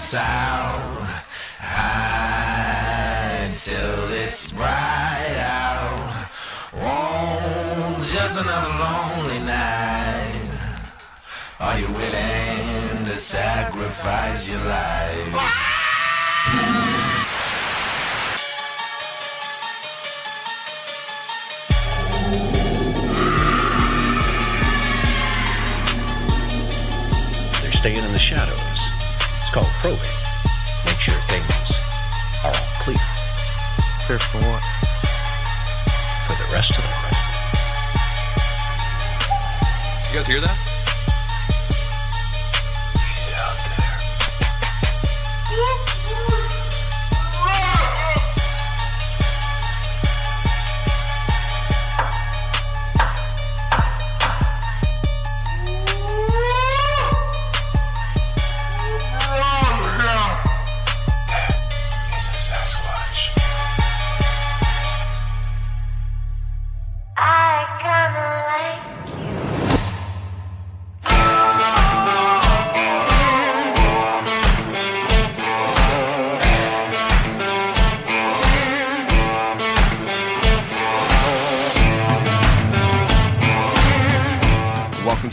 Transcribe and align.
Lights 0.00 0.14
out 0.14 1.02
high 1.58 3.48
till 3.50 4.12
it's 4.12 4.50
bright 4.50 5.36
out. 5.36 6.26
Oh, 6.74 7.96
just 8.10 8.40
another 8.40 8.72
lonely 8.80 9.40
night. 9.44 10.34
Are 11.60 11.78
you 11.78 11.88
willing 11.88 13.04
to 13.04 13.18
sacrifice 13.18 14.50
your 14.50 14.64
life? 14.64 15.34
They're 27.62 27.72
staying 27.72 28.02
in 28.02 28.12
the 28.12 28.18
shadows. 28.18 28.99
It's 29.50 29.56
called 29.56 29.74
probing. 29.82 29.98
Make 30.86 31.00
sure 31.00 31.18
things 31.26 31.72
are 32.44 32.54
all 32.54 32.54
clear 32.78 32.96
Clear 34.06 34.20
for 34.20 34.38
what? 34.38 34.62
for 36.28 36.34
the 36.38 36.46
rest 36.52 36.70
of 36.70 36.76
the 36.76 36.82
night. 36.88 37.18
You 40.08 40.14
guys 40.18 40.28
hear 40.28 40.40
that? 40.40 40.56
He's 42.94 43.34
out 43.34 43.58
there. 45.74 45.89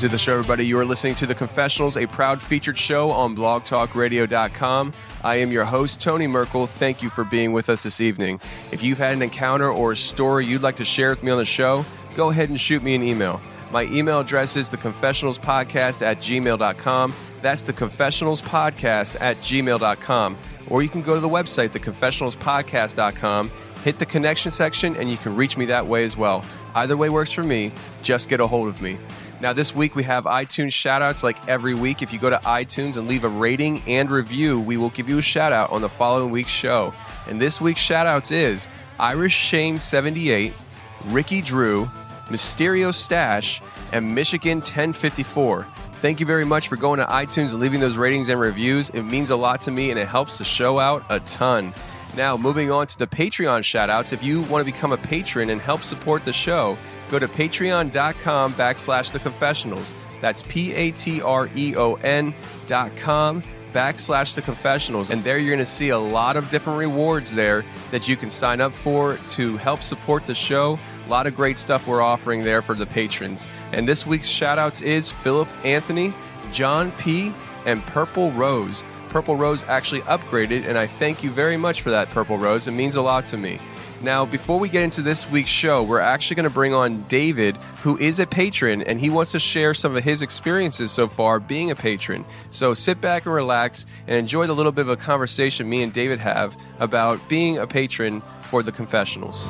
To 0.07 0.11
the 0.11 0.17
show, 0.17 0.33
everybody. 0.33 0.65
You 0.65 0.79
are 0.79 0.85
listening 0.85 1.15
to 1.15 1.25
The 1.25 1.35
Confessionals, 1.35 1.97
a 1.97 2.05
proud 2.05 2.41
featured 2.41 2.77
show 2.77 3.11
on 3.11 3.35
blogtalkradio.com. 3.35 4.93
I 5.23 5.35
am 5.35 5.51
your 5.51 5.65
host, 5.65 5.99
Tony 5.99 6.27
Merkel. 6.27 6.65
Thank 6.65 7.01
you 7.01 7.09
for 7.09 7.23
being 7.25 7.51
with 7.51 7.67
us 7.67 7.83
this 7.83 7.99
evening. 7.99 8.39
If 8.71 8.83
you've 8.83 8.99
had 8.99 9.13
an 9.13 9.21
encounter 9.21 9.69
or 9.69 9.91
a 9.91 9.97
story 9.97 10.45
you'd 10.45 10.61
like 10.61 10.77
to 10.77 10.85
share 10.85 11.09
with 11.09 11.23
me 11.23 11.31
on 11.31 11.37
the 11.37 11.45
show, 11.45 11.85
go 12.15 12.29
ahead 12.29 12.49
and 12.49 12.59
shoot 12.59 12.83
me 12.83 12.95
an 12.95 13.03
email. 13.03 13.41
My 13.71 13.83
email 13.83 14.21
address 14.21 14.55
is 14.55 14.69
theconfessionalspodcast 14.69 16.01
at 16.01 16.19
gmail.com. 16.19 17.13
That's 17.41 17.63
theconfessionalspodcast 17.63 19.17
at 19.19 19.37
gmail.com. 19.37 20.37
Or 20.69 20.83
you 20.83 20.89
can 20.89 21.01
go 21.01 21.15
to 21.15 21.19
the 21.19 21.29
website, 21.29 21.69
theconfessionalspodcast.com, 21.69 23.51
hit 23.83 23.99
the 23.99 24.05
connection 24.05 24.51
section, 24.51 24.95
and 24.95 25.11
you 25.11 25.17
can 25.17 25.35
reach 25.35 25.57
me 25.57 25.65
that 25.65 25.85
way 25.85 26.05
as 26.05 26.15
well. 26.15 26.45
Either 26.75 26.95
way 26.95 27.09
works 27.09 27.31
for 27.31 27.43
me. 27.43 27.73
Just 28.03 28.29
get 28.29 28.39
a 28.39 28.47
hold 28.47 28.67
of 28.67 28.81
me. 28.81 28.97
Now, 29.39 29.53
this 29.53 29.75
week 29.75 29.95
we 29.95 30.01
have 30.01 30.23
iTunes 30.23 30.71
shoutouts 30.71 31.21
like 31.21 31.47
every 31.47 31.75
week. 31.75 32.01
If 32.01 32.11
you 32.11 32.17
go 32.17 32.31
to 32.31 32.37
iTunes 32.37 32.97
and 32.97 33.07
leave 33.07 33.23
a 33.23 33.29
rating 33.29 33.83
and 33.85 34.09
review, 34.09 34.59
we 34.59 34.77
will 34.77 34.89
give 34.89 35.07
you 35.07 35.19
a 35.19 35.21
shout 35.21 35.53
out 35.53 35.69
on 35.69 35.83
the 35.83 35.89
following 35.89 36.31
week's 36.31 36.49
show. 36.49 36.91
And 37.27 37.39
this 37.39 37.61
week's 37.61 37.81
shoutouts 37.81 38.31
is 38.31 38.67
Irish 38.99 39.35
Shame 39.35 39.77
78, 39.77 40.53
Ricky 41.05 41.41
Drew, 41.41 41.87
Mysterio 42.29 42.91
Stash, 42.91 43.61
and 43.91 44.15
Michigan 44.15 44.57
1054. 44.57 45.67
Thank 46.01 46.19
you 46.19 46.25
very 46.25 46.45
much 46.45 46.67
for 46.67 46.75
going 46.75 46.99
to 46.99 47.05
iTunes 47.05 47.51
and 47.51 47.59
leaving 47.59 47.79
those 47.79 47.95
ratings 47.95 48.29
and 48.29 48.39
reviews. 48.39 48.89
It 48.89 49.03
means 49.03 49.29
a 49.29 49.35
lot 49.35 49.61
to 49.61 49.71
me 49.71 49.91
and 49.91 49.99
it 49.99 50.07
helps 50.07 50.39
the 50.39 50.45
show 50.45 50.79
out 50.79 51.03
a 51.09 51.19
ton. 51.19 51.75
Now, 52.15 52.37
moving 52.37 52.71
on 52.71 52.87
to 52.87 52.97
the 52.97 53.05
Patreon 53.05 53.59
shoutouts. 53.59 54.13
If 54.13 54.23
you 54.23 54.41
want 54.43 54.65
to 54.65 54.71
become 54.71 54.93
a 54.93 54.97
patron 54.97 55.51
and 55.51 55.61
help 55.61 55.83
support 55.83 56.25
the 56.25 56.33
show, 56.33 56.75
go 57.09 57.19
to 57.19 57.27
patreon.com 57.27 58.53
backslash 58.53 59.11
the 59.11 59.19
confessionals. 59.19 59.93
That's 60.21 60.43
P 60.43 60.73
A 60.73 60.91
T 60.91 61.21
R 61.21 61.49
E 61.55 61.75
O 61.75 61.95
N 61.95 62.33
dot 62.65 62.95
com 62.97 63.43
backslash 63.73 64.33
the 64.33 64.41
confessionals. 64.41 65.11
And 65.11 65.23
there 65.23 65.37
you're 65.37 65.53
going 65.53 65.59
to 65.59 65.65
see 65.65 65.89
a 65.89 65.99
lot 65.99 66.35
of 66.37 66.49
different 66.49 66.79
rewards 66.79 67.31
there 67.31 67.63
that 67.91 68.07
you 68.07 68.15
can 68.15 68.29
sign 68.29 68.61
up 68.61 68.73
for 68.73 69.17
to 69.31 69.57
help 69.57 69.83
support 69.83 70.25
the 70.25 70.35
show. 70.35 70.79
A 71.05 71.09
lot 71.09 71.27
of 71.27 71.35
great 71.35 71.59
stuff 71.59 71.87
we're 71.87 72.01
offering 72.01 72.43
there 72.43 72.61
for 72.61 72.73
the 72.73 72.85
patrons. 72.85 73.47
And 73.71 73.87
this 73.87 74.05
week's 74.05 74.29
shoutouts 74.29 74.81
is 74.81 75.11
Philip 75.11 75.47
Anthony, 75.63 76.13
John 76.51 76.91
P., 76.93 77.33
and 77.65 77.83
Purple 77.85 78.31
Rose. 78.31 78.83
Purple 79.09 79.35
Rose 79.35 79.63
actually 79.65 80.01
upgraded, 80.01 80.65
and 80.67 80.77
I 80.77 80.87
thank 80.87 81.23
you 81.23 81.31
very 81.31 81.57
much 81.57 81.81
for 81.81 81.91
that, 81.91 82.09
Purple 82.09 82.37
Rose. 82.37 82.67
It 82.67 82.71
means 82.71 82.95
a 82.95 83.01
lot 83.01 83.25
to 83.27 83.37
me. 83.37 83.59
Now, 84.01 84.25
before 84.25 84.59
we 84.59 84.69
get 84.69 84.83
into 84.83 85.01
this 85.01 85.29
week's 85.29 85.49
show, 85.49 85.81
we're 85.81 85.99
actually 85.99 86.35
going 86.35 86.43
to 86.43 86.53
bring 86.53 86.73
on 86.73 87.03
David, 87.03 87.57
who 87.81 87.97
is 87.97 88.19
a 88.19 88.27
patron, 88.27 88.83
and 88.83 88.99
he 88.99 89.09
wants 89.09 89.31
to 89.31 89.39
share 89.39 89.73
some 89.73 89.95
of 89.95 90.03
his 90.03 90.21
experiences 90.21 90.91
so 90.91 91.07
far 91.07 91.39
being 91.39 91.71
a 91.71 91.75
patron. 91.75 92.23
So 92.51 92.75
sit 92.75 93.01
back 93.01 93.25
and 93.25 93.33
relax 93.33 93.87
and 94.05 94.15
enjoy 94.15 94.45
the 94.45 94.53
little 94.53 94.71
bit 94.71 94.81
of 94.81 94.89
a 94.89 94.97
conversation 94.97 95.67
me 95.67 95.81
and 95.81 95.91
David 95.91 96.19
have 96.19 96.55
about 96.79 97.27
being 97.27 97.57
a 97.57 97.65
patron 97.65 98.21
for 98.43 98.61
the 98.61 98.71
confessionals. 98.71 99.49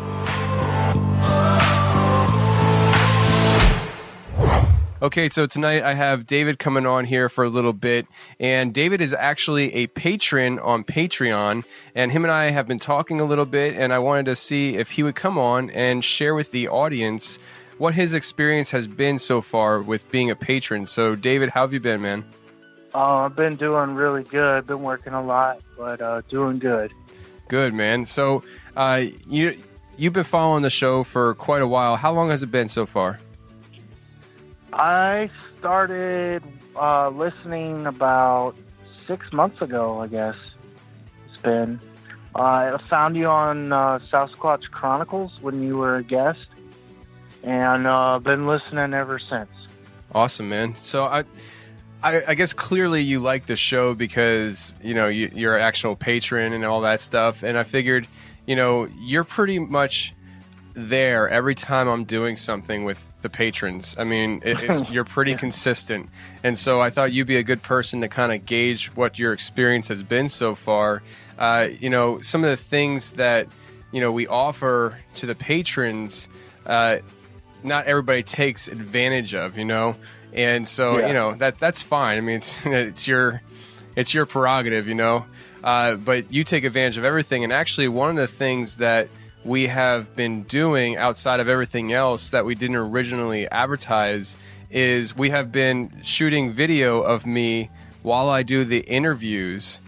Okay, 5.00 5.30
so 5.30 5.46
tonight 5.46 5.84
I 5.84 5.94
have 5.94 6.26
David 6.26 6.58
coming 6.58 6.88
on 6.88 7.06
here 7.06 7.30
for 7.30 7.44
a 7.44 7.50
little 7.50 7.72
bit, 7.72 8.08
and 8.40 8.74
David 8.74 9.00
is 9.00 9.14
actually 9.14 9.72
a 9.76 9.86
patron 9.86 10.58
on 10.58 10.84
Patreon, 10.84 11.66
and 11.94 12.12
him 12.12 12.26
and 12.26 12.32
I 12.32 12.50
have 12.50 12.68
been 12.68 12.80
talking 12.80 13.22
a 13.22 13.24
little 13.24 13.46
bit, 13.46 13.76
and 13.76 13.94
I 13.94 14.00
wanted 14.00 14.26
to 14.26 14.36
see 14.36 14.76
if 14.76 14.90
he 14.90 15.04
would 15.04 15.14
come 15.14 15.38
on 15.38 15.70
and 15.70 16.04
share 16.04 16.34
with 16.34 16.50
the 16.50 16.68
audience 16.68 17.38
what 17.78 17.94
his 17.94 18.16
experience 18.16 18.72
has 18.72 18.88
been 18.88 19.20
so 19.20 19.40
far 19.40 19.84
with 19.84 20.12
being 20.12 20.32
a 20.32 20.36
patron. 20.36 20.88
So, 20.88 21.14
David, 21.14 21.52
how 21.52 21.62
have 21.62 21.74
you 21.74 21.80
been, 21.80 22.02
man? 22.02 22.26
Uh, 22.96 23.18
I've 23.18 23.36
been 23.36 23.56
doing 23.56 23.94
really 23.94 24.24
good. 24.24 24.66
Been 24.66 24.82
working 24.82 25.14
a 25.14 25.22
lot, 25.22 25.60
but 25.78 26.02
uh, 26.02 26.22
doing 26.28 26.58
good. 26.58 26.92
Good, 27.50 27.72
man. 27.72 28.04
So, 28.08 28.44
uh, 28.76 29.04
you 29.28 29.56
you've 29.96 30.14
been 30.14 30.24
following 30.24 30.64
the 30.64 30.72
show 30.72 31.04
for 31.04 31.36
quite 31.36 31.62
a 31.62 31.68
while. 31.68 31.98
How 31.98 32.12
long 32.14 32.30
has 32.32 32.42
it 32.42 32.52
been 32.52 32.68
so 32.68 32.88
far? 32.88 33.20
I 34.78 35.32
started 35.58 36.44
uh, 36.76 37.10
listening 37.10 37.88
about 37.88 38.54
six 38.98 39.34
months 39.34 39.64
ago, 39.64 40.00
I 40.00 40.08
guess. 40.08 40.36
It's 41.32 41.42
been. 41.42 41.80
Uh, 42.36 42.78
I 42.78 42.78
found 42.88 43.18
you 43.18 43.26
on 43.26 43.74
uh, 43.74 43.98
Squatch 44.12 44.70
Chronicles 44.70 45.32
when 45.42 45.64
you 45.64 45.78
were 45.78 45.96
a 45.96 46.04
guest, 46.04 46.46
and 47.44 47.88
uh, 47.88 48.20
been 48.20 48.46
listening 48.46 48.94
ever 48.94 49.18
since. 49.18 49.50
Awesome, 50.14 50.48
man. 50.48 50.76
So 50.76 51.06
I, 51.06 51.24
I, 52.04 52.22
I 52.28 52.36
guess 52.36 52.54
clearly 52.54 53.02
you 53.02 53.20
like 53.20 53.48
the 53.48 53.56
show 53.56 53.96
because 53.96 54.76
you 54.84 54.94
know 54.94 55.08
you, 55.08 55.32
you're 55.34 55.56
an 55.58 55.64
actual 55.64 55.96
patron 55.96 56.54
and 56.54 56.64
all 56.64 56.82
that 56.82 57.02
stuff. 57.02 57.42
And 57.42 57.58
I 57.58 57.64
figured, 57.64 58.08
you 58.46 58.56
know, 58.56 58.88
you're 59.00 59.24
pretty 59.24 59.58
much 59.58 60.14
there 60.80 61.28
every 61.28 61.56
time 61.56 61.88
I'm 61.88 62.04
doing 62.04 62.38
something 62.38 62.84
with 62.86 63.06
the 63.24 63.30
patrons. 63.30 63.96
I 63.98 64.04
mean, 64.04 64.42
it, 64.46 64.62
it's, 64.62 64.88
you're 64.92 65.04
pretty 65.04 65.34
consistent, 65.36 66.10
and 66.44 66.58
so 66.58 66.80
I 66.80 66.92
thought 66.92 67.12
you'd 67.12 67.28
be 67.28 67.38
a 67.38 67.44
good 67.44 67.64
person 67.64 68.02
to 68.02 68.08
kind 68.08 68.32
of 68.32 68.46
gauge 68.46 68.88
what 68.96 69.18
your 69.18 69.34
experience 69.34 69.88
has 69.88 70.04
been 70.04 70.30
so 70.30 70.54
far. 70.54 71.02
Uh, 71.38 71.68
you 71.80 71.90
know, 71.90 72.22
some 72.22 72.44
of 72.44 72.50
the 72.52 72.58
things 72.58 73.14
that 73.14 73.48
you 73.92 74.00
know 74.02 74.12
we 74.12 74.28
offer 74.28 74.98
to 75.16 75.26
the 75.26 75.36
patrons. 75.36 76.30
Uh, 76.66 76.98
not 77.64 77.86
everybody 77.88 78.22
takes 78.22 78.68
advantage 78.68 79.34
of, 79.34 79.58
you 79.58 79.66
know. 79.66 79.96
And 80.32 80.68
so 80.68 81.00
Yeah. 81.00 81.08
you 81.08 81.14
know 81.14 81.34
that 81.36 81.58
that's 81.60 81.82
fine. 81.82 82.18
I 82.20 82.22
mean, 82.22 82.36
it's 82.38 82.64
it's 82.66 83.08
your 83.08 83.42
it's 83.96 84.14
your 84.14 84.26
prerogative, 84.28 84.88
you 84.88 84.94
know. 84.94 85.26
Uh, 85.64 85.96
but 85.96 86.32
you 86.32 86.44
take 86.44 86.64
advantage 86.64 86.98
of 87.00 87.04
everything. 87.04 87.44
And 87.44 87.52
actually, 87.52 87.88
one 87.88 88.12
of 88.12 88.16
the 88.16 88.28
things 88.28 88.78
that 88.78 89.08
we 89.48 89.68
have 89.68 90.14
been 90.16 90.44
doing 90.44 90.98
outside 90.98 91.40
of 91.40 91.48
everything 91.48 91.94
else 91.94 92.30
that 92.32 92.44
we 92.44 92.54
didn't 92.54 92.76
originally 92.76 93.50
advertise 93.50 94.36
is 94.70 95.16
we 95.16 95.30
have 95.30 95.52
been 95.52 95.90
shooting 96.04 96.52
video 96.52 97.00
of 97.00 97.26
me 97.26 97.70
while 98.04 98.30
I 98.30 98.44
do 98.44 98.66
the 98.66 98.80
interviews 98.80 99.80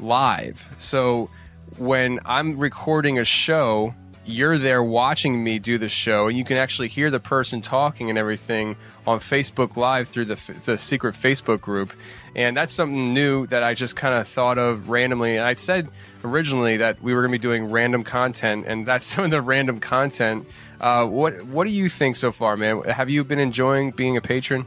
live. 0.00 0.74
So 0.78 1.30
when 1.78 2.18
I'm 2.26 2.58
recording 2.58 3.18
a 3.18 3.24
show, 3.24 3.94
you're 4.26 4.58
there 4.58 4.82
watching 4.82 5.44
me 5.44 5.58
do 5.60 5.78
the 5.78 5.88
show, 5.88 6.26
and 6.26 6.36
you 6.36 6.44
can 6.44 6.56
actually 6.56 6.88
hear 6.88 7.10
the 7.10 7.20
person 7.20 7.60
talking 7.60 8.08
and 8.08 8.18
everything 8.18 8.74
on 9.06 9.20
Facebook 9.20 9.76
Live 9.76 10.08
through 10.08 10.24
the, 10.24 10.54
the 10.64 10.78
secret 10.78 11.14
Facebook 11.14 11.60
group. 11.60 11.92
And 12.34 12.56
that's 12.56 12.72
something 12.72 13.14
new 13.14 13.46
that 13.46 13.62
I 13.62 13.74
just 13.74 13.94
kind 13.96 14.14
of 14.14 14.26
thought 14.26 14.58
of 14.58 14.88
randomly. 14.88 15.36
And 15.36 15.46
I 15.46 15.54
said 15.54 15.88
originally 16.24 16.78
that 16.78 17.00
we 17.00 17.14
were 17.14 17.22
going 17.22 17.32
to 17.32 17.38
be 17.38 17.42
doing 17.42 17.70
random 17.70 18.02
content, 18.04 18.66
and 18.66 18.86
that's 18.86 19.06
some 19.14 19.24
of 19.24 19.30
the 19.30 19.40
random 19.40 19.80
content. 19.80 20.46
Uh, 20.80 21.06
what 21.06 21.42
What 21.44 21.64
do 21.64 21.70
you 21.70 21.88
think 21.88 22.16
so 22.16 22.32
far, 22.32 22.56
man? 22.56 22.82
Have 22.82 23.08
you 23.08 23.24
been 23.24 23.38
enjoying 23.38 23.92
being 23.92 24.16
a 24.16 24.20
patron? 24.20 24.66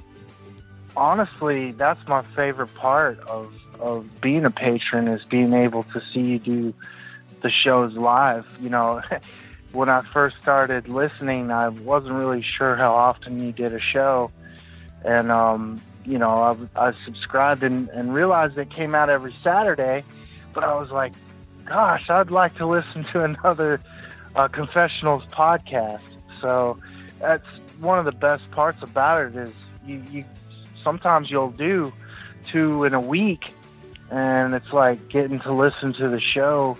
honestly, 0.97 1.71
that's 1.71 2.05
my 2.07 2.23
favorite 2.23 2.73
part 2.75 3.19
of 3.21 3.53
of 3.79 4.21
being 4.21 4.43
a 4.43 4.49
patron 4.49 5.07
is 5.07 5.23
being 5.23 5.53
able 5.53 5.83
to 5.83 6.01
see 6.11 6.21
you 6.21 6.39
do 6.39 6.73
the 7.41 7.51
shows 7.51 7.95
live. 7.95 8.45
You 8.59 8.69
know, 8.69 9.01
when 9.71 9.87
I 9.87 10.01
first 10.01 10.37
started 10.41 10.89
listening, 10.89 11.51
I 11.51 11.69
wasn't 11.69 12.15
really 12.15 12.41
sure 12.41 12.75
how 12.75 12.95
often 12.95 13.39
you 13.39 13.51
did 13.51 13.73
a 13.73 13.79
show, 13.79 14.31
and 15.05 15.31
um, 15.31 15.79
you 16.07 16.17
know, 16.17 16.31
I, 16.75 16.87
I 16.87 16.93
subscribed 16.93 17.63
and, 17.63 17.89
and 17.89 18.13
realized 18.13 18.57
it 18.57 18.69
came 18.69 18.95
out 18.95 19.09
every 19.09 19.33
Saturday, 19.33 20.03
but 20.53 20.63
I 20.63 20.73
was 20.75 20.89
like, 20.89 21.13
gosh, 21.65 22.09
I'd 22.09 22.31
like 22.31 22.55
to 22.55 22.65
listen 22.65 23.03
to 23.05 23.23
another 23.23 23.81
uh, 24.35 24.47
confessionals 24.47 25.25
podcast. 25.25 26.01
So 26.39 26.79
that's 27.19 27.45
one 27.81 27.99
of 27.99 28.05
the 28.05 28.11
best 28.13 28.49
parts 28.51 28.81
about 28.81 29.25
it 29.25 29.35
is 29.35 29.53
you, 29.85 30.01
you 30.09 30.25
sometimes 30.81 31.29
you'll 31.29 31.51
do 31.51 31.91
two 32.43 32.85
in 32.85 32.93
a 32.93 33.01
week 33.01 33.51
and 34.09 34.55
it's 34.55 34.71
like 34.71 35.09
getting 35.09 35.39
to 35.39 35.51
listen 35.51 35.93
to 35.93 36.07
the 36.07 36.19
show 36.19 36.77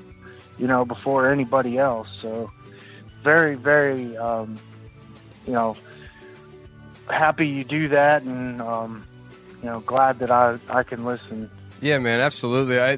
you 0.58 0.66
know 0.66 0.86
before 0.86 1.30
anybody 1.30 1.78
else 1.78 2.08
so 2.18 2.50
very 3.24 3.56
very 3.56 4.16
um, 4.18 4.56
you 5.46 5.54
know 5.54 5.76
happy 7.10 7.48
you 7.48 7.64
do 7.64 7.90
that 7.90 8.24
and 8.24 8.62
um, 8.62 9.06
you 9.62 9.70
know 9.70 9.80
glad 9.82 10.20
that 10.20 10.32
I, 10.32 10.58
I 10.70 10.84
can 10.84 11.06
listen 11.06 11.50
Yeah, 11.82 12.00
man, 12.00 12.20
absolutely. 12.20 12.80
I 12.80 12.98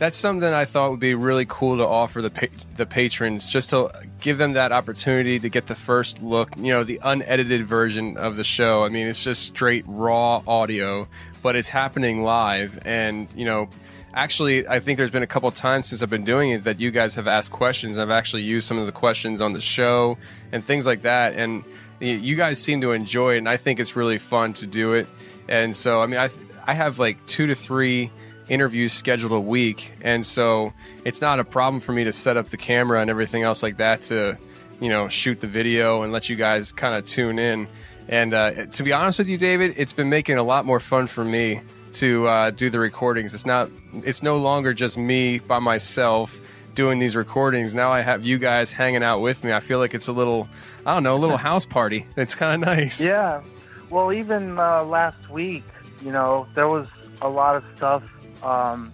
that's 0.00 0.16
something 0.16 0.48
I 0.48 0.64
thought 0.64 0.92
would 0.92 1.00
be 1.00 1.12
really 1.12 1.44
cool 1.46 1.76
to 1.76 1.86
offer 1.86 2.22
the 2.22 2.30
pa- 2.30 2.46
the 2.76 2.86
patrons, 2.86 3.50
just 3.50 3.68
to 3.70 3.92
give 4.22 4.38
them 4.38 4.54
that 4.54 4.72
opportunity 4.72 5.38
to 5.38 5.48
get 5.50 5.66
the 5.66 5.74
first 5.74 6.22
look, 6.22 6.56
you 6.56 6.72
know, 6.72 6.84
the 6.84 6.98
unedited 7.02 7.66
version 7.66 8.16
of 8.16 8.38
the 8.38 8.44
show. 8.44 8.82
I 8.82 8.88
mean, 8.88 9.08
it's 9.08 9.22
just 9.22 9.42
straight 9.42 9.84
raw 9.86 10.42
audio, 10.46 11.06
but 11.42 11.54
it's 11.54 11.68
happening 11.68 12.22
live, 12.22 12.78
and 12.84 13.28
you 13.36 13.44
know. 13.44 13.68
Actually, 14.12 14.66
I 14.66 14.80
think 14.80 14.98
there's 14.98 15.12
been 15.12 15.22
a 15.22 15.26
couple 15.28 15.48
times 15.52 15.86
since 15.86 16.02
I've 16.02 16.10
been 16.10 16.24
doing 16.24 16.50
it 16.50 16.64
that 16.64 16.80
you 16.80 16.90
guys 16.90 17.14
have 17.14 17.28
asked 17.28 17.52
questions. 17.52 17.96
I've 17.96 18.10
actually 18.10 18.42
used 18.42 18.66
some 18.66 18.76
of 18.76 18.86
the 18.86 18.92
questions 18.92 19.40
on 19.40 19.52
the 19.52 19.60
show 19.60 20.18
and 20.50 20.64
things 20.64 20.84
like 20.84 21.02
that. 21.02 21.34
And 21.34 21.62
you 22.00 22.34
guys 22.34 22.60
seem 22.60 22.80
to 22.80 22.90
enjoy 22.90 23.34
it, 23.36 23.38
and 23.38 23.48
I 23.48 23.56
think 23.56 23.78
it's 23.78 23.94
really 23.94 24.18
fun 24.18 24.52
to 24.54 24.66
do 24.66 24.94
it. 24.94 25.06
And 25.50 25.76
so, 25.76 26.00
I 26.00 26.06
mean, 26.06 26.18
I 26.18 26.30
I 26.66 26.72
have 26.74 26.98
like 26.98 27.26
two 27.26 27.48
to 27.48 27.54
three 27.54 28.10
interviews 28.48 28.92
scheduled 28.92 29.32
a 29.32 29.40
week, 29.40 29.92
and 30.00 30.24
so 30.24 30.72
it's 31.04 31.20
not 31.20 31.40
a 31.40 31.44
problem 31.44 31.80
for 31.80 31.92
me 31.92 32.04
to 32.04 32.12
set 32.12 32.36
up 32.36 32.48
the 32.48 32.56
camera 32.56 33.00
and 33.00 33.10
everything 33.10 33.42
else 33.42 33.62
like 33.62 33.76
that 33.78 34.02
to, 34.02 34.38
you 34.80 34.88
know, 34.88 35.08
shoot 35.08 35.40
the 35.40 35.46
video 35.48 36.02
and 36.02 36.12
let 36.12 36.28
you 36.28 36.36
guys 36.36 36.72
kind 36.72 36.94
of 36.94 37.04
tune 37.04 37.38
in. 37.38 37.66
And 38.08 38.32
uh, 38.32 38.66
to 38.66 38.82
be 38.82 38.92
honest 38.92 39.18
with 39.18 39.28
you, 39.28 39.38
David, 39.38 39.74
it's 39.76 39.92
been 39.92 40.08
making 40.08 40.38
a 40.38 40.42
lot 40.42 40.64
more 40.64 40.80
fun 40.80 41.06
for 41.06 41.24
me 41.24 41.60
to 41.94 42.26
uh, 42.26 42.50
do 42.50 42.70
the 42.70 42.78
recordings. 42.78 43.34
It's 43.34 43.46
not, 43.46 43.70
it's 44.04 44.22
no 44.22 44.38
longer 44.38 44.72
just 44.74 44.96
me 44.98 45.38
by 45.38 45.58
myself 45.58 46.40
doing 46.74 46.98
these 46.98 47.14
recordings. 47.14 47.74
Now 47.74 47.92
I 47.92 48.00
have 48.00 48.24
you 48.24 48.38
guys 48.38 48.72
hanging 48.72 49.02
out 49.02 49.20
with 49.20 49.44
me. 49.44 49.52
I 49.52 49.60
feel 49.60 49.78
like 49.78 49.94
it's 49.94 50.08
a 50.08 50.12
little, 50.12 50.48
I 50.86 50.94
don't 50.94 51.02
know, 51.02 51.16
a 51.16 51.18
little 51.18 51.36
house 51.50 51.66
party. 51.66 52.06
It's 52.16 52.34
kind 52.34 52.62
of 52.62 52.68
nice. 52.68 53.04
Yeah. 53.04 53.42
Well, 53.90 54.12
even 54.12 54.58
uh, 54.58 54.84
last 54.84 55.28
week, 55.28 55.64
you 56.02 56.12
know, 56.12 56.46
there 56.54 56.68
was 56.68 56.86
a 57.20 57.28
lot 57.28 57.56
of 57.56 57.64
stuff, 57.74 58.02
um, 58.44 58.92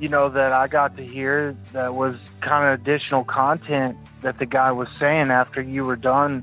you 0.00 0.08
know, 0.08 0.30
that 0.30 0.50
I 0.52 0.66
got 0.66 0.96
to 0.96 1.04
hear 1.04 1.54
that 1.72 1.94
was 1.94 2.16
kind 2.40 2.66
of 2.66 2.80
additional 2.80 3.22
content 3.22 3.96
that 4.22 4.38
the 4.38 4.46
guy 4.46 4.72
was 4.72 4.88
saying 4.98 5.30
after 5.30 5.60
you 5.60 5.84
were 5.84 5.96
done 5.96 6.42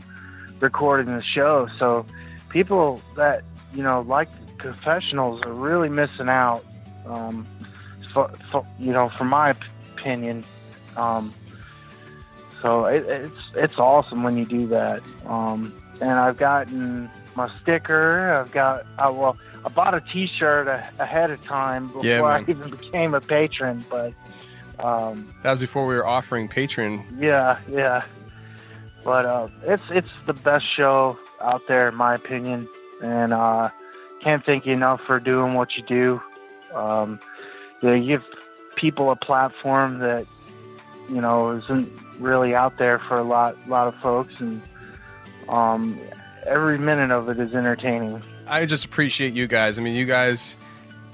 recording 0.60 1.07
the 1.16 1.24
show. 1.24 1.68
So 1.80 2.06
people 2.50 3.01
that, 3.16 3.44
you 3.74 3.81
know, 3.81 4.01
like 4.01 4.30
confessionals 4.60 5.42
are 5.42 5.54
really 5.54 5.89
missing 5.89 6.30
out, 6.30 6.63
um, 7.07 7.48
for, 8.13 8.30
for, 8.30 8.66
you 8.80 8.92
know, 8.94 9.10
from 9.10 9.30
my 9.30 9.54
opinion. 9.95 10.44
Um, 10.95 11.34
so 12.62 12.86
it, 12.86 13.06
it's 13.07 13.42
it's 13.56 13.80
awesome 13.80 14.22
when 14.22 14.38
you 14.38 14.45
do 14.45 14.68
that. 14.68 15.01
Um, 15.25 15.74
and 16.00 16.12
I've 16.12 16.38
gotten 16.38 17.10
my 17.36 17.50
sticker. 17.62 18.31
I've 18.31 18.51
got 18.51 18.86
I, 18.98 19.10
well, 19.10 19.38
I 19.66 19.69
bought 19.69 19.94
a 19.94 20.01
T-shirt 20.01 20.68
a, 20.68 20.88
ahead 21.00 21.31
of 21.31 21.44
time 21.44 21.88
before 21.88 22.06
Yeah, 22.06 22.24
I 22.24 22.42
even 22.48 22.69
became 22.72 23.13
a 23.13 23.22
patron. 23.22 23.83
But 23.89 24.13
um, 24.80 25.33
That 25.44 25.51
was 25.51 25.60
before 25.60 25.86
we 25.86 25.95
were 25.95 26.06
offering 26.06 26.48
patron. 26.48 27.04
yeah, 27.19 27.60
yeah. 27.69 28.04
But 29.04 29.25
uh, 29.25 29.48
it's 29.63 29.89
it's 29.89 30.12
the 30.25 30.33
best 30.33 30.66
show 30.66 31.18
out 31.42 31.68
there 31.68 31.89
in 31.89 31.95
my 31.95 32.13
opinion, 32.13 32.68
and 33.01 33.34
uh, 33.34 33.69
can't 34.22 34.45
thank 34.45 34.66
you 34.66 34.74
enough 34.74 35.01
for 35.01 35.19
doing 35.19 35.56
what 35.56 35.75
you 35.75 35.84
do. 35.84 36.22
Um, 36.75 37.19
you, 37.81 37.89
know, 37.89 37.95
you 37.95 38.07
give 38.07 38.24
people 38.75 39.10
a 39.10 39.16
platform 39.16 40.00
that 40.00 40.27
you 41.10 41.19
know 41.19 41.51
isn't 41.57 41.92
really 42.19 42.54
out 42.54 42.77
there 42.77 43.00
for 43.00 43.16
a 43.16 43.24
lot 43.24 43.57
lot 43.68 43.88
of 43.88 43.95
folks, 44.01 44.39
and 44.39 44.62
um, 45.50 46.00
every 46.46 46.78
minute 46.78 47.12
of 47.12 47.30
it 47.30 47.40
is 47.40 47.54
entertaining. 47.54 48.22
I 48.48 48.66
just 48.66 48.86
appreciate 48.86 49.34
you 49.34 49.48
guys. 49.48 49.80
I 49.80 49.82
mean, 49.82 49.96
you 49.96 50.06
guys, 50.06 50.58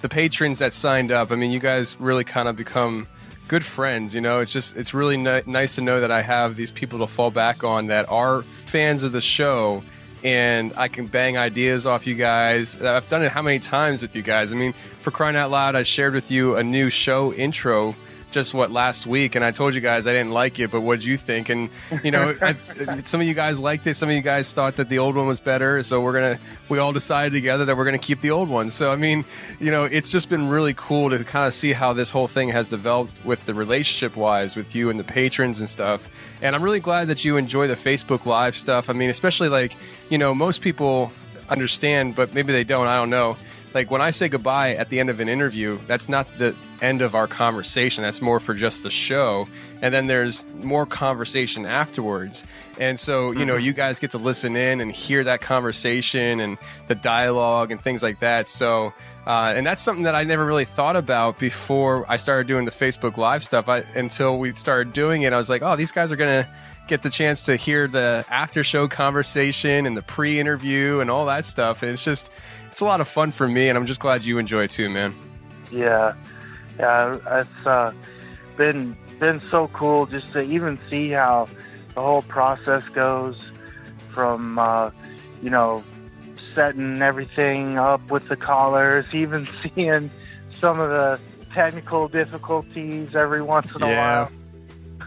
the 0.01 0.09
patrons 0.09 0.59
that 0.59 0.73
signed 0.73 1.11
up. 1.11 1.31
I 1.31 1.35
mean, 1.35 1.51
you 1.51 1.59
guys 1.59 1.99
really 1.99 2.23
kind 2.23 2.47
of 2.47 2.55
become 2.55 3.07
good 3.47 3.65
friends. 3.65 4.13
You 4.13 4.21
know, 4.21 4.39
it's 4.39 4.53
just 4.53 4.77
it's 4.77 4.93
really 4.93 5.17
ni- 5.17 5.43
nice 5.45 5.75
to 5.75 5.81
know 5.81 5.99
that 6.01 6.11
I 6.11 6.21
have 6.21 6.55
these 6.55 6.71
people 6.71 6.99
to 6.99 7.07
fall 7.07 7.31
back 7.31 7.63
on 7.63 7.87
that 7.87 8.09
are 8.09 8.41
fans 8.65 9.03
of 9.03 9.11
the 9.11 9.21
show, 9.21 9.83
and 10.23 10.73
I 10.75 10.87
can 10.87 11.07
bang 11.07 11.37
ideas 11.37 11.85
off 11.85 12.07
you 12.07 12.15
guys. 12.15 12.79
I've 12.81 13.07
done 13.07 13.23
it 13.23 13.31
how 13.31 13.41
many 13.41 13.59
times 13.59 14.01
with 14.01 14.15
you 14.15 14.21
guys? 14.21 14.51
I 14.51 14.55
mean, 14.55 14.73
for 14.93 15.11
crying 15.11 15.35
out 15.35 15.51
loud, 15.51 15.75
I 15.75 15.83
shared 15.83 16.13
with 16.13 16.31
you 16.31 16.55
a 16.55 16.63
new 16.63 16.89
show 16.89 17.33
intro. 17.33 17.95
Just 18.29 18.53
what 18.53 18.71
last 18.71 19.07
week, 19.07 19.35
and 19.35 19.45
I 19.45 19.51
told 19.51 19.73
you 19.73 19.79
guys 19.79 20.05
I 20.05 20.11
didn't 20.11 20.31
like 20.31 20.59
it, 20.59 20.69
but 20.69 20.81
what 20.81 20.99
did 20.99 21.05
you 21.05 21.15
think? 21.15 21.47
And 21.49 21.69
you 22.03 22.11
know, 22.11 22.35
I, 22.41 22.55
some 23.03 23.21
of 23.21 23.27
you 23.27 23.33
guys 23.33 23.59
liked 23.59 23.87
it, 23.87 23.95
some 23.95 24.09
of 24.09 24.15
you 24.15 24.21
guys 24.21 24.51
thought 24.53 24.75
that 24.75 24.89
the 24.89 24.99
old 24.99 25.15
one 25.15 25.27
was 25.27 25.39
better. 25.39 25.81
So 25.83 26.01
we're 26.01 26.13
gonna, 26.13 26.39
we 26.67 26.77
all 26.77 26.91
decided 26.91 27.31
together 27.31 27.63
that 27.65 27.77
we're 27.77 27.85
gonna 27.85 27.97
keep 27.97 28.19
the 28.21 28.31
old 28.31 28.49
one. 28.49 28.69
So 28.69 28.91
I 28.91 28.97
mean, 28.97 29.23
you 29.59 29.71
know, 29.71 29.85
it's 29.85 30.09
just 30.09 30.29
been 30.29 30.49
really 30.49 30.73
cool 30.73 31.09
to 31.09 31.23
kind 31.23 31.47
of 31.47 31.53
see 31.53 31.71
how 31.71 31.93
this 31.93 32.11
whole 32.11 32.27
thing 32.27 32.49
has 32.49 32.67
developed 32.67 33.13
with 33.23 33.45
the 33.45 33.53
relationship 33.53 34.17
wise 34.17 34.55
with 34.55 34.75
you 34.75 34.89
and 34.89 34.99
the 34.99 35.05
patrons 35.05 35.59
and 35.59 35.69
stuff. 35.69 36.09
And 36.41 36.55
I'm 36.55 36.61
really 36.61 36.81
glad 36.81 37.07
that 37.07 37.23
you 37.23 37.37
enjoy 37.37 37.67
the 37.67 37.75
Facebook 37.75 38.25
Live 38.25 38.55
stuff. 38.55 38.89
I 38.89 38.93
mean, 38.93 39.09
especially 39.09 39.49
like, 39.49 39.75
you 40.09 40.17
know, 40.17 40.35
most 40.35 40.61
people 40.61 41.11
understand, 41.49 42.15
but 42.15 42.33
maybe 42.33 42.51
they 42.51 42.63
don't. 42.63 42.87
I 42.87 42.95
don't 42.95 43.09
know. 43.09 43.37
Like 43.73 43.91
when 43.91 44.01
I 44.01 44.11
say 44.11 44.29
goodbye 44.29 44.75
at 44.75 44.89
the 44.89 44.99
end 44.99 45.09
of 45.09 45.19
an 45.19 45.29
interview, 45.29 45.79
that's 45.87 46.09
not 46.09 46.27
the 46.37 46.55
end 46.81 47.01
of 47.01 47.15
our 47.15 47.27
conversation. 47.27 48.01
That's 48.01 48.21
more 48.21 48.39
for 48.39 48.53
just 48.53 48.83
the 48.83 48.89
show. 48.89 49.47
And 49.81 49.93
then 49.93 50.07
there's 50.07 50.45
more 50.63 50.85
conversation 50.85 51.65
afterwards. 51.65 52.45
And 52.79 52.99
so, 52.99 53.31
you 53.31 53.45
know, 53.45 53.57
you 53.57 53.73
guys 53.73 53.99
get 53.99 54.11
to 54.11 54.17
listen 54.17 54.55
in 54.55 54.81
and 54.81 54.91
hear 54.91 55.23
that 55.25 55.41
conversation 55.41 56.39
and 56.39 56.57
the 56.87 56.95
dialogue 56.95 57.71
and 57.71 57.81
things 57.81 58.01
like 58.01 58.19
that. 58.21 58.47
So, 58.47 58.93
uh, 59.25 59.53
and 59.55 59.65
that's 59.65 59.81
something 59.81 60.03
that 60.03 60.15
I 60.15 60.23
never 60.23 60.45
really 60.45 60.65
thought 60.65 60.95
about 60.95 61.37
before 61.37 62.05
I 62.09 62.17
started 62.17 62.47
doing 62.47 62.65
the 62.65 62.71
Facebook 62.71 63.17
Live 63.17 63.43
stuff. 63.43 63.67
I, 63.67 63.79
until 63.95 64.39
we 64.39 64.53
started 64.53 64.93
doing 64.93 65.23
it, 65.23 65.33
I 65.33 65.37
was 65.37 65.49
like, 65.49 65.61
oh, 65.61 65.75
these 65.75 65.91
guys 65.91 66.11
are 66.11 66.15
going 66.15 66.43
to 66.43 66.49
get 66.87 67.01
the 67.01 67.09
chance 67.09 67.43
to 67.43 67.57
hear 67.57 67.87
the 67.87 68.23
after 68.29 68.63
show 68.63 68.87
conversation 68.87 69.85
and 69.85 69.97
the 69.97 70.01
pre 70.01 70.39
interview 70.39 71.01
and 71.01 71.11
all 71.11 71.25
that 71.25 71.45
stuff. 71.45 71.83
And 71.83 71.91
it's 71.91 72.03
just, 72.03 72.31
it's 72.77 72.83
a 72.83 72.85
lot 72.85 73.01
of 73.01 73.07
fun 73.07 73.31
for 73.31 73.47
me. 73.47 73.69
And 73.69 73.75
I'm 73.77 73.87
just 73.87 73.99
glad 73.99 74.23
you 74.23 74.37
enjoy 74.37 74.65
it 74.65 74.69
too, 74.69 74.87
man. 74.87 75.11
Yeah, 75.71 76.13
yeah, 76.77 77.17
it's 77.39 77.65
uh, 77.65 77.91
been 78.55 78.95
been 79.19 79.41
so 79.49 79.67
cool 79.69 80.05
just 80.05 80.31
to 80.33 80.41
even 80.41 80.77
see 80.87 81.09
how 81.09 81.49
the 81.95 82.01
whole 82.03 82.21
process 82.21 82.87
goes 82.89 83.41
from 84.09 84.59
uh, 84.59 84.91
you 85.41 85.49
know 85.49 85.83
setting 86.53 87.01
everything 87.01 87.79
up 87.79 88.11
with 88.11 88.27
the 88.27 88.35
collars, 88.37 89.07
even 89.11 89.47
seeing 89.75 90.11
some 90.51 90.79
of 90.79 90.91
the 90.91 91.19
technical 91.55 92.07
difficulties 92.07 93.15
every 93.15 93.41
once 93.41 93.73
in 93.73 93.81
a 93.81 93.87
Yeah. 93.87 94.29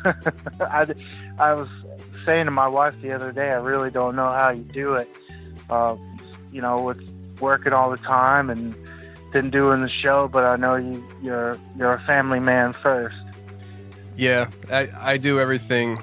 while. 0.02 0.14
I, 0.60 0.92
I 1.38 1.54
was 1.54 1.68
saying 2.24 2.46
to 2.46 2.50
my 2.50 2.66
wife 2.66 3.00
the 3.00 3.12
other 3.12 3.30
day, 3.30 3.50
I 3.50 3.58
really 3.58 3.92
don't 3.92 4.16
know 4.16 4.32
how 4.32 4.48
you 4.48 4.64
do 4.64 4.94
it. 4.94 5.06
Uh, 5.68 5.94
you 6.50 6.60
know, 6.60 6.82
with 6.82 7.00
working 7.40 7.72
all 7.72 7.90
the 7.90 7.96
time 7.96 8.50
and 8.50 8.74
then 9.32 9.50
doing 9.50 9.80
the 9.82 9.88
show, 9.88 10.28
but 10.28 10.44
I 10.44 10.56
know 10.56 10.76
you, 10.76 11.02
you're 11.22 11.56
you're 11.76 11.94
a 11.94 12.00
family 12.00 12.40
man 12.40 12.72
first. 12.72 13.16
Yeah, 14.16 14.50
I, 14.70 14.88
I 14.98 15.16
do 15.16 15.40
everything 15.40 15.98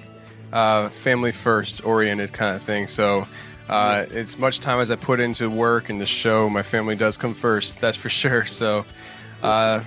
uh, 0.52 0.88
family 0.90 1.32
first 1.32 1.86
oriented 1.86 2.34
kind 2.34 2.56
of 2.56 2.64
thing. 2.64 2.88
So 2.88 3.26
uh, 3.70 4.06
it's 4.12 4.38
much 4.38 4.60
time 4.60 4.80
as 4.80 4.92
I 4.92 4.96
put 4.96 5.20
into 5.20 5.50
work 5.50 5.90
and 5.90 6.00
the 6.00 6.06
show, 6.06 6.50
my 6.50 6.64
family 6.64 6.96
does 6.96 7.18
come 7.18 7.34
first. 7.34 7.82
That's 7.82 7.98
for 7.98 8.10
sure. 8.22 8.46
So, 8.46 8.86
uh, 9.44 9.84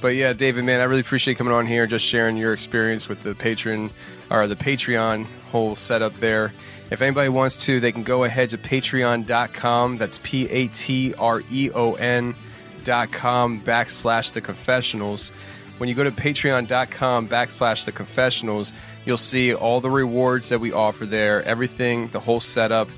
but 0.00 0.14
yeah, 0.14 0.32
David, 0.32 0.64
man, 0.64 0.80
I 0.80 0.84
really 0.84 1.00
appreciate 1.00 1.38
coming 1.38 1.52
on 1.52 1.66
here 1.66 1.82
and 1.82 1.90
just 1.90 2.04
sharing 2.04 2.36
your 2.36 2.52
experience 2.52 3.08
with 3.08 3.22
the 3.22 3.34
patron 3.34 3.90
or 4.30 4.46
the 4.46 4.56
Patreon 4.56 5.26
whole 5.50 5.76
setup 5.76 6.14
there. 6.14 6.52
If 6.92 7.00
anybody 7.00 7.30
wants 7.30 7.56
to, 7.64 7.80
they 7.80 7.90
can 7.90 8.02
go 8.02 8.24
ahead 8.24 8.50
to 8.50 8.58
patreon.com. 8.58 9.96
That's 9.96 10.18
P 10.18 10.46
A 10.50 10.68
T 10.68 11.14
R 11.14 11.40
E 11.50 11.70
O 11.74 11.94
N 11.94 12.34
dot 12.84 13.10
com 13.10 13.62
backslash 13.62 14.32
the 14.32 14.42
confessionals. 14.42 15.30
When 15.78 15.88
you 15.88 15.94
go 15.94 16.04
to 16.04 16.10
patreon.com 16.10 17.28
backslash 17.28 17.86
the 17.86 17.92
confessionals, 17.92 18.74
you'll 19.06 19.16
see 19.16 19.54
all 19.54 19.80
the 19.80 19.88
rewards 19.88 20.50
that 20.50 20.60
we 20.60 20.70
offer 20.72 21.06
there, 21.06 21.42
everything, 21.44 22.08
the 22.08 22.20
whole 22.20 22.40
setup. 22.40 22.88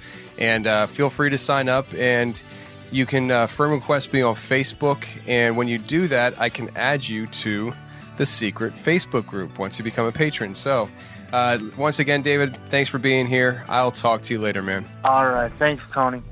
And 0.41 0.67
uh, 0.67 0.87
feel 0.87 1.09
free 1.09 1.31
to 1.31 1.39
sign 1.39 1.69
up 1.69 1.87
and 1.95 2.43
you 2.91 3.07
can 3.07 3.31
uh, 3.31 3.47
friend 3.47 3.73
request 3.73 4.13
me 4.13 4.23
on 4.23 4.35
Facebook. 4.35 5.07
And 5.29 5.57
when 5.57 5.69
you 5.69 5.79
do 5.79 6.09
that, 6.09 6.41
I 6.41 6.49
can 6.49 6.69
add 6.77 7.07
you 7.07 7.29
to 7.29 7.73
the 8.17 8.27
secret 8.27 8.75
Facebook 8.75 9.25
group 9.25 9.57
once 9.57 9.79
you 9.79 9.85
become 9.85 10.07
a 10.07 10.13
patron. 10.13 10.57
So, 10.57 10.91
uh, 11.35 11.59
once 11.77 11.99
again, 11.99 12.23
David, 12.23 12.57
thanks 12.69 12.89
for 12.89 12.99
being 12.99 13.27
here. 13.27 13.65
I'll 13.69 13.91
talk 13.91 14.23
to 14.23 14.35
you 14.35 14.41
later, 14.41 14.63
man. 14.63 14.85
All 15.03 15.27
right, 15.27 15.51
thanks, 15.59 15.83
Tony. 15.91 16.23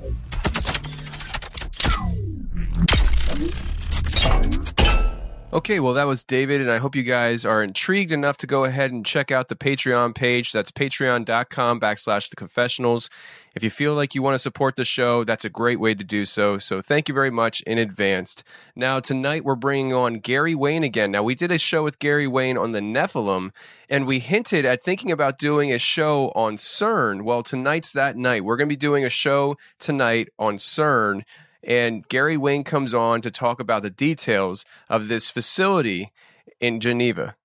Okay, 5.51 5.81
well, 5.81 5.93
that 5.93 6.05
was 6.05 6.23
David, 6.23 6.61
and 6.61 6.71
I 6.71 6.77
hope 6.77 6.95
you 6.95 7.03
guys 7.03 7.45
are 7.45 7.61
intrigued 7.61 8.13
enough 8.13 8.37
to 8.37 8.47
go 8.47 8.63
ahead 8.63 8.93
and 8.93 9.05
check 9.05 9.29
out 9.29 9.49
the 9.49 9.55
Patreon 9.57 10.15
page. 10.15 10.53
That's 10.53 10.71
patreon.com 10.71 11.81
backslash 11.81 12.29
the 12.29 12.37
confessionals. 12.37 13.09
If 13.55 13.63
you 13.63 13.69
feel 13.69 13.93
like 13.93 14.15
you 14.15 14.21
want 14.21 14.35
to 14.35 14.39
support 14.39 14.75
the 14.75 14.85
show, 14.85 15.23
that's 15.23 15.45
a 15.45 15.49
great 15.49 15.79
way 15.79 15.93
to 15.93 16.03
do 16.03 16.25
so. 16.25 16.57
So 16.57 16.81
thank 16.81 17.07
you 17.07 17.13
very 17.13 17.29
much 17.29 17.61
in 17.61 17.77
advance. 17.77 18.43
Now, 18.75 18.99
tonight 18.99 19.43
we're 19.43 19.55
bringing 19.55 19.93
on 19.93 20.19
Gary 20.19 20.55
Wayne 20.55 20.83
again. 20.83 21.11
Now, 21.11 21.23
we 21.23 21.35
did 21.35 21.51
a 21.51 21.57
show 21.57 21.83
with 21.83 21.99
Gary 21.99 22.27
Wayne 22.27 22.57
on 22.57 22.71
the 22.71 22.79
Nephilim, 22.81 23.51
and 23.89 24.07
we 24.07 24.19
hinted 24.19 24.65
at 24.65 24.83
thinking 24.83 25.11
about 25.11 25.37
doing 25.37 25.71
a 25.71 25.77
show 25.77 26.29
on 26.35 26.57
CERN. 26.57 27.21
Well, 27.23 27.43
tonight's 27.43 27.91
that 27.91 28.17
night. 28.17 28.43
We're 28.43 28.57
going 28.57 28.69
to 28.69 28.75
be 28.75 28.77
doing 28.77 29.05
a 29.05 29.09
show 29.09 29.57
tonight 29.79 30.29
on 30.39 30.57
CERN 30.57 31.23
and 31.63 32.07
Gary 32.09 32.37
Wayne 32.37 32.63
comes 32.63 32.93
on 32.93 33.21
to 33.21 33.31
talk 33.31 33.59
about 33.59 33.83
the 33.83 33.89
details 33.89 34.65
of 34.89 35.07
this 35.07 35.31
facility 35.31 36.11
in 36.59 36.79
Geneva. 36.79 37.35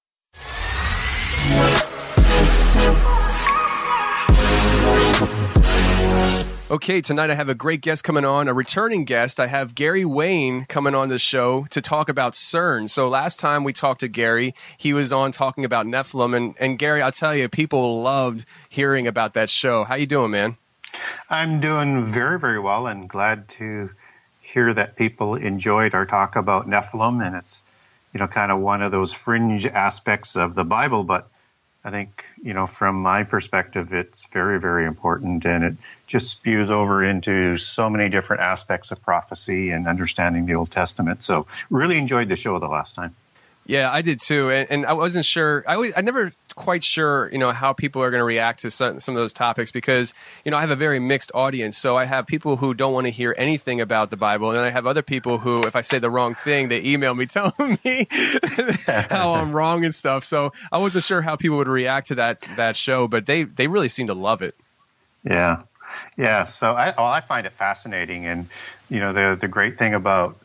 Okay, 6.70 7.00
tonight 7.00 7.30
I 7.30 7.34
have 7.34 7.48
a 7.48 7.54
great 7.54 7.80
guest 7.80 8.04
coming 8.04 8.26
on, 8.26 8.46
a 8.46 8.52
returning 8.52 9.06
guest. 9.06 9.40
I 9.40 9.46
have 9.46 9.74
Gary 9.74 10.04
Wayne 10.04 10.66
coming 10.66 10.94
on 10.94 11.08
the 11.08 11.18
show 11.18 11.64
to 11.70 11.80
talk 11.80 12.10
about 12.10 12.34
CERN. 12.34 12.90
So 12.90 13.08
last 13.08 13.40
time 13.40 13.64
we 13.64 13.72
talked 13.72 14.00
to 14.00 14.08
Gary, 14.08 14.54
he 14.76 14.92
was 14.92 15.10
on 15.10 15.32
talking 15.32 15.64
about 15.64 15.86
Nephilim, 15.86 16.36
and, 16.36 16.54
and 16.60 16.78
Gary, 16.78 17.00
I'll 17.00 17.10
tell 17.10 17.34
you, 17.34 17.48
people 17.48 18.02
loved 18.02 18.44
hearing 18.68 19.06
about 19.06 19.32
that 19.32 19.48
show. 19.48 19.84
How 19.84 19.94
you 19.94 20.04
doing, 20.04 20.30
man? 20.30 20.58
I'm 21.30 21.58
doing 21.58 22.04
very, 22.04 22.38
very 22.38 22.60
well 22.60 22.86
and 22.86 23.08
glad 23.08 23.48
to 23.48 23.88
hear 24.42 24.74
that 24.74 24.94
people 24.94 25.36
enjoyed 25.36 25.94
our 25.94 26.04
talk 26.04 26.36
about 26.36 26.68
Nephilim. 26.68 27.26
And 27.26 27.34
it's, 27.34 27.62
you 28.12 28.20
know, 28.20 28.26
kind 28.26 28.52
of 28.52 28.58
one 28.58 28.82
of 28.82 28.92
those 28.92 29.14
fringe 29.14 29.64
aspects 29.64 30.36
of 30.36 30.54
the 30.54 30.64
Bible. 30.64 31.02
But 31.02 31.30
I 31.84 31.90
think, 31.90 32.24
you 32.42 32.54
know, 32.54 32.66
from 32.66 33.00
my 33.00 33.22
perspective, 33.22 33.92
it's 33.92 34.26
very, 34.26 34.60
very 34.60 34.84
important. 34.84 35.44
And 35.44 35.64
it 35.64 35.74
just 36.06 36.30
spews 36.30 36.70
over 36.70 37.04
into 37.04 37.56
so 37.56 37.88
many 37.88 38.08
different 38.08 38.42
aspects 38.42 38.90
of 38.90 39.00
prophecy 39.02 39.70
and 39.70 39.86
understanding 39.86 40.46
the 40.46 40.54
Old 40.54 40.70
Testament. 40.70 41.22
So 41.22 41.46
really 41.70 41.96
enjoyed 41.96 42.28
the 42.28 42.36
show 42.36 42.58
the 42.58 42.68
last 42.68 42.94
time. 42.94 43.14
Yeah, 43.64 43.92
I 43.92 44.00
did 44.00 44.18
too, 44.18 44.50
and, 44.50 44.70
and 44.70 44.86
I 44.86 44.94
wasn't 44.94 45.26
sure. 45.26 45.62
I 45.68 45.76
was, 45.76 45.92
I 45.94 46.00
never 46.00 46.32
quite 46.58 46.82
sure, 46.82 47.30
you 47.32 47.38
know, 47.38 47.52
how 47.52 47.72
people 47.72 48.02
are 48.02 48.10
going 48.10 48.20
to 48.20 48.24
react 48.24 48.60
to 48.60 48.70
some, 48.70 49.00
some 49.00 49.14
of 49.14 49.20
those 49.20 49.32
topics 49.32 49.70
because, 49.70 50.12
you 50.44 50.50
know, 50.50 50.56
I 50.56 50.60
have 50.60 50.70
a 50.70 50.76
very 50.76 50.98
mixed 50.98 51.30
audience. 51.32 51.78
So 51.78 51.96
I 51.96 52.04
have 52.04 52.26
people 52.26 52.56
who 52.56 52.74
don't 52.74 52.92
want 52.92 53.06
to 53.06 53.10
hear 53.10 53.34
anything 53.38 53.80
about 53.80 54.10
the 54.10 54.16
Bible, 54.16 54.50
and 54.50 54.60
I 54.60 54.70
have 54.70 54.86
other 54.86 55.00
people 55.00 55.38
who, 55.38 55.62
if 55.62 55.76
I 55.76 55.80
say 55.80 55.98
the 55.98 56.10
wrong 56.10 56.34
thing, 56.34 56.68
they 56.68 56.82
email 56.82 57.14
me 57.14 57.26
telling 57.38 57.78
me 57.84 58.08
how 58.86 59.34
I'm 59.34 59.52
wrong 59.52 59.84
and 59.84 59.94
stuff. 59.94 60.24
So 60.24 60.52
I 60.72 60.78
wasn't 60.78 61.04
sure 61.04 61.22
how 61.22 61.36
people 61.36 61.56
would 61.56 61.68
react 61.68 62.08
to 62.08 62.16
that 62.16 62.44
that 62.56 62.76
show, 62.76 63.06
but 63.08 63.26
they 63.26 63.44
they 63.44 63.68
really 63.68 63.88
seem 63.88 64.08
to 64.08 64.14
love 64.14 64.42
it. 64.42 64.56
Yeah, 65.24 65.62
yeah. 66.16 66.44
So 66.44 66.72
I, 66.72 66.92
well, 66.96 67.06
I 67.06 67.20
find 67.20 67.46
it 67.46 67.52
fascinating, 67.52 68.26
and 68.26 68.48
you 68.90 68.98
know, 68.98 69.12
the 69.12 69.38
the 69.40 69.48
great 69.48 69.78
thing 69.78 69.94
about 69.94 70.36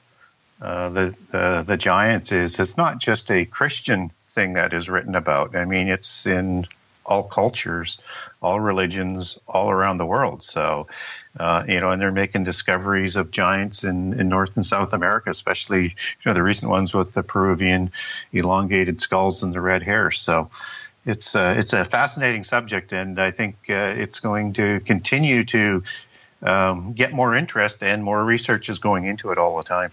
uh, 0.61 0.89
the, 0.89 1.15
the 1.31 1.63
the 1.67 1.77
giants 1.77 2.31
is 2.31 2.59
it's 2.59 2.77
not 2.77 2.99
just 2.99 3.31
a 3.31 3.45
Christian 3.45 4.11
thing 4.33 4.53
that 4.53 4.73
is 4.73 4.89
written 4.89 5.15
about. 5.15 5.55
I 5.55 5.65
mean, 5.65 5.87
it's 5.87 6.25
in 6.25 6.67
all 7.05 7.23
cultures, 7.23 7.99
all 8.41 8.59
religions, 8.59 9.37
all 9.47 9.69
around 9.69 9.97
the 9.97 10.05
world. 10.05 10.43
So, 10.43 10.87
uh, 11.39 11.63
you 11.67 11.79
know, 11.79 11.91
and 11.91 12.01
they're 12.01 12.11
making 12.11 12.43
discoveries 12.43 13.15
of 13.15 13.31
giants 13.31 13.83
in, 13.83 14.19
in 14.19 14.29
North 14.29 14.51
and 14.55 14.65
South 14.65 14.93
America, 14.93 15.29
especially 15.29 15.83
you 15.83 16.25
know 16.25 16.33
the 16.33 16.43
recent 16.43 16.71
ones 16.71 16.93
with 16.93 17.13
the 17.13 17.23
Peruvian 17.23 17.91
elongated 18.31 19.01
skulls 19.01 19.43
and 19.43 19.53
the 19.53 19.61
red 19.61 19.83
hair. 19.83 20.11
So. 20.11 20.49
It's 21.05 21.35
uh, 21.35 21.55
it's 21.57 21.73
a 21.73 21.83
fascinating 21.83 22.45
subject, 22.45 22.93
and 22.93 23.19
I 23.19 23.31
think 23.31 23.57
uh, 23.69 23.73
it's 23.73 24.21
going 24.21 24.53
to 24.53 24.79
continue 24.79 25.43
to 25.43 25.83
um, 26.41 26.93
get 26.93 27.11
more 27.11 27.35
interest, 27.35 27.83
and 27.83 28.01
more 28.01 28.23
research 28.23 28.69
is 28.69 28.79
going 28.79 29.03
into 29.03 29.31
it 29.31 29.37
all 29.37 29.57
the 29.57 29.63
time. 29.63 29.91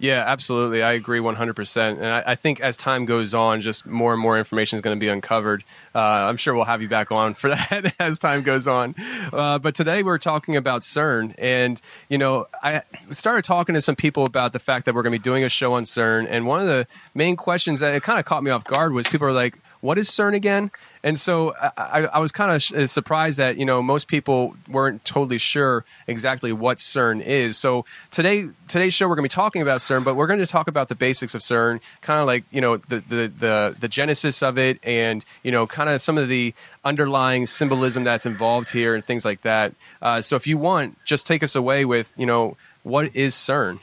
Yeah, 0.00 0.22
absolutely. 0.24 0.80
I 0.80 0.92
agree 0.92 1.18
100%. 1.18 1.96
And 1.96 2.06
I, 2.06 2.22
I 2.28 2.34
think 2.36 2.60
as 2.60 2.76
time 2.76 3.04
goes 3.04 3.34
on, 3.34 3.60
just 3.60 3.84
more 3.84 4.12
and 4.12 4.22
more 4.22 4.38
information 4.38 4.76
is 4.76 4.82
going 4.82 4.96
to 4.96 5.00
be 5.00 5.08
uncovered. 5.08 5.64
Uh, 5.92 5.98
I'm 5.98 6.36
sure 6.36 6.54
we'll 6.54 6.66
have 6.66 6.80
you 6.80 6.88
back 6.88 7.10
on 7.10 7.34
for 7.34 7.48
that 7.70 7.94
as 7.98 8.20
time 8.20 8.42
goes 8.42 8.68
on. 8.68 8.94
Uh, 9.32 9.58
but 9.58 9.74
today 9.74 10.04
we're 10.04 10.18
talking 10.18 10.54
about 10.54 10.82
CERN. 10.82 11.34
And, 11.36 11.80
you 12.08 12.16
know, 12.16 12.46
I 12.62 12.82
started 13.10 13.44
talking 13.44 13.74
to 13.74 13.80
some 13.80 13.96
people 13.96 14.24
about 14.24 14.52
the 14.52 14.60
fact 14.60 14.86
that 14.86 14.94
we're 14.94 15.02
going 15.02 15.12
to 15.12 15.18
be 15.18 15.22
doing 15.22 15.42
a 15.42 15.48
show 15.48 15.72
on 15.72 15.82
CERN. 15.82 16.28
And 16.30 16.46
one 16.46 16.60
of 16.60 16.66
the 16.68 16.86
main 17.14 17.34
questions 17.34 17.80
that 17.80 17.92
it 17.92 18.04
kind 18.04 18.20
of 18.20 18.24
caught 18.24 18.44
me 18.44 18.52
off 18.52 18.64
guard 18.64 18.92
was 18.92 19.08
people 19.08 19.26
are 19.26 19.32
like, 19.32 19.58
what 19.80 19.98
is 19.98 20.08
CERN 20.10 20.34
again? 20.34 20.70
And 21.02 21.18
so 21.18 21.54
I, 21.76 22.08
I, 22.12 22.18
was 22.18 22.32
kind 22.32 22.50
of 22.50 22.62
sh- 22.62 22.90
surprised 22.90 23.38
that 23.38 23.56
you 23.56 23.64
know 23.64 23.80
most 23.80 24.08
people 24.08 24.56
weren't 24.68 25.04
totally 25.04 25.38
sure 25.38 25.84
exactly 26.06 26.52
what 26.52 26.78
CERN 26.78 27.24
is. 27.24 27.56
So 27.56 27.84
today 28.10 28.48
today's 28.66 28.94
show 28.94 29.06
we're 29.08 29.14
going 29.14 29.28
to 29.28 29.32
be 29.32 29.34
talking 29.34 29.62
about 29.62 29.80
CERN, 29.80 30.04
but 30.04 30.16
we're 30.16 30.26
going 30.26 30.40
to 30.40 30.46
talk 30.46 30.66
about 30.66 30.88
the 30.88 30.96
basics 30.96 31.34
of 31.34 31.42
CERN, 31.42 31.80
kind 32.00 32.20
of 32.20 32.26
like 32.26 32.44
you 32.50 32.60
know 32.60 32.76
the, 32.76 33.00
the 33.00 33.32
the 33.38 33.76
the 33.78 33.88
genesis 33.88 34.42
of 34.42 34.58
it, 34.58 34.78
and 34.82 35.24
you 35.42 35.52
know 35.52 35.66
kind 35.66 35.88
of 35.88 36.02
some 36.02 36.18
of 36.18 36.28
the 36.28 36.52
underlying 36.84 37.46
symbolism 37.46 38.02
that's 38.02 38.26
involved 38.26 38.70
here 38.70 38.94
and 38.94 39.04
things 39.04 39.24
like 39.24 39.42
that. 39.42 39.74
Uh, 40.02 40.20
so 40.20 40.34
if 40.34 40.46
you 40.46 40.58
want, 40.58 41.02
just 41.04 41.26
take 41.26 41.42
us 41.42 41.54
away 41.54 41.84
with 41.84 42.12
you 42.16 42.26
know 42.26 42.56
what 42.82 43.14
is 43.14 43.34
CERN. 43.34 43.80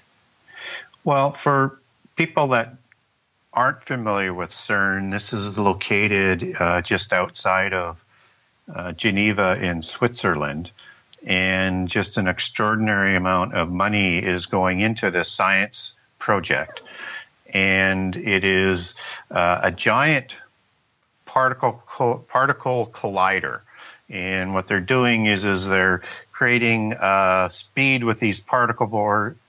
Well, 1.06 1.34
for 1.34 1.80
people 2.16 2.48
that 2.50 2.76
aren't 3.56 3.84
familiar 3.86 4.34
with 4.34 4.52
CERN, 4.52 5.12
this 5.12 5.32
is 5.32 5.58
located 5.58 6.56
uh, 6.60 6.82
just 6.82 7.14
outside 7.14 7.74
of 7.74 8.04
uh, 8.74 8.92
Geneva 8.92 9.58
in 9.62 9.82
Switzerland. 9.82 10.70
And 11.26 11.88
just 11.88 12.18
an 12.18 12.28
extraordinary 12.28 13.16
amount 13.16 13.56
of 13.56 13.72
money 13.72 14.20
is 14.20 14.46
going 14.46 14.82
into 14.82 15.10
this 15.10 15.32
science 15.32 15.94
project. 16.20 16.82
And 17.52 18.16
it 18.16 18.44
is 18.44 18.94
uh, 19.32 19.62
a 19.64 19.72
giant 19.72 20.36
particle 21.26 21.82
co- 21.88 22.26
particle 22.28 22.92
collider. 22.94 23.62
And 24.10 24.54
what 24.54 24.68
they're 24.68 24.80
doing 24.80 25.26
is 25.26 25.46
is 25.46 25.66
they're 25.66 26.04
creating 26.32 26.94
uh, 26.94 27.50
speed 27.50 28.04
with 28.04 28.20
these 28.20 28.40
particle 28.40 28.88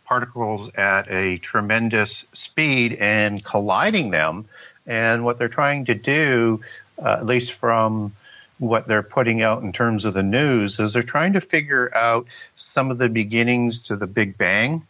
particles 0.06 0.70
at 0.74 1.10
a 1.10 1.38
tremendous 1.38 2.24
speed 2.32 2.94
and 2.94 3.44
colliding 3.44 4.10
them. 4.10 4.46
And 4.86 5.24
what 5.24 5.38
they're 5.38 5.48
trying 5.48 5.86
to 5.86 5.94
do, 5.94 6.60
uh, 7.02 7.16
at 7.18 7.26
least 7.26 7.52
from 7.52 8.14
what 8.58 8.86
they're 8.86 9.02
putting 9.02 9.42
out 9.42 9.62
in 9.62 9.72
terms 9.72 10.04
of 10.04 10.14
the 10.14 10.22
news 10.22 10.78
is 10.80 10.92
they're 10.94 11.02
trying 11.02 11.34
to 11.34 11.40
figure 11.40 11.94
out 11.94 12.26
some 12.54 12.90
of 12.90 12.98
the 12.98 13.08
beginnings 13.08 13.80
to 13.80 13.96
the 13.96 14.06
Big 14.06 14.38
Bang 14.38 14.86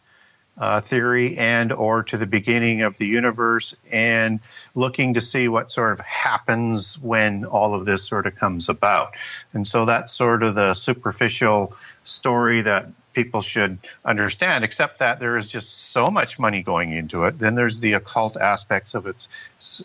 uh, 0.57 0.81
theory 0.81 1.37
and 1.37 1.71
or 1.71 2.03
to 2.03 2.17
the 2.17 2.25
beginning 2.25 2.81
of 2.81 2.97
the 2.97 3.05
universe 3.05 3.75
and 3.91 4.39
looking 4.73 5.13
to 5.13 5.21
see 5.21 5.47
what 5.47 5.69
sort 5.69 5.93
of 5.93 5.99
happens 5.99 6.97
when 6.99 7.45
all 7.45 7.75
of 7.75 7.85
this 7.85 8.03
sort 8.03 8.25
of 8.25 8.35
comes 8.35 8.67
about 8.67 9.13
and 9.53 9.67
so 9.67 9.85
that's 9.85 10.11
sort 10.11 10.41
of 10.41 10.55
the 10.55 10.73
superficial 10.73 11.75
story 12.05 12.63
that 12.63 12.87
people 13.17 13.41
should 13.41 13.79
understand 14.05 14.63
except 14.63 14.99
that 14.99 15.19
there 15.19 15.37
is 15.37 15.49
just 15.49 15.89
so 15.91 16.05
much 16.05 16.37
money 16.37 16.61
going 16.61 16.93
into 16.93 17.23
it 17.23 17.39
then 17.39 17.55
there's 17.55 17.79
the 17.79 17.93
occult 17.93 18.37
aspects 18.37 18.93
of 18.93 19.07
its 19.07 19.27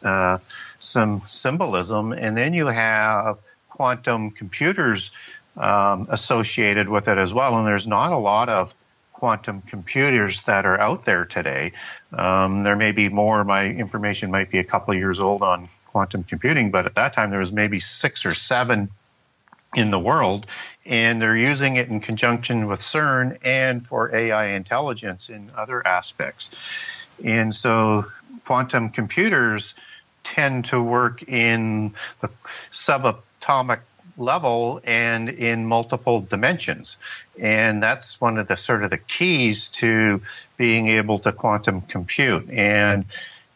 uh, 0.05 0.37
some 0.81 1.23
symbolism 1.31 2.13
and 2.13 2.37
then 2.37 2.53
you 2.53 2.67
have 2.67 3.39
quantum 3.71 4.31
computers 4.31 5.11
um, 5.57 6.07
associated 6.11 6.91
with 6.91 7.09
it 7.09 7.17
as 7.17 7.33
well 7.33 7.57
and 7.57 7.67
there's 7.67 7.87
not 7.87 8.13
a 8.13 8.19
lot 8.19 8.51
of 8.51 8.71
quantum 9.23 9.63
computers 9.63 10.43
that 10.43 10.67
are 10.67 10.81
out 10.81 11.05
there 11.05 11.25
today. 11.25 11.71
Um, 12.13 12.65
there 12.65 12.75
may 12.75 12.91
be 12.91 13.09
more. 13.09 13.45
My 13.45 13.67
information 13.67 14.33
might 14.33 14.51
be 14.51 14.59
a 14.59 14.65
couple 14.65 14.93
of 14.93 14.99
years 14.99 15.21
old 15.21 15.43
on 15.43 15.69
quantum 15.87 16.25
computing, 16.25 16.73
but 16.73 16.87
at 16.87 16.97
that 16.97 17.13
time 17.13 17.31
there 17.31 17.39
was 17.39 17.53
maybe 17.53 17.79
six 17.79 18.27
or 18.27 18.35
seven 18.35 18.91
in 19.75 19.91
the 19.91 19.99
world, 19.99 20.47
and 20.85 21.21
they're 21.21 21.37
using 21.37 21.77
it 21.77 21.89
in 21.89 22.01
conjunction 22.01 22.67
with 22.67 22.81
CERN 22.81 23.39
and 23.43 23.87
for 23.87 24.15
AI 24.15 24.49
intelligence 24.49 25.29
in 25.29 25.51
other 25.57 25.87
aspects. 25.87 26.51
And 27.25 27.55
so 27.55 28.07
quantum 28.45 28.91
computers 28.91 29.75
tend 30.25 30.67
to 30.67 30.81
work 30.81 31.23
in 31.23 31.95
the 32.21 32.31
subatomic 32.71 33.81
level 34.19 34.81
and 34.85 35.29
in 35.29 35.67
multiple 35.67 36.21
dimensions. 36.21 36.97
And 37.41 37.83
that's 37.83 38.21
one 38.21 38.39
of 38.39 38.49
the 38.49 38.57
sort 38.57 38.85
of 38.85 38.91
the 38.91 38.99
keys 38.99 39.71
to 39.71 40.21
being 40.59 40.89
able 40.89 41.19
to 41.21 41.33
quantum 41.33 41.81
compute. 41.81 42.51
And 42.51 43.07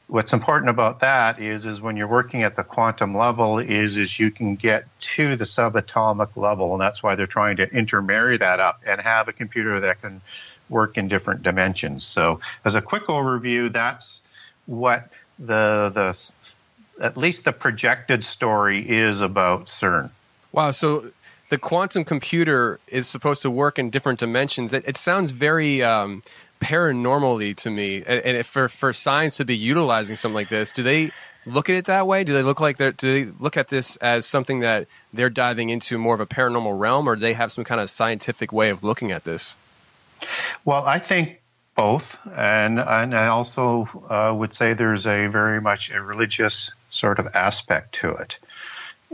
what's 0.08 0.32
important 0.32 0.70
about 0.70 1.00
that 1.00 1.40
is 1.40 1.66
is 1.66 1.80
when 1.80 1.96
you're 1.96 2.06
working 2.06 2.42
at 2.42 2.54
the 2.54 2.62
quantum 2.62 3.16
level 3.16 3.58
is 3.58 3.96
is 3.96 4.20
you 4.20 4.30
can 4.30 4.54
get 4.54 4.84
to 5.00 5.34
the 5.36 5.44
subatomic 5.44 6.36
level 6.36 6.72
and 6.72 6.80
that's 6.80 7.02
why 7.02 7.14
they're 7.16 7.26
trying 7.26 7.56
to 7.56 7.68
intermarry 7.70 8.38
that 8.38 8.60
up 8.60 8.80
and 8.86 9.00
have 9.00 9.26
a 9.26 9.32
computer 9.32 9.80
that 9.80 10.00
can 10.00 10.20
work 10.68 10.96
in 10.96 11.08
different 11.08 11.42
dimensions. 11.42 12.04
So 12.04 12.40
as 12.64 12.74
a 12.74 12.82
quick 12.82 13.06
overview, 13.06 13.72
that's 13.72 14.22
what 14.66 15.10
the 15.38 15.90
the 15.94 17.04
at 17.04 17.16
least 17.16 17.44
the 17.44 17.52
projected 17.52 18.24
story 18.24 18.88
is 18.88 19.20
about 19.20 19.66
CERN. 19.66 20.10
Wow. 20.52 20.70
So 20.70 21.10
the 21.50 21.58
quantum 21.58 22.04
computer 22.04 22.80
is 22.88 23.06
supposed 23.06 23.42
to 23.42 23.50
work 23.50 23.78
in 23.78 23.90
different 23.90 24.18
dimensions. 24.18 24.72
It, 24.72 24.86
it 24.86 24.96
sounds 24.96 25.30
very 25.30 25.82
um, 25.82 26.22
paranormally 26.66 27.56
to 27.56 27.70
me. 27.70 28.02
And, 28.06 28.20
and 28.20 28.46
for 28.46 28.68
for 28.68 28.92
science 28.92 29.36
to 29.36 29.44
be 29.44 29.56
utilizing 29.56 30.16
something 30.16 30.34
like 30.34 30.48
this, 30.48 30.72
do 30.72 30.82
they 30.82 31.10
look 31.44 31.70
at 31.70 31.76
it 31.76 31.84
that 31.84 32.06
way? 32.06 32.24
Do 32.24 32.32
they 32.32 32.42
look 32.42 32.60
like 32.60 32.76
they're 32.76 32.92
do 32.92 33.24
they 33.24 33.32
look 33.38 33.56
at 33.56 33.68
this 33.68 33.96
as 33.96 34.26
something 34.26 34.60
that 34.60 34.86
they're 35.12 35.30
diving 35.30 35.70
into 35.70 35.96
more 35.96 36.14
of 36.14 36.20
a 36.20 36.26
paranormal 36.26 36.78
realm, 36.78 37.08
or 37.08 37.14
do 37.14 37.20
they 37.20 37.34
have 37.34 37.52
some 37.52 37.64
kind 37.64 37.80
of 37.80 37.88
scientific 37.88 38.52
way 38.52 38.70
of 38.70 38.82
looking 38.82 39.12
at 39.12 39.24
this? 39.24 39.56
Well, 40.64 40.84
I 40.84 40.98
think 40.98 41.40
both, 41.76 42.18
and 42.36 42.80
and 42.80 43.14
I 43.14 43.28
also 43.28 43.88
uh, 44.10 44.34
would 44.34 44.52
say 44.52 44.74
there's 44.74 45.06
a 45.06 45.28
very 45.28 45.60
much 45.60 45.90
a 45.90 46.02
religious 46.02 46.72
sort 46.90 47.18
of 47.18 47.28
aspect 47.34 47.94
to 47.96 48.10
it. 48.10 48.38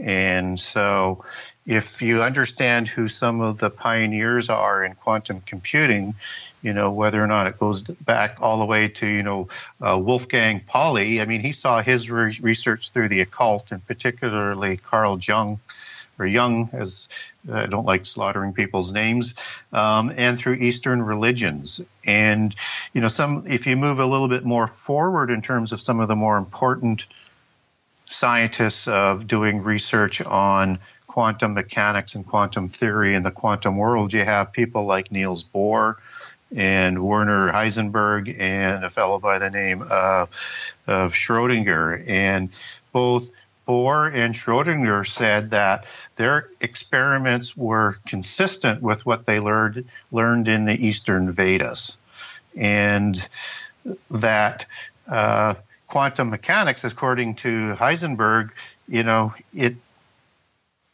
And 0.03 0.59
so, 0.59 1.23
if 1.67 2.01
you 2.01 2.23
understand 2.23 2.89
who 2.89 3.09
some 3.09 3.43
of 3.43 3.59
the 3.59 3.69
pioneers 3.69 4.49
are 4.49 4.83
in 4.83 4.95
quantum 4.95 5.43
computing, 5.45 6.15
you 6.63 6.73
know, 6.73 6.91
whether 6.93 7.23
or 7.23 7.27
not 7.27 7.47
it 7.47 7.59
goes 7.59 7.83
back 7.83 8.37
all 8.41 8.61
the 8.61 8.65
way 8.65 8.89
to, 8.89 9.07
you 9.07 9.23
know, 9.23 9.49
uh, 9.81 9.99
Wolfgang 9.99 10.61
Pauli, 10.67 11.21
I 11.21 11.25
mean, 11.25 11.41
he 11.41 11.53
saw 11.53 11.83
his 11.83 12.09
re- 12.09 12.39
research 12.41 12.91
through 12.91 13.09
the 13.09 13.21
occult, 13.21 13.73
and 13.73 13.85
particularly 13.87 14.77
Carl 14.77 15.19
Jung, 15.19 15.61
or 16.19 16.27
Jung, 16.27 16.71
as 16.73 17.09
I 17.53 17.67
don't 17.67 17.87
like 17.87 18.07
slaughtering 18.07 18.53
people's 18.53 18.93
names, 18.93 19.35
um, 19.73 20.13
and 20.17 20.39
through 20.39 20.55
Eastern 20.55 21.03
religions. 21.03 21.81
And, 22.05 22.55
you 22.93 23.01
know, 23.01 23.09
some, 23.09 23.45
if 23.49 23.67
you 23.67 23.77
move 23.77 23.99
a 23.99 24.07
little 24.07 24.29
bit 24.29 24.45
more 24.45 24.69
forward 24.69 25.31
in 25.31 25.43
terms 25.43 25.73
of 25.73 25.81
some 25.81 25.99
of 25.99 26.09
the 26.09 26.17
more 26.17 26.37
important 26.37 27.07
scientists 28.07 28.87
of 28.87 29.27
doing 29.27 29.63
research 29.63 30.21
on 30.21 30.79
quantum 31.09 31.55
mechanics 31.55 32.15
and 32.15 32.27
quantum 32.27 32.69
theory 32.69 33.15
in 33.15 33.23
the 33.23 33.31
quantum 33.31 33.77
world, 33.77 34.13
you 34.13 34.25
have 34.25 34.53
people 34.53 34.87
like 34.87 35.11
Niels 35.11 35.45
Bohr 35.55 35.97
and 36.55 37.03
Werner 37.03 37.53
Heisenberg 37.53 38.39
and 38.41 38.85
a 38.85 38.91
fellow 38.91 39.19
by 39.19 39.39
the 39.39 39.51
name 39.51 39.83
of, 39.83 40.29
of 40.87 41.15
Schrodinger. 41.15 42.09
And 42.09 42.51
both 42.93 43.31
Bohr 43.67 44.13
and 44.13 44.35
Schrodinger 44.35 45.07
said 45.07 45.51
that 45.51 45.85
their 46.17 46.49
experiments 46.61 47.57
were 47.57 47.99
consistent 48.07 48.83
with 48.83 49.07
what 49.07 49.25
they 49.25 49.41
learned 49.41 49.85
learned 50.11 50.49
in 50.49 50.65
the 50.65 50.75
Eastern 50.75 51.33
Vedas, 51.33 51.97
and 52.57 53.29
that 54.11 54.67
uh, 55.09 55.55
quantum 55.87 56.31
mechanics, 56.31 56.85
according 56.85 57.37
to 57.37 57.75
Heisenberg, 57.75 58.51
you 58.89 59.05
know, 59.05 59.33
it 59.55 59.77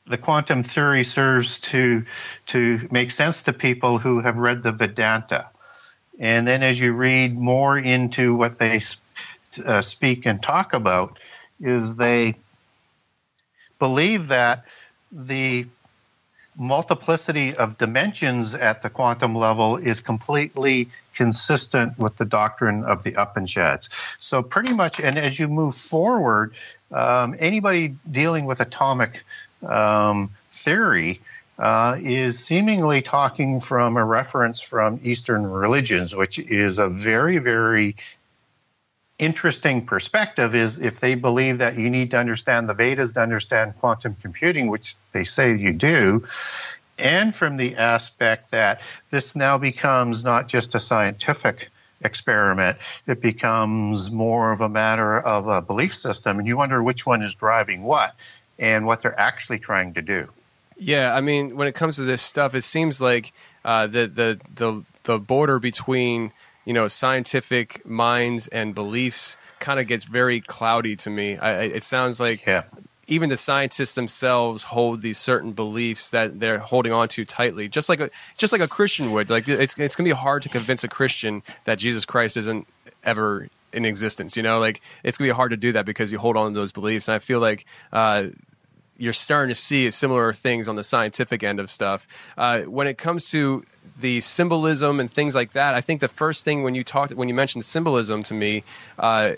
the 0.08 0.18
quantum 0.18 0.62
theory 0.62 1.04
serves 1.04 1.60
to 1.60 2.04
to 2.46 2.88
make 2.90 3.10
sense 3.10 3.42
to 3.42 3.52
people 3.52 3.98
who 3.98 4.20
have 4.20 4.36
read 4.36 4.62
the 4.62 4.72
Vedanta, 4.72 5.48
and 6.18 6.46
then 6.46 6.62
as 6.62 6.80
you 6.80 6.92
read 6.92 7.36
more 7.36 7.78
into 7.78 8.34
what 8.34 8.58
they 8.58 8.80
uh, 9.64 9.80
speak 9.80 10.26
and 10.26 10.42
talk 10.42 10.72
about, 10.72 11.18
is 11.60 11.96
they 11.96 12.34
believe 13.78 14.28
that 14.28 14.64
the 15.12 15.66
multiplicity 16.58 17.54
of 17.54 17.78
dimensions 17.78 18.54
at 18.54 18.82
the 18.82 18.90
quantum 18.90 19.34
level 19.34 19.76
is 19.76 20.00
completely 20.00 20.90
consistent 21.14 21.96
with 21.98 22.16
the 22.16 22.24
doctrine 22.24 22.84
of 22.84 23.04
the 23.04 23.14
Upanishads. 23.14 23.88
So, 24.18 24.42
pretty 24.42 24.72
much, 24.72 24.98
and 25.00 25.16
as 25.18 25.38
you 25.38 25.48
move 25.48 25.76
forward, 25.76 26.54
um, 26.90 27.36
anybody 27.38 27.96
dealing 28.10 28.44
with 28.44 28.60
atomic 28.60 29.24
um, 29.66 30.30
theory 30.50 31.20
uh, 31.58 31.98
is 32.00 32.38
seemingly 32.38 33.02
talking 33.02 33.60
from 33.60 33.96
a 33.96 34.04
reference 34.04 34.60
from 34.60 35.00
Eastern 35.02 35.46
religions, 35.46 36.14
which 36.14 36.38
is 36.38 36.78
a 36.78 36.88
very, 36.88 37.38
very 37.38 37.96
interesting 39.18 39.84
perspective 39.84 40.54
is 40.54 40.78
if 40.78 41.00
they 41.00 41.16
believe 41.16 41.58
that 41.58 41.76
you 41.76 41.90
need 41.90 42.12
to 42.12 42.18
understand 42.18 42.68
the 42.68 42.74
Vedas 42.74 43.12
to 43.12 43.20
understand 43.20 43.74
quantum 43.80 44.16
computing, 44.22 44.68
which 44.68 44.94
they 45.12 45.24
say 45.24 45.56
you 45.56 45.72
do, 45.72 46.24
and 46.98 47.34
from 47.34 47.56
the 47.56 47.76
aspect 47.76 48.52
that 48.52 48.80
this 49.10 49.34
now 49.34 49.58
becomes 49.58 50.22
not 50.22 50.48
just 50.48 50.74
a 50.74 50.80
scientific 50.80 51.70
experiment, 52.00 52.78
it 53.06 53.20
becomes 53.20 54.10
more 54.10 54.52
of 54.52 54.60
a 54.60 54.68
matter 54.68 55.18
of 55.18 55.48
a 55.48 55.60
belief 55.60 55.96
system, 55.96 56.38
and 56.38 56.46
you 56.46 56.56
wonder 56.56 56.80
which 56.82 57.04
one 57.04 57.22
is 57.22 57.34
driving 57.34 57.82
what 57.82 58.14
and 58.58 58.86
what 58.86 59.00
they're 59.00 59.18
actually 59.18 59.58
trying 59.58 59.94
to 59.94 60.02
do. 60.02 60.28
Yeah, 60.76 61.14
I 61.14 61.20
mean, 61.20 61.56
when 61.56 61.66
it 61.66 61.74
comes 61.74 61.96
to 61.96 62.02
this 62.02 62.22
stuff, 62.22 62.54
it 62.54 62.62
seems 62.62 63.00
like 63.00 63.32
uh, 63.64 63.86
the 63.86 64.06
the 64.06 64.40
the 64.54 64.84
the 65.04 65.18
border 65.18 65.58
between 65.58 66.32
you 66.64 66.72
know 66.72 66.86
scientific 66.86 67.84
minds 67.84 68.46
and 68.48 68.74
beliefs 68.74 69.36
kind 69.58 69.80
of 69.80 69.86
gets 69.88 70.04
very 70.04 70.40
cloudy 70.40 70.94
to 70.96 71.10
me. 71.10 71.36
I, 71.36 71.62
it 71.62 71.82
sounds 71.82 72.20
like 72.20 72.46
yeah. 72.46 72.62
even 73.08 73.28
the 73.28 73.36
scientists 73.36 73.94
themselves 73.94 74.64
hold 74.64 75.02
these 75.02 75.18
certain 75.18 75.52
beliefs 75.52 76.10
that 76.10 76.38
they're 76.38 76.58
holding 76.58 76.92
on 76.92 77.08
to 77.08 77.24
tightly, 77.24 77.68
just 77.68 77.88
like 77.88 77.98
a 77.98 78.10
just 78.36 78.52
like 78.52 78.62
a 78.62 78.68
Christian 78.68 79.10
would. 79.10 79.30
Like 79.30 79.48
it's 79.48 79.76
it's 79.78 79.96
gonna 79.96 80.08
be 80.08 80.14
hard 80.14 80.42
to 80.44 80.48
convince 80.48 80.84
a 80.84 80.88
Christian 80.88 81.42
that 81.64 81.78
Jesus 81.78 82.06
Christ 82.06 82.36
isn't 82.36 82.68
ever 83.02 83.48
in 83.72 83.84
existence. 83.84 84.36
You 84.36 84.44
know, 84.44 84.60
like 84.60 84.80
it's 85.02 85.18
gonna 85.18 85.28
be 85.28 85.34
hard 85.34 85.50
to 85.50 85.56
do 85.56 85.72
that 85.72 85.84
because 85.84 86.12
you 86.12 86.18
hold 86.18 86.36
on 86.36 86.52
to 86.52 86.58
those 86.58 86.70
beliefs. 86.70 87.08
And 87.08 87.16
I 87.16 87.18
feel 87.18 87.40
like 87.40 87.66
uh, 87.92 88.28
you're 88.98 89.12
starting 89.12 89.54
to 89.54 89.60
see 89.60 89.90
similar 89.90 90.32
things 90.34 90.68
on 90.68 90.76
the 90.76 90.84
scientific 90.84 91.42
end 91.42 91.60
of 91.60 91.70
stuff. 91.70 92.06
Uh, 92.36 92.62
when 92.62 92.86
it 92.86 92.98
comes 92.98 93.30
to 93.30 93.64
the 93.98 94.20
symbolism 94.20 95.00
and 95.00 95.10
things 95.10 95.34
like 95.34 95.52
that, 95.52 95.74
I 95.74 95.80
think 95.80 96.00
the 96.00 96.08
first 96.08 96.44
thing 96.44 96.62
when 96.62 96.74
you 96.74 96.84
talked 96.84 97.14
when 97.14 97.28
you 97.28 97.34
mentioned 97.34 97.64
symbolism 97.64 98.22
to 98.24 98.34
me, 98.34 98.64
uh, 98.98 99.32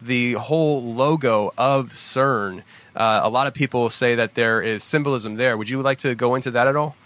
the 0.00 0.34
whole 0.34 0.82
logo 0.82 1.52
of 1.58 1.94
CERN. 1.94 2.62
Uh, 2.94 3.20
a 3.22 3.28
lot 3.28 3.46
of 3.46 3.54
people 3.54 3.90
say 3.90 4.14
that 4.14 4.34
there 4.34 4.60
is 4.60 4.84
symbolism 4.84 5.36
there. 5.36 5.56
Would 5.56 5.68
you 5.68 5.80
like 5.82 5.98
to 5.98 6.14
go 6.14 6.34
into 6.34 6.50
that 6.52 6.66
at 6.66 6.76
all? 6.76 6.96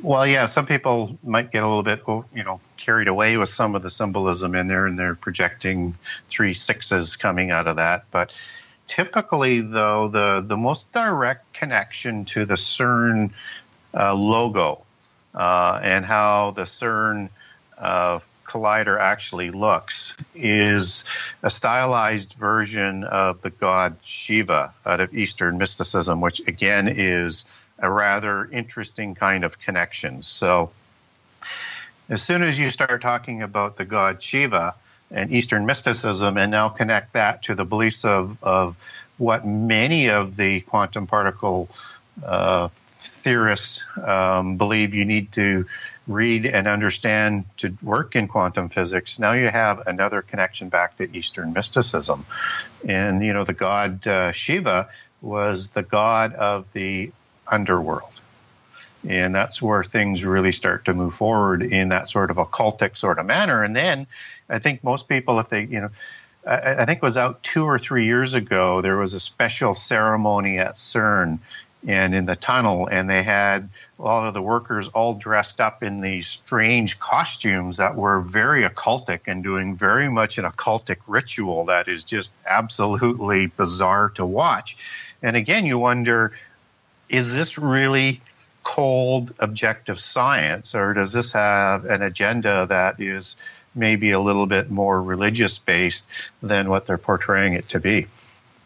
Well, 0.00 0.26
yeah, 0.26 0.46
some 0.46 0.64
people 0.64 1.18
might 1.24 1.50
get 1.50 1.64
a 1.64 1.66
little 1.66 1.82
bit, 1.82 2.02
you 2.32 2.44
know, 2.44 2.60
carried 2.76 3.08
away 3.08 3.36
with 3.36 3.48
some 3.48 3.74
of 3.74 3.82
the 3.82 3.90
symbolism 3.90 4.54
in 4.54 4.68
there, 4.68 4.86
and 4.86 4.96
they're 4.98 5.16
projecting 5.16 5.96
three 6.28 6.54
sixes 6.54 7.16
coming 7.16 7.50
out 7.50 7.66
of 7.66 7.76
that. 7.76 8.04
But 8.12 8.30
typically, 8.88 9.60
though, 9.60 10.08
the, 10.08 10.44
the 10.44 10.56
most 10.56 10.90
direct 10.92 11.52
connection 11.52 12.24
to 12.24 12.44
the 12.44 12.54
CERN 12.54 13.30
uh, 13.94 14.14
logo 14.14 14.82
uh, 15.34 15.78
and 15.82 16.04
how 16.04 16.52
the 16.56 16.62
CERN 16.62 17.28
uh, 17.78 18.18
collider 18.44 18.98
actually 18.98 19.50
looks 19.50 20.14
is 20.34 21.04
a 21.42 21.50
stylized 21.50 22.32
version 22.34 23.04
of 23.04 23.42
the 23.42 23.50
god 23.50 23.96
Shiva 24.02 24.72
out 24.84 25.00
of 25.00 25.14
Eastern 25.14 25.58
mysticism, 25.58 26.20
which 26.20 26.40
again 26.46 26.88
is 26.88 27.44
a 27.78 27.90
rather 27.90 28.46
interesting 28.46 29.14
kind 29.14 29.44
of 29.44 29.60
connection. 29.60 30.22
So, 30.22 30.70
as 32.08 32.22
soon 32.22 32.42
as 32.42 32.58
you 32.58 32.70
start 32.70 33.02
talking 33.02 33.42
about 33.42 33.76
the 33.76 33.84
god 33.84 34.22
Shiva 34.22 34.74
and 35.10 35.32
Eastern 35.32 35.66
mysticism, 35.66 36.36
and 36.36 36.50
now 36.50 36.68
connect 36.68 37.14
that 37.14 37.42
to 37.44 37.54
the 37.54 37.64
beliefs 37.64 38.04
of, 38.04 38.36
of 38.42 38.76
what 39.16 39.46
many 39.46 40.08
of 40.10 40.36
the 40.36 40.60
quantum 40.60 41.06
particle 41.06 41.68
uh, 42.24 42.68
theorists 43.02 43.84
um, 44.04 44.56
believe 44.56 44.94
you 44.94 45.04
need 45.04 45.32
to 45.32 45.66
read 46.06 46.46
and 46.46 46.66
understand 46.66 47.44
to 47.58 47.76
work 47.82 48.16
in 48.16 48.28
quantum 48.28 48.68
physics, 48.68 49.18
now 49.18 49.32
you 49.32 49.48
have 49.48 49.86
another 49.86 50.22
connection 50.22 50.68
back 50.68 50.96
to 50.96 51.16
Eastern 51.16 51.52
mysticism. 51.52 52.24
And, 52.88 53.22
you 53.22 53.32
know, 53.32 53.44
the 53.44 53.52
god 53.52 54.06
uh, 54.06 54.32
Shiva 54.32 54.88
was 55.20 55.70
the 55.70 55.82
god 55.82 56.34
of 56.34 56.64
the 56.72 57.12
underworld. 57.46 58.17
And 59.06 59.34
that's 59.34 59.62
where 59.62 59.84
things 59.84 60.24
really 60.24 60.52
start 60.52 60.86
to 60.86 60.94
move 60.94 61.14
forward 61.14 61.62
in 61.62 61.90
that 61.90 62.08
sort 62.08 62.30
of 62.30 62.36
occultic 62.36 62.96
sort 62.96 63.18
of 63.18 63.26
manner. 63.26 63.62
And 63.62 63.76
then 63.76 64.06
I 64.48 64.58
think 64.58 64.82
most 64.82 65.08
people, 65.08 65.38
if 65.38 65.48
they, 65.48 65.62
you 65.62 65.80
know, 65.80 65.90
I, 66.46 66.82
I 66.82 66.84
think 66.84 66.96
it 66.98 67.02
was 67.02 67.16
out 67.16 67.42
two 67.42 67.64
or 67.64 67.78
three 67.78 68.06
years 68.06 68.34
ago, 68.34 68.80
there 68.80 68.96
was 68.96 69.14
a 69.14 69.20
special 69.20 69.74
ceremony 69.74 70.58
at 70.58 70.76
CERN 70.76 71.38
and 71.86 72.12
in 72.12 72.26
the 72.26 72.34
tunnel, 72.34 72.88
and 72.90 73.08
they 73.08 73.22
had 73.22 73.68
a 74.00 74.02
lot 74.02 74.26
of 74.26 74.34
the 74.34 74.42
workers 74.42 74.88
all 74.88 75.14
dressed 75.14 75.60
up 75.60 75.84
in 75.84 76.00
these 76.00 76.26
strange 76.26 76.98
costumes 76.98 77.76
that 77.76 77.94
were 77.94 78.20
very 78.20 78.68
occultic 78.68 79.20
and 79.26 79.44
doing 79.44 79.76
very 79.76 80.08
much 80.08 80.38
an 80.38 80.44
occultic 80.44 80.96
ritual 81.06 81.66
that 81.66 81.86
is 81.86 82.02
just 82.02 82.32
absolutely 82.44 83.46
bizarre 83.46 84.10
to 84.10 84.26
watch. 84.26 84.76
And 85.22 85.36
again, 85.36 85.66
you 85.66 85.78
wonder 85.78 86.32
is 87.08 87.32
this 87.32 87.56
really 87.56 88.20
cold 88.68 89.32
objective 89.38 89.98
science, 89.98 90.74
or 90.74 90.92
does 90.92 91.10
this 91.14 91.32
have 91.32 91.86
an 91.86 92.02
agenda 92.02 92.66
that 92.66 93.00
is 93.00 93.34
maybe 93.74 94.10
a 94.10 94.20
little 94.20 94.46
bit 94.46 94.70
more 94.70 95.02
religious 95.02 95.58
based 95.58 96.04
than 96.42 96.68
what 96.68 96.84
they're 96.84 96.98
portraying 96.98 97.54
it 97.54 97.64
to 97.64 97.80
be? 97.80 98.06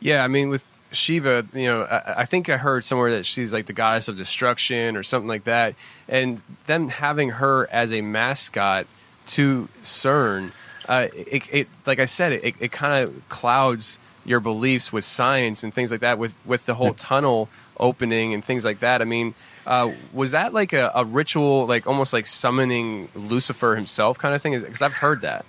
Yeah, 0.01 0.25
I 0.25 0.27
mean, 0.27 0.49
with 0.49 0.65
Shiva, 0.91 1.47
you 1.55 1.69
know, 1.69 1.83
I, 1.85 2.23
I, 2.23 2.25
think 2.25 2.49
I 2.49 2.57
heard 2.57 2.85
somewhere 2.85 3.13
that 3.13 3.25
she's 3.25 3.53
like 3.53 3.67
the 3.67 3.73
goddess 3.73 4.09
of 4.09 4.17
destruction 4.17 4.97
or 4.97 5.05
something 5.05 5.29
like 5.29 5.45
that. 5.45 5.77
And 6.09 6.43
them 6.67 6.89
having 6.89 7.31
her 7.31 7.69
as 7.71 7.93
a 7.93 8.01
mascot 8.01 8.89
to 9.29 9.69
CERN, 9.85 10.51
uh, 10.89 11.07
it, 11.15 11.43
it, 11.53 11.69
like 11.87 12.01
I 12.01 12.07
said, 12.07 12.33
it, 12.33 12.57
it 12.59 12.73
kind 12.73 13.05
of 13.05 13.29
clouds 13.29 14.01
your 14.25 14.41
beliefs 14.41 14.93
with 14.93 15.05
science 15.05 15.63
and 15.63 15.73
things 15.73 15.93
like 15.93 16.01
that, 16.01 16.19
with, 16.19 16.37
with 16.45 16.67
the 16.67 16.75
whole 16.75 16.93
tunnel 16.95 17.49
opening 17.79 18.35
and 18.35 18.45
things 18.45 18.65
like 18.65 18.81
that. 18.81 19.01
I 19.01 19.05
mean, 19.05 19.35
uh, 19.67 19.93
was 20.13 20.33
that 20.33 20.53
like 20.53 20.73
a, 20.73 20.91
a, 20.95 21.05
ritual, 21.05 21.67
like 21.67 21.87
almost 21.87 22.13
like 22.13 22.27
summoning 22.27 23.09
Lucifer 23.15 23.77
himself 23.77 24.19
kind 24.19 24.35
of 24.35 24.43
thing? 24.43 24.59
Because 24.59 24.83
I've 24.83 24.95
heard 24.95 25.23
that. 25.23 25.45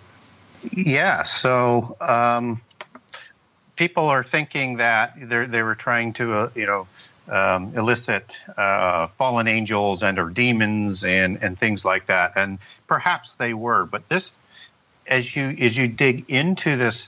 Yeah. 0.72 1.24
So 1.24 1.98
um, 2.00 2.62
people 3.76 4.06
are 4.06 4.24
thinking 4.24 4.78
that 4.78 5.14
they 5.20 5.64
were 5.64 5.76
trying 5.76 6.14
to, 6.14 6.34
uh, 6.34 6.50
you 6.56 6.66
know, 6.66 6.88
um, 7.28 7.74
elicit 7.76 8.36
uh, 8.58 9.08
fallen 9.18 9.48
angels 9.48 10.04
and 10.04 10.20
or 10.20 10.30
demons 10.30 11.04
and 11.04 11.42
and 11.42 11.58
things 11.58 11.86
like 11.86 12.08
that, 12.08 12.34
and 12.36 12.60
perhaps 12.88 13.36
they 13.36 13.54
were. 13.54 13.86
But 13.86 14.10
this, 14.10 14.36
as 15.08 15.34
you 15.36 15.50
as 15.62 15.78
you 15.78 15.88
dig 15.88 16.30
into 16.30 16.78
this 16.78 17.08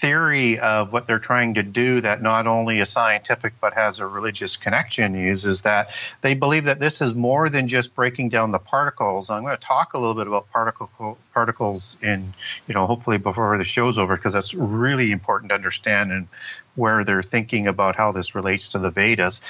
theory 0.00 0.58
of 0.58 0.92
what 0.92 1.06
they're 1.06 1.18
trying 1.18 1.54
to 1.54 1.62
do 1.62 2.00
that 2.00 2.22
not 2.22 2.46
only 2.46 2.80
is 2.80 2.88
scientific 2.88 3.52
but 3.60 3.74
has 3.74 3.98
a 3.98 4.06
religious 4.06 4.56
connection 4.56 5.14
is 5.14 5.44
is 5.44 5.60
that 5.62 5.90
they 6.22 6.32
believe 6.34 6.64
that 6.64 6.78
this 6.78 7.02
is 7.02 7.12
more 7.12 7.50
than 7.50 7.68
just 7.68 7.94
breaking 7.94 8.30
down 8.30 8.50
the 8.50 8.58
particles. 8.58 9.28
I'm 9.28 9.42
going 9.42 9.56
to 9.56 9.62
talk 9.62 9.92
a 9.92 9.98
little 9.98 10.14
bit 10.14 10.26
about 10.26 10.50
particle 10.50 11.18
particles 11.34 11.96
in 12.02 12.32
you 12.66 12.74
know 12.74 12.86
hopefully 12.86 13.18
before 13.18 13.56
the 13.58 13.64
show's 13.64 13.98
over 13.98 14.16
because 14.16 14.32
that's 14.32 14.54
really 14.54 15.12
important 15.12 15.50
to 15.50 15.54
understand 15.54 16.12
and 16.12 16.28
where 16.76 17.04
they're 17.04 17.22
thinking 17.22 17.66
about 17.66 17.94
how 17.96 18.12
this 18.12 18.34
relates 18.34 18.70
to 18.70 18.78
the 18.78 18.90
Vedas, 18.90 19.40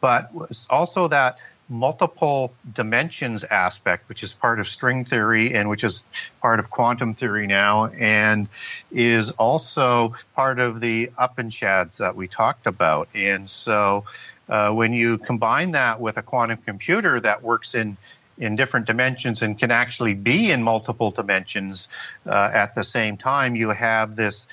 but 0.00 0.30
also 0.68 1.08
that 1.08 1.38
multiple 1.68 2.52
dimensions 2.72 3.44
aspect, 3.44 4.08
which 4.08 4.22
is 4.22 4.32
part 4.32 4.60
of 4.60 4.68
string 4.68 5.04
theory 5.04 5.54
and 5.54 5.68
which 5.68 5.84
is 5.84 6.02
part 6.40 6.58
of 6.58 6.70
quantum 6.70 7.14
theory 7.14 7.46
now, 7.46 7.86
and 7.86 8.48
is 8.90 9.30
also 9.32 10.14
part 10.34 10.58
of 10.58 10.80
the 10.80 11.10
Upanishads 11.18 11.98
that 11.98 12.16
we 12.16 12.28
talked 12.28 12.66
about. 12.66 13.08
And 13.14 13.48
so, 13.48 14.04
uh, 14.48 14.72
when 14.72 14.92
you 14.92 15.18
combine 15.18 15.72
that 15.72 16.00
with 16.00 16.18
a 16.18 16.22
quantum 16.22 16.58
computer 16.58 17.18
that 17.20 17.42
works 17.42 17.74
in 17.74 17.96
in 18.36 18.56
different 18.56 18.86
dimensions 18.86 19.42
and 19.42 19.58
can 19.58 19.70
actually 19.70 20.12
be 20.12 20.50
in 20.50 20.62
multiple 20.62 21.12
dimensions 21.12 21.88
uh, 22.26 22.50
at 22.52 22.74
the 22.74 22.82
same 22.82 23.16
time, 23.16 23.54
you 23.54 23.68
have 23.70 24.16
this 24.16 24.46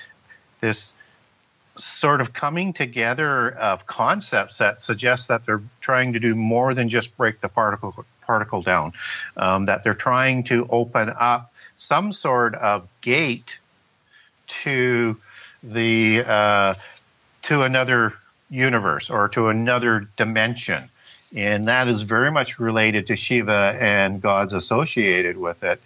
this 0.60 0.94
sort 1.78 2.22
of 2.22 2.34
coming 2.34 2.74
together 2.74 3.52
of 3.52 3.86
concepts 3.88 4.58
that 4.58 4.82
suggest 4.82 5.30
that 5.30 5.46
they're 5.46 5.64
trying 5.80 6.14
to 6.14 6.20
do 6.20 6.36
more 6.36 6.74
than 6.74 6.90
just 6.90 7.16
break 7.18 7.40
the 7.42 7.50
particle 7.50 8.06
particle 8.22 8.62
down. 8.62 8.94
Um, 9.38 9.66
that 9.66 9.84
they're 9.84 9.94
trying 9.94 10.44
to 10.46 10.68
open 10.70 11.14
up 11.18 11.54
some 11.78 12.14
sort 12.14 12.56
of 12.56 12.88
gate 13.02 13.58
to 14.48 15.18
the 15.64 16.24
uh, 16.26 16.74
to 17.44 17.62
another 17.64 18.14
universe 18.50 19.10
or 19.10 19.30
to 19.30 19.48
another 19.48 20.08
dimension. 20.18 20.90
And 21.36 21.68
that 21.68 21.88
is 21.88 22.02
very 22.02 22.32
much 22.32 22.60
related 22.60 23.08
to 23.08 23.16
Shiva 23.16 23.78
and 23.80 24.22
gods 24.22 24.54
associated 24.54 25.38
with 25.38 25.64
it. 25.64 25.82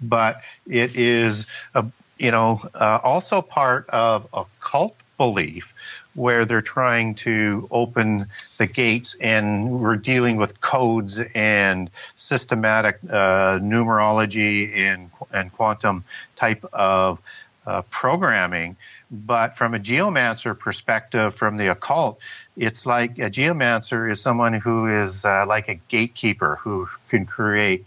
But 0.00 0.40
it 0.66 0.96
is, 0.96 1.46
a, 1.74 1.86
you 2.18 2.32
know, 2.32 2.62
uh, 2.74 2.98
also 3.02 3.40
part 3.40 3.88
of 3.90 4.26
a 4.32 4.44
cult 4.60 4.96
belief 5.20 5.74
where 6.14 6.46
they're 6.46 6.62
trying 6.62 7.14
to 7.14 7.68
open 7.70 8.26
the 8.56 8.66
gates 8.66 9.14
and 9.20 9.70
we're 9.70 9.96
dealing 9.96 10.38
with 10.38 10.62
codes 10.62 11.20
and 11.34 11.90
systematic 12.16 12.98
uh, 13.04 13.58
numerology 13.58 14.74
and, 14.76 15.10
and 15.30 15.52
quantum 15.52 16.04
type 16.36 16.64
of 16.72 17.18
uh, 17.66 17.82
programming. 17.90 18.76
But 19.10 19.58
from 19.58 19.74
a 19.74 19.78
geomancer 19.78 20.58
perspective, 20.58 21.34
from 21.34 21.58
the 21.58 21.66
occult, 21.66 22.18
it's 22.56 22.86
like 22.86 23.18
a 23.18 23.28
geomancer 23.28 24.10
is 24.10 24.22
someone 24.22 24.54
who 24.54 24.86
is 24.86 25.26
uh, 25.26 25.44
like 25.46 25.68
a 25.68 25.74
gatekeeper 25.74 26.56
who 26.62 26.88
can 27.10 27.26
create 27.26 27.84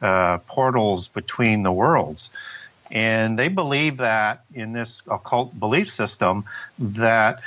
uh, 0.00 0.38
portals 0.46 1.08
between 1.08 1.64
the 1.64 1.72
worlds. 1.72 2.30
And 2.90 3.38
they 3.38 3.48
believe 3.48 3.98
that 3.98 4.44
in 4.54 4.72
this 4.72 5.02
occult 5.10 5.58
belief 5.58 5.90
system 5.90 6.44
that 6.78 7.40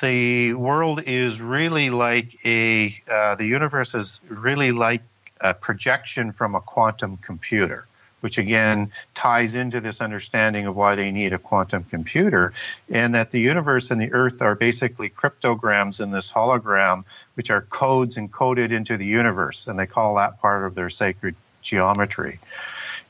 the 0.00 0.54
world 0.54 1.02
is 1.06 1.40
really 1.40 1.90
like 1.90 2.38
a, 2.44 3.00
uh, 3.10 3.34
the 3.34 3.46
universe 3.46 3.94
is 3.94 4.20
really 4.28 4.72
like 4.72 5.02
a 5.40 5.54
projection 5.54 6.32
from 6.32 6.54
a 6.54 6.60
quantum 6.60 7.16
computer, 7.18 7.86
which 8.20 8.38
again 8.38 8.90
ties 9.14 9.54
into 9.54 9.80
this 9.80 10.00
understanding 10.00 10.66
of 10.66 10.74
why 10.74 10.94
they 10.94 11.10
need 11.10 11.32
a 11.32 11.38
quantum 11.38 11.84
computer, 11.84 12.52
and 12.88 13.14
that 13.14 13.30
the 13.30 13.40
universe 13.40 13.90
and 13.90 14.00
the 14.00 14.12
earth 14.12 14.40
are 14.40 14.54
basically 14.54 15.08
cryptograms 15.08 16.00
in 16.00 16.10
this 16.10 16.30
hologram, 16.30 17.04
which 17.34 17.50
are 17.50 17.62
codes 17.62 18.16
encoded 18.16 18.72
into 18.72 18.96
the 18.96 19.06
universe, 19.06 19.66
and 19.66 19.78
they 19.78 19.86
call 19.86 20.16
that 20.16 20.40
part 20.40 20.64
of 20.64 20.74
their 20.74 20.90
sacred 20.90 21.34
geometry 21.62 22.38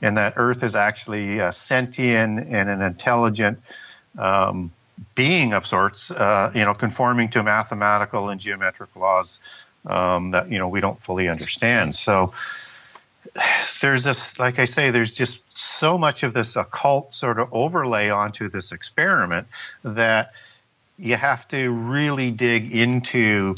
and 0.01 0.17
that 0.17 0.35
Earth 0.37 0.63
is 0.63 0.77
actually 0.77 1.39
a 1.39 1.53
sentient 1.53 2.49
and 2.49 2.69
an 2.69 2.83
intelligent 2.83 3.61
um, 4.19 4.71
being 5.15 5.53
of 5.53 5.67
sorts, 5.67 6.11
uh, 6.11 6.51
you 6.55 6.65
know, 6.65 6.75
conforming 6.75 7.29
to 7.31 7.43
mathematical 7.43 8.29
and 8.29 8.41
geometric 8.41 8.95
laws 8.97 9.39
um, 9.87 10.33
that 10.33 10.51
you 10.51 10.59
know 10.59 10.69
we 10.69 10.81
don't 10.81 11.01
fully 11.03 11.29
understand. 11.29 11.95
So 11.95 12.33
there's 13.81 14.05
this, 14.05 14.39
like 14.39 14.59
I 14.59 14.65
say, 14.65 14.91
there's 14.91 15.15
just 15.15 15.41
so 15.55 15.99
much 15.99 16.23
of 16.23 16.33
this 16.33 16.57
occult 16.57 17.15
sort 17.15 17.39
of 17.39 17.53
overlay 17.53 18.11
onto 18.11 18.49
this 18.49 18.73
experiment 18.73 19.47
that 19.83 20.33
you 20.99 21.17
have 21.17 21.47
to 21.49 21.71
really 21.71 22.31
dig 22.31 22.73
into 22.73 23.57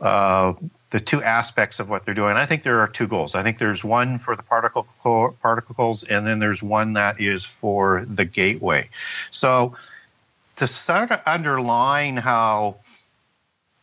uh, 0.00 0.52
the 0.92 1.00
two 1.00 1.22
aspects 1.22 1.80
of 1.80 1.88
what 1.88 2.04
they're 2.04 2.14
doing. 2.14 2.36
I 2.36 2.44
think 2.44 2.62
there 2.62 2.78
are 2.80 2.86
two 2.86 3.08
goals. 3.08 3.34
I 3.34 3.42
think 3.42 3.58
there's 3.58 3.82
one 3.82 4.18
for 4.18 4.36
the 4.36 4.42
particle 4.42 4.86
particles, 5.42 6.04
and 6.04 6.26
then 6.26 6.38
there's 6.38 6.62
one 6.62 6.92
that 6.92 7.18
is 7.18 7.44
for 7.44 8.06
the 8.08 8.26
gateway. 8.26 8.90
So 9.30 9.74
to 10.56 10.66
sort 10.66 11.10
of 11.10 11.20
underline 11.24 12.18
how 12.18 12.76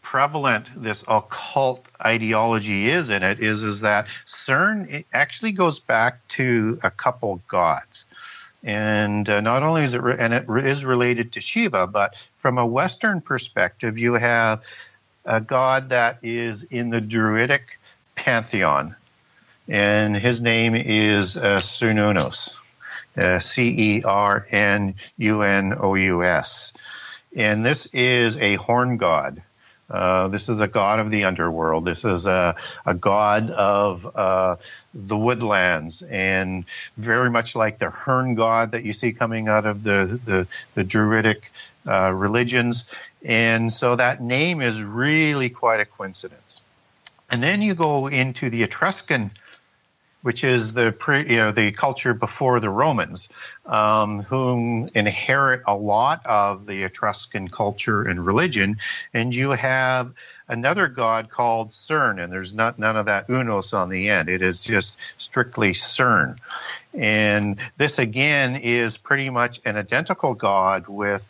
prevalent 0.04 0.68
this 0.76 1.04
occult 1.08 1.86
ideology 2.06 2.90
is 2.90 3.10
in 3.10 3.22
it 3.22 3.40
is 3.40 3.64
is 3.64 3.82
that 3.82 4.08
CERN 4.26 4.90
it 4.92 5.06
actually 5.12 5.52
goes 5.52 5.80
back 5.80 6.26
to 6.30 6.80
a 6.84 6.92
couple 6.92 7.42
gods. 7.48 8.06
And 8.64 9.30
uh, 9.30 9.42
not 9.42 9.64
only 9.64 9.84
is 9.84 9.94
it, 9.94 10.04
re- 10.04 10.18
and 10.20 10.34
it 10.34 10.44
re- 10.48 10.70
is 10.70 10.84
related 10.84 11.32
to 11.34 11.42
Shiva, 11.42 11.88
but 11.88 12.16
from 12.38 12.58
a 12.58 12.66
Western 12.66 13.22
perspective, 13.22 13.98
you 13.98 14.14
have 14.14 14.62
a 15.30 15.40
god 15.40 15.90
that 15.90 16.18
is 16.24 16.64
in 16.64 16.90
the 16.90 17.00
Druidic 17.00 17.80
pantheon, 18.16 18.96
and 19.68 20.18
his 20.18 20.42
name 20.42 20.76
is 20.76 21.38
uh, 21.38 21.60
Cernunnos, 21.60 22.56
uh, 23.16 23.38
C 23.38 23.98
E 23.98 24.04
R 24.04 24.46
N 24.50 24.96
U 25.18 25.44
N 25.44 25.76
O 25.80 25.94
U 25.94 26.24
S. 26.24 26.74
And 27.36 27.64
this 27.64 27.86
is 27.94 28.38
a 28.38 28.56
horn 28.56 28.98
god. 28.98 29.44
Uh, 29.88 30.28
this 30.30 30.50
is 30.50 30.62
a 30.62 30.68
god 30.68 31.00
of 31.00 31.12
the 31.12 31.24
underworld. 31.26 31.86
This 31.86 32.06
is 32.06 32.26
a, 32.26 32.56
a 32.86 32.96
god 32.96 33.52
of 33.52 34.06
uh, 34.16 34.56
the 34.94 35.18
woodlands, 35.18 36.02
and 36.02 36.66
very 36.98 37.30
much 37.30 37.56
like 37.56 37.78
the 37.78 37.92
Herne 37.92 38.34
god 38.34 38.72
that 38.72 38.84
you 38.84 38.94
see 38.94 39.14
coming 39.14 39.48
out 39.48 39.66
of 39.66 39.84
the 39.84 40.20
the, 40.26 40.48
the 40.74 40.84
Druidic 40.84 41.52
uh, 41.88 42.12
religions. 42.14 42.86
And 43.24 43.72
so 43.72 43.96
that 43.96 44.22
name 44.22 44.62
is 44.62 44.82
really 44.82 45.50
quite 45.50 45.80
a 45.80 45.86
coincidence. 45.86 46.62
And 47.30 47.44
then 47.44 47.62
you 47.62 47.76
go 47.76 48.08
into 48.08 48.50
the 48.50 48.64
Etruscan 48.64 49.32
which 50.22 50.44
is 50.44 50.74
the 50.74 50.92
pre, 50.92 51.22
you 51.22 51.38
know 51.38 51.52
the 51.52 51.72
culture 51.72 52.14
before 52.14 52.60
the 52.60 52.70
Romans, 52.70 53.30
um, 53.66 54.22
whom 54.24 54.90
inherit 54.94 55.62
a 55.66 55.76
lot 55.76 56.26
of 56.26 56.66
the 56.66 56.84
Etruscan 56.84 57.48
culture 57.48 58.04
and 58.04 58.26
religion, 58.26 58.78
and 59.14 59.34
you 59.34 59.52
have 59.52 60.14
another 60.48 60.88
god 60.88 61.30
called 61.30 61.70
CERN, 61.70 62.22
and 62.22 62.32
there's 62.34 62.54
not 62.54 62.78
none 62.78 62.98
of 62.98 63.06
that 63.06 63.28
unos 63.28 63.74
on 63.74 63.90
the 63.90 64.10
end. 64.10 64.30
It 64.30 64.42
is 64.42 64.64
just 64.64 64.98
strictly 65.18 65.72
CERN, 65.72 66.38
and 66.94 67.58
this 67.78 67.98
again 67.98 68.58
is 68.58 68.98
pretty 68.98 69.30
much 69.30 69.62
an 69.64 69.78
identical 69.78 70.34
god 70.34 70.88
with 70.88 71.24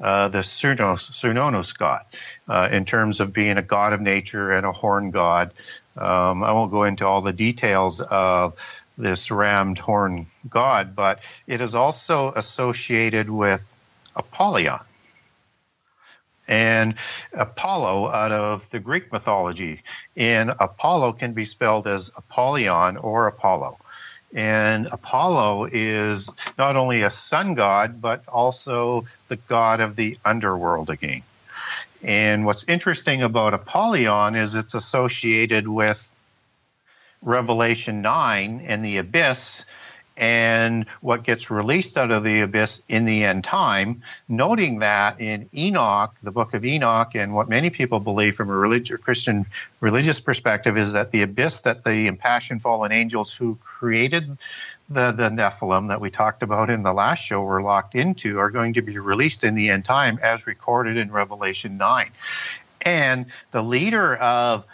uh, 0.00 0.28
the 0.28 0.38
Cernunnos, 0.38 1.10
Cernunnos 1.12 1.76
god, 1.76 2.02
uh, 2.48 2.68
in 2.70 2.84
terms 2.84 3.20
of 3.20 3.32
being 3.32 3.56
a 3.58 3.62
god 3.62 3.92
of 3.92 4.00
nature 4.00 4.50
and 4.50 4.66
a 4.66 4.72
horn 4.72 5.10
god. 5.10 5.52
Um, 5.96 6.42
I 6.42 6.52
won't 6.52 6.70
go 6.70 6.84
into 6.84 7.06
all 7.06 7.20
the 7.20 7.32
details 7.32 8.00
of 8.00 8.54
this 8.98 9.30
rammed 9.30 9.78
horn 9.78 10.26
god, 10.48 10.94
but 10.94 11.20
it 11.46 11.60
is 11.60 11.74
also 11.74 12.32
associated 12.32 13.30
with 13.30 13.60
Apollyon. 14.16 14.80
And 16.46 16.96
Apollo 17.32 18.10
out 18.10 18.32
of 18.32 18.68
the 18.70 18.78
Greek 18.78 19.10
mythology. 19.12 19.82
And 20.16 20.50
Apollo 20.60 21.14
can 21.14 21.32
be 21.32 21.46
spelled 21.46 21.86
as 21.86 22.10
Apollyon 22.14 22.98
or 22.98 23.28
Apollo. 23.28 23.78
And 24.34 24.88
Apollo 24.90 25.68
is 25.72 26.28
not 26.58 26.76
only 26.76 27.02
a 27.02 27.10
sun 27.10 27.54
god, 27.54 28.02
but 28.02 28.26
also 28.26 29.06
the 29.28 29.36
god 29.36 29.80
of 29.80 29.94
the 29.94 30.18
underworld 30.24 30.90
again. 30.90 31.22
And 32.02 32.44
what's 32.44 32.64
interesting 32.64 33.22
about 33.22 33.54
Apollyon 33.54 34.34
is 34.34 34.54
it's 34.54 34.74
associated 34.74 35.66
with 35.68 36.06
Revelation 37.22 38.02
9 38.02 38.64
and 38.66 38.84
the 38.84 38.98
abyss 38.98 39.64
and 40.16 40.86
what 41.00 41.24
gets 41.24 41.50
released 41.50 41.96
out 41.96 42.10
of 42.10 42.22
the 42.22 42.40
abyss 42.40 42.80
in 42.88 43.04
the 43.04 43.24
end 43.24 43.42
time, 43.42 44.02
noting 44.28 44.78
that 44.78 45.20
in 45.20 45.48
Enoch, 45.54 46.14
the 46.22 46.30
book 46.30 46.54
of 46.54 46.64
Enoch, 46.64 47.14
and 47.14 47.34
what 47.34 47.48
many 47.48 47.70
people 47.70 47.98
believe 47.98 48.36
from 48.36 48.48
a 48.48 48.54
religious, 48.54 49.00
Christian 49.00 49.46
religious 49.80 50.20
perspective 50.20 50.76
is 50.76 50.92
that 50.92 51.10
the 51.10 51.22
abyss 51.22 51.60
that 51.62 51.82
the 51.84 52.06
impassioned 52.06 52.62
fallen 52.62 52.92
angels 52.92 53.32
who 53.32 53.58
created 53.64 54.38
the, 54.88 55.12
the 55.12 55.30
Nephilim 55.30 55.88
that 55.88 56.00
we 56.00 56.10
talked 56.10 56.42
about 56.42 56.70
in 56.70 56.82
the 56.82 56.92
last 56.92 57.20
show 57.20 57.42
were 57.42 57.62
locked 57.62 57.94
into 57.94 58.38
are 58.38 58.50
going 58.50 58.74
to 58.74 58.82
be 58.82 58.98
released 58.98 59.42
in 59.42 59.54
the 59.54 59.70
end 59.70 59.84
time 59.84 60.18
as 60.22 60.46
recorded 60.46 60.96
in 60.96 61.10
Revelation 61.10 61.76
9. 61.76 62.10
And 62.82 63.26
the 63.50 63.62
leader 63.62 64.14
of 64.16 64.64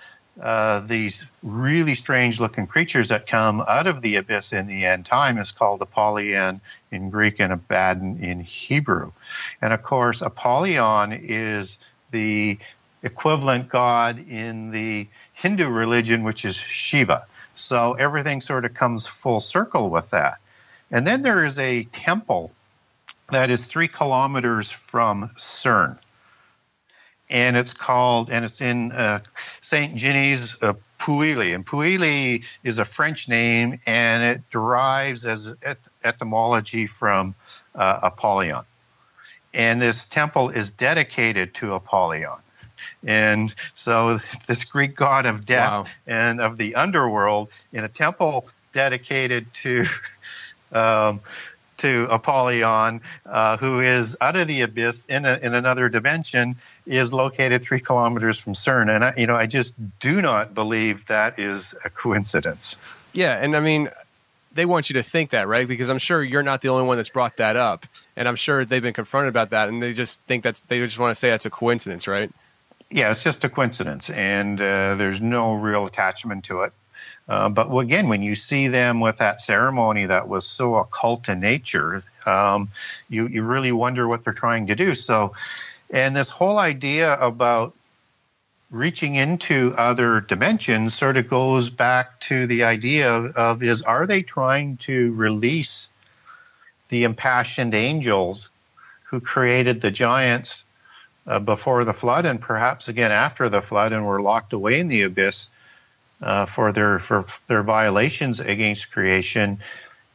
uh, 0.42 0.80
these 0.80 1.26
really 1.42 1.94
strange 1.94 2.40
looking 2.40 2.66
creatures 2.66 3.08
that 3.10 3.26
come 3.26 3.62
out 3.68 3.86
of 3.86 4.00
the 4.00 4.16
abyss 4.16 4.52
in 4.52 4.66
the 4.66 4.84
end 4.86 5.04
time 5.04 5.38
is 5.38 5.52
called 5.52 5.82
Apollyon 5.82 6.60
in 6.90 7.10
Greek 7.10 7.40
and 7.40 7.52
Abaddon 7.52 8.22
in 8.22 8.40
Hebrew. 8.40 9.12
And 9.60 9.72
of 9.72 9.82
course, 9.82 10.22
Apollyon 10.22 11.12
is 11.12 11.78
the 12.10 12.58
equivalent 13.02 13.68
god 13.68 14.18
in 14.28 14.70
the 14.70 15.08
Hindu 15.34 15.68
religion, 15.68 16.24
which 16.24 16.44
is 16.44 16.56
Shiva. 16.56 17.26
So 17.54 17.94
everything 17.94 18.40
sort 18.40 18.64
of 18.64 18.72
comes 18.72 19.06
full 19.06 19.40
circle 19.40 19.90
with 19.90 20.10
that. 20.10 20.38
And 20.90 21.06
then 21.06 21.22
there 21.22 21.44
is 21.44 21.58
a 21.58 21.84
temple 21.84 22.50
that 23.30 23.50
is 23.50 23.66
three 23.66 23.88
kilometers 23.88 24.70
from 24.70 25.30
CERN 25.36 25.98
and 27.30 27.56
it's 27.56 27.72
called, 27.72 28.28
and 28.30 28.44
it's 28.44 28.60
in 28.60 28.92
uh, 28.92 29.20
St. 29.62 29.94
Genis 29.96 30.56
uh, 30.60 30.74
Pouilly. 30.98 31.54
And 31.54 31.64
Pouilly 31.64 32.44
is 32.64 32.78
a 32.78 32.84
French 32.84 33.28
name, 33.28 33.80
and 33.86 34.22
it 34.22 34.50
derives 34.50 35.24
as 35.24 35.54
et- 35.62 35.78
etymology 36.04 36.86
from 36.86 37.34
uh, 37.74 38.00
Apollyon. 38.02 38.64
And 39.54 39.80
this 39.80 40.04
temple 40.04 40.50
is 40.50 40.70
dedicated 40.70 41.54
to 41.54 41.74
Apollyon. 41.74 42.38
And 43.04 43.54
so, 43.74 44.20
this 44.46 44.64
Greek 44.64 44.96
god 44.96 45.26
of 45.26 45.46
death 45.46 45.70
Wow. 45.70 45.86
and 46.06 46.40
of 46.40 46.58
the 46.58 46.74
underworld 46.74 47.48
in 47.72 47.84
a 47.84 47.88
temple 47.88 48.48
dedicated 48.72 49.52
to 49.54 49.86
um, 50.72 51.20
to 51.80 52.06
Apollyon, 52.10 53.02
uh, 53.26 53.56
who 53.58 53.80
is 53.80 54.16
out 54.20 54.36
of 54.36 54.48
the 54.48 54.62
abyss 54.62 55.04
in, 55.06 55.24
a, 55.24 55.38
in 55.42 55.54
another 55.54 55.88
dimension, 55.88 56.56
is 56.86 57.12
located 57.12 57.62
three 57.62 57.80
kilometers 57.80 58.38
from 58.38 58.54
CERN. 58.54 58.94
And 58.94 59.04
I, 59.04 59.14
you 59.16 59.26
know, 59.26 59.36
I 59.36 59.46
just 59.46 59.74
do 59.98 60.22
not 60.22 60.54
believe 60.54 61.06
that 61.06 61.38
is 61.38 61.74
a 61.84 61.90
coincidence. 61.90 62.80
Yeah, 63.12 63.36
and 63.36 63.56
I 63.56 63.60
mean, 63.60 63.90
they 64.52 64.66
want 64.66 64.90
you 64.90 64.94
to 64.94 65.02
think 65.02 65.30
that, 65.30 65.48
right? 65.48 65.66
Because 65.66 65.88
I'm 65.88 65.98
sure 65.98 66.22
you're 66.22 66.42
not 66.42 66.60
the 66.60 66.68
only 66.68 66.86
one 66.86 66.96
that's 66.96 67.08
brought 67.08 67.36
that 67.36 67.56
up, 67.56 67.86
and 68.16 68.28
I'm 68.28 68.36
sure 68.36 68.64
they've 68.64 68.82
been 68.82 68.94
confronted 68.94 69.28
about 69.28 69.50
that, 69.50 69.68
and 69.68 69.82
they 69.82 69.92
just 69.92 70.22
think 70.24 70.42
that's 70.42 70.62
they 70.62 70.78
just 70.80 70.98
want 70.98 71.14
to 71.14 71.18
say 71.18 71.30
that's 71.30 71.46
a 71.46 71.50
coincidence, 71.50 72.08
right? 72.08 72.30
Yeah, 72.90 73.10
it's 73.10 73.22
just 73.22 73.44
a 73.44 73.48
coincidence, 73.48 74.10
and 74.10 74.60
uh, 74.60 74.96
there's 74.96 75.20
no 75.20 75.54
real 75.54 75.86
attachment 75.86 76.44
to 76.46 76.62
it. 76.62 76.72
Uh, 77.30 77.48
but 77.48 77.70
again, 77.78 78.08
when 78.08 78.22
you 78.22 78.34
see 78.34 78.66
them 78.66 78.98
with 78.98 79.18
that 79.18 79.40
ceremony 79.40 80.04
that 80.04 80.26
was 80.26 80.44
so 80.44 80.74
occult 80.74 81.28
in 81.28 81.38
nature, 81.38 82.02
um, 82.26 82.68
you 83.08 83.28
you 83.28 83.44
really 83.44 83.70
wonder 83.70 84.08
what 84.08 84.24
they're 84.24 84.32
trying 84.32 84.66
to 84.66 84.74
do. 84.74 84.96
So, 84.96 85.34
and 85.90 86.16
this 86.16 86.28
whole 86.28 86.58
idea 86.58 87.14
about 87.14 87.72
reaching 88.72 89.14
into 89.14 89.72
other 89.78 90.20
dimensions 90.20 90.94
sort 90.94 91.16
of 91.16 91.30
goes 91.30 91.70
back 91.70 92.18
to 92.22 92.48
the 92.48 92.64
idea 92.64 93.12
of, 93.12 93.36
of 93.36 93.62
is 93.62 93.82
are 93.82 94.08
they 94.08 94.22
trying 94.22 94.76
to 94.78 95.12
release 95.12 95.88
the 96.88 97.04
impassioned 97.04 97.76
angels 97.76 98.50
who 99.04 99.20
created 99.20 99.80
the 99.80 99.92
giants 99.92 100.64
uh, 101.28 101.38
before 101.38 101.84
the 101.84 101.94
flood 101.94 102.24
and 102.24 102.40
perhaps 102.40 102.88
again 102.88 103.12
after 103.12 103.48
the 103.48 103.62
flood 103.62 103.92
and 103.92 104.04
were 104.04 104.20
locked 104.20 104.52
away 104.52 104.80
in 104.80 104.88
the 104.88 105.02
abyss 105.02 105.48
uh, 106.22 106.46
for 106.46 106.72
their 106.72 106.98
for 106.98 107.24
their 107.48 107.62
violations 107.62 108.40
against 108.40 108.90
creation 108.90 109.58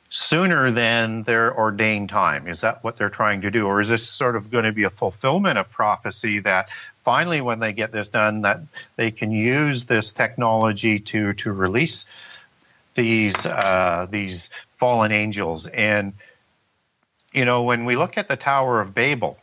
sooner 0.09 0.71
than 0.71 1.23
their 1.23 1.55
ordained 1.57 2.09
time. 2.09 2.47
Is 2.47 2.61
that 2.61 2.83
what 2.83 2.97
they're 2.97 3.09
trying 3.09 3.41
to 3.41 3.51
do, 3.51 3.67
or 3.67 3.81
is 3.81 3.89
this 3.89 4.07
sort 4.07 4.35
of 4.35 4.51
going 4.51 4.65
to 4.65 4.71
be 4.71 4.83
a 4.83 4.89
fulfillment 4.89 5.57
of 5.57 5.69
prophecy 5.71 6.39
that 6.39 6.69
finally, 7.03 7.41
when 7.41 7.59
they 7.59 7.73
get 7.73 7.91
this 7.91 8.09
done, 8.09 8.41
that 8.41 8.61
they 8.95 9.11
can 9.11 9.31
use 9.31 9.85
this 9.85 10.11
technology 10.11 10.99
to 10.99 11.33
to 11.33 11.51
release 11.51 12.05
these 12.95 13.35
uh, 13.45 14.07
these 14.09 14.49
fallen 14.77 15.11
angels 15.11 15.67
and 15.67 16.13
you 17.33 17.45
know 17.45 17.63
when 17.63 17.85
we 17.85 17.95
look 17.95 18.17
at 18.17 18.27
the 18.27 18.35
Tower 18.35 18.81
of 18.81 18.93
Babel 18.93 19.37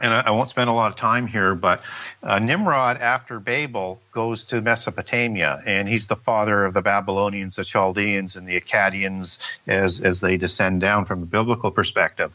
and 0.00 0.12
I, 0.12 0.20
I 0.26 0.30
won't 0.30 0.50
spend 0.50 0.70
a 0.70 0.72
lot 0.72 0.90
of 0.90 0.96
time 0.96 1.26
here, 1.26 1.54
but 1.54 1.82
uh, 2.22 2.38
Nimrod, 2.38 2.96
after 2.98 3.38
Babel, 3.38 4.00
goes 4.12 4.44
to 4.44 4.60
Mesopotamia, 4.60 5.62
and 5.66 5.88
he's 5.88 6.06
the 6.06 6.16
father 6.16 6.64
of 6.64 6.74
the 6.74 6.82
Babylonians, 6.82 7.56
the 7.56 7.64
Chaldeans, 7.64 8.36
and 8.36 8.46
the 8.46 8.60
Akkadians 8.60 9.38
as 9.66 10.00
as 10.00 10.20
they 10.20 10.36
descend 10.36 10.80
down 10.80 11.04
from 11.04 11.22
a 11.22 11.26
biblical 11.26 11.70
perspective. 11.70 12.32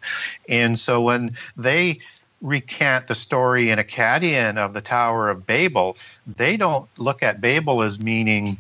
And 0.48 0.80
so 0.80 1.02
when 1.02 1.32
they 1.58 2.00
recant 2.42 3.08
the 3.08 3.16
story 3.16 3.72
in 3.72 3.80
Akkadian 3.80 4.58
of 4.58 4.74
the 4.74 4.82
Tower 4.82 5.30
of 5.30 5.48
Babel, 5.48 5.98
they 6.28 6.58
don't 6.58 6.88
look 6.98 7.24
at 7.24 7.42
Babel 7.42 7.82
as 7.82 8.00
meaning 8.00 8.58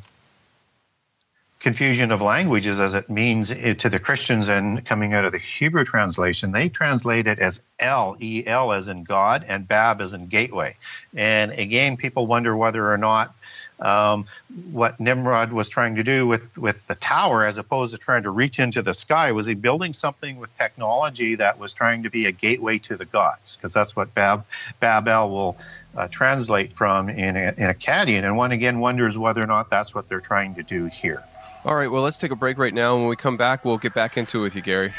confusion 1.65 2.11
of 2.11 2.21
languages 2.21 2.79
as 2.79 2.93
it 2.93 3.09
means 3.09 3.49
to 3.49 3.89
the 3.89 3.99
Christians 3.99 4.49
and 4.49 4.85
coming 4.85 5.15
out 5.15 5.25
of 5.25 5.31
the 5.31 5.39
Hebrew 5.39 5.83
translation, 5.83 6.51
they 6.51 6.69
translate 6.69 7.25
it 7.25 7.39
as 7.39 7.59
El, 7.79 8.17
E 8.21 8.43
L 8.45 8.71
as 8.71 8.87
in 8.87 9.03
God, 9.03 9.43
and 9.47 9.67
Bab 9.67 9.99
as 9.99 10.13
in 10.13 10.27
gateway. 10.27 10.77
And 11.15 11.51
again, 11.53 11.97
people 11.97 12.27
wonder 12.27 12.55
whether 12.55 12.93
or 12.93 12.99
not 12.99 13.33
um, 13.79 14.27
what 14.71 14.99
Nimrod 14.99 15.51
was 15.51 15.67
trying 15.67 15.95
to 15.95 16.03
do 16.03 16.27
with, 16.27 16.55
with 16.55 16.85
the 16.85 16.93
tower, 16.93 17.43
as 17.43 17.57
opposed 17.57 17.95
to 17.95 17.97
trying 17.97 18.21
to 18.23 18.29
reach 18.29 18.59
into 18.59 18.83
the 18.83 18.93
sky, 18.93 19.31
was 19.31 19.47
he 19.47 19.55
building 19.55 19.93
something 19.93 20.37
with 20.37 20.55
technology 20.59 21.33
that 21.33 21.57
was 21.57 21.73
trying 21.73 22.03
to 22.03 22.11
be 22.11 22.27
a 22.27 22.31
gateway 22.31 22.77
to 22.77 22.95
the 22.95 23.05
gods? 23.05 23.55
Because 23.55 23.73
that's 23.73 23.95
what 23.95 24.13
Bab, 24.13 24.45
Babel 24.79 25.31
will 25.31 25.57
uh, 25.97 26.07
translate 26.11 26.73
from 26.73 27.09
in, 27.09 27.35
a, 27.35 27.55
in 27.57 27.73
Akkadian. 27.73 28.23
And 28.23 28.37
one 28.37 28.51
again 28.51 28.79
wonders 28.79 29.17
whether 29.17 29.41
or 29.41 29.47
not 29.47 29.71
that's 29.71 29.95
what 29.95 30.07
they're 30.07 30.21
trying 30.21 30.53
to 30.55 30.63
do 30.63 30.85
here. 30.85 31.23
All 31.65 31.73
right, 31.73 31.89
well, 31.89 32.03
let's 32.03 32.17
take 32.17 32.29
a 32.29 32.35
break 32.35 32.59
right 32.59 32.75
now. 32.75 32.95
When 32.95 33.07
we 33.07 33.15
come 33.15 33.37
back, 33.37 33.65
we'll 33.65 33.79
get 33.79 33.95
back 33.95 34.17
into 34.17 34.39
it 34.39 34.41
with 34.43 34.55
you, 34.55 34.61
Gary. 34.61 34.93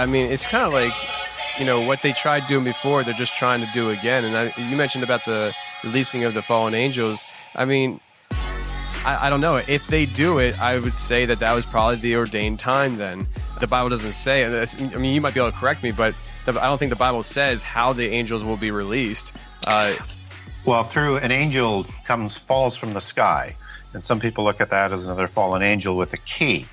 I 0.00 0.06
mean, 0.06 0.30
it's 0.32 0.46
kind 0.46 0.64
of 0.64 0.72
like, 0.72 0.92
you 1.58 1.64
know, 1.64 1.80
what 1.82 2.02
they 2.02 2.12
tried 2.12 2.46
doing 2.46 2.64
before, 2.64 3.04
they're 3.04 3.14
just 3.14 3.36
trying 3.36 3.60
to 3.60 3.68
do 3.72 3.90
again. 3.90 4.24
And 4.24 4.36
I, 4.36 4.52
you 4.56 4.76
mentioned 4.76 5.04
about 5.04 5.24
the 5.24 5.54
releasing 5.84 6.24
of 6.24 6.34
the 6.34 6.42
fallen 6.42 6.74
angels. 6.74 7.24
I 7.54 7.64
mean, 7.64 8.00
I, 9.04 9.26
I 9.26 9.30
don't 9.30 9.40
know. 9.40 9.56
If 9.56 9.86
they 9.86 10.06
do 10.06 10.38
it, 10.38 10.60
I 10.60 10.78
would 10.78 10.98
say 10.98 11.26
that 11.26 11.38
that 11.40 11.54
was 11.54 11.66
probably 11.66 11.96
the 11.96 12.16
ordained 12.16 12.58
time 12.58 12.96
then. 12.96 13.26
The 13.60 13.66
Bible 13.66 13.90
doesn't 13.90 14.12
say, 14.12 14.44
I 14.44 14.96
mean, 14.96 15.14
you 15.14 15.20
might 15.20 15.34
be 15.34 15.40
able 15.40 15.52
to 15.52 15.56
correct 15.56 15.82
me, 15.82 15.92
but 15.92 16.14
the, 16.46 16.52
I 16.62 16.66
don't 16.66 16.78
think 16.78 16.90
the 16.90 16.96
Bible 16.96 17.22
says 17.22 17.62
how 17.62 17.92
the 17.92 18.06
angels 18.06 18.42
will 18.42 18.56
be 18.56 18.70
released. 18.70 19.32
Uh, 19.64 19.94
Well, 20.64 20.84
through 20.84 21.16
an 21.16 21.32
angel 21.32 21.86
comes 22.04 22.36
falls 22.36 22.76
from 22.76 22.92
the 22.92 23.00
sky, 23.00 23.56
and 23.94 24.04
some 24.04 24.20
people 24.20 24.44
look 24.44 24.60
at 24.60 24.68
that 24.70 24.92
as 24.92 25.06
another 25.06 25.26
fallen 25.26 25.62
angel 25.62 25.96
with 25.96 26.12
a 26.12 26.18
key. 26.18 26.66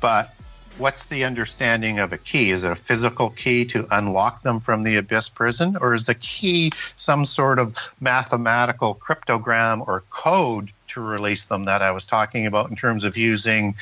But 0.00 0.32
what's 0.78 1.04
the 1.06 1.24
understanding 1.24 1.98
of 1.98 2.12
a 2.12 2.18
key? 2.18 2.50
Is 2.50 2.64
it 2.64 2.70
a 2.70 2.76
physical 2.76 3.30
key 3.30 3.66
to 3.66 3.86
unlock 3.90 4.42
them 4.42 4.60
from 4.60 4.82
the 4.82 4.96
abyss 4.96 5.28
prison, 5.28 5.76
or 5.80 5.94
is 5.94 6.04
the 6.04 6.14
key 6.14 6.72
some 6.96 7.26
sort 7.26 7.58
of 7.58 7.76
mathematical 8.00 8.94
cryptogram 8.94 9.86
or 9.86 10.02
code 10.10 10.72
to 10.88 11.00
release 11.00 11.44
them 11.44 11.64
that 11.66 11.82
I 11.82 11.90
was 11.92 12.06
talking 12.06 12.46
about 12.46 12.70
in 12.70 12.76
terms 12.76 13.04
of 13.04 13.16
using 13.16 13.74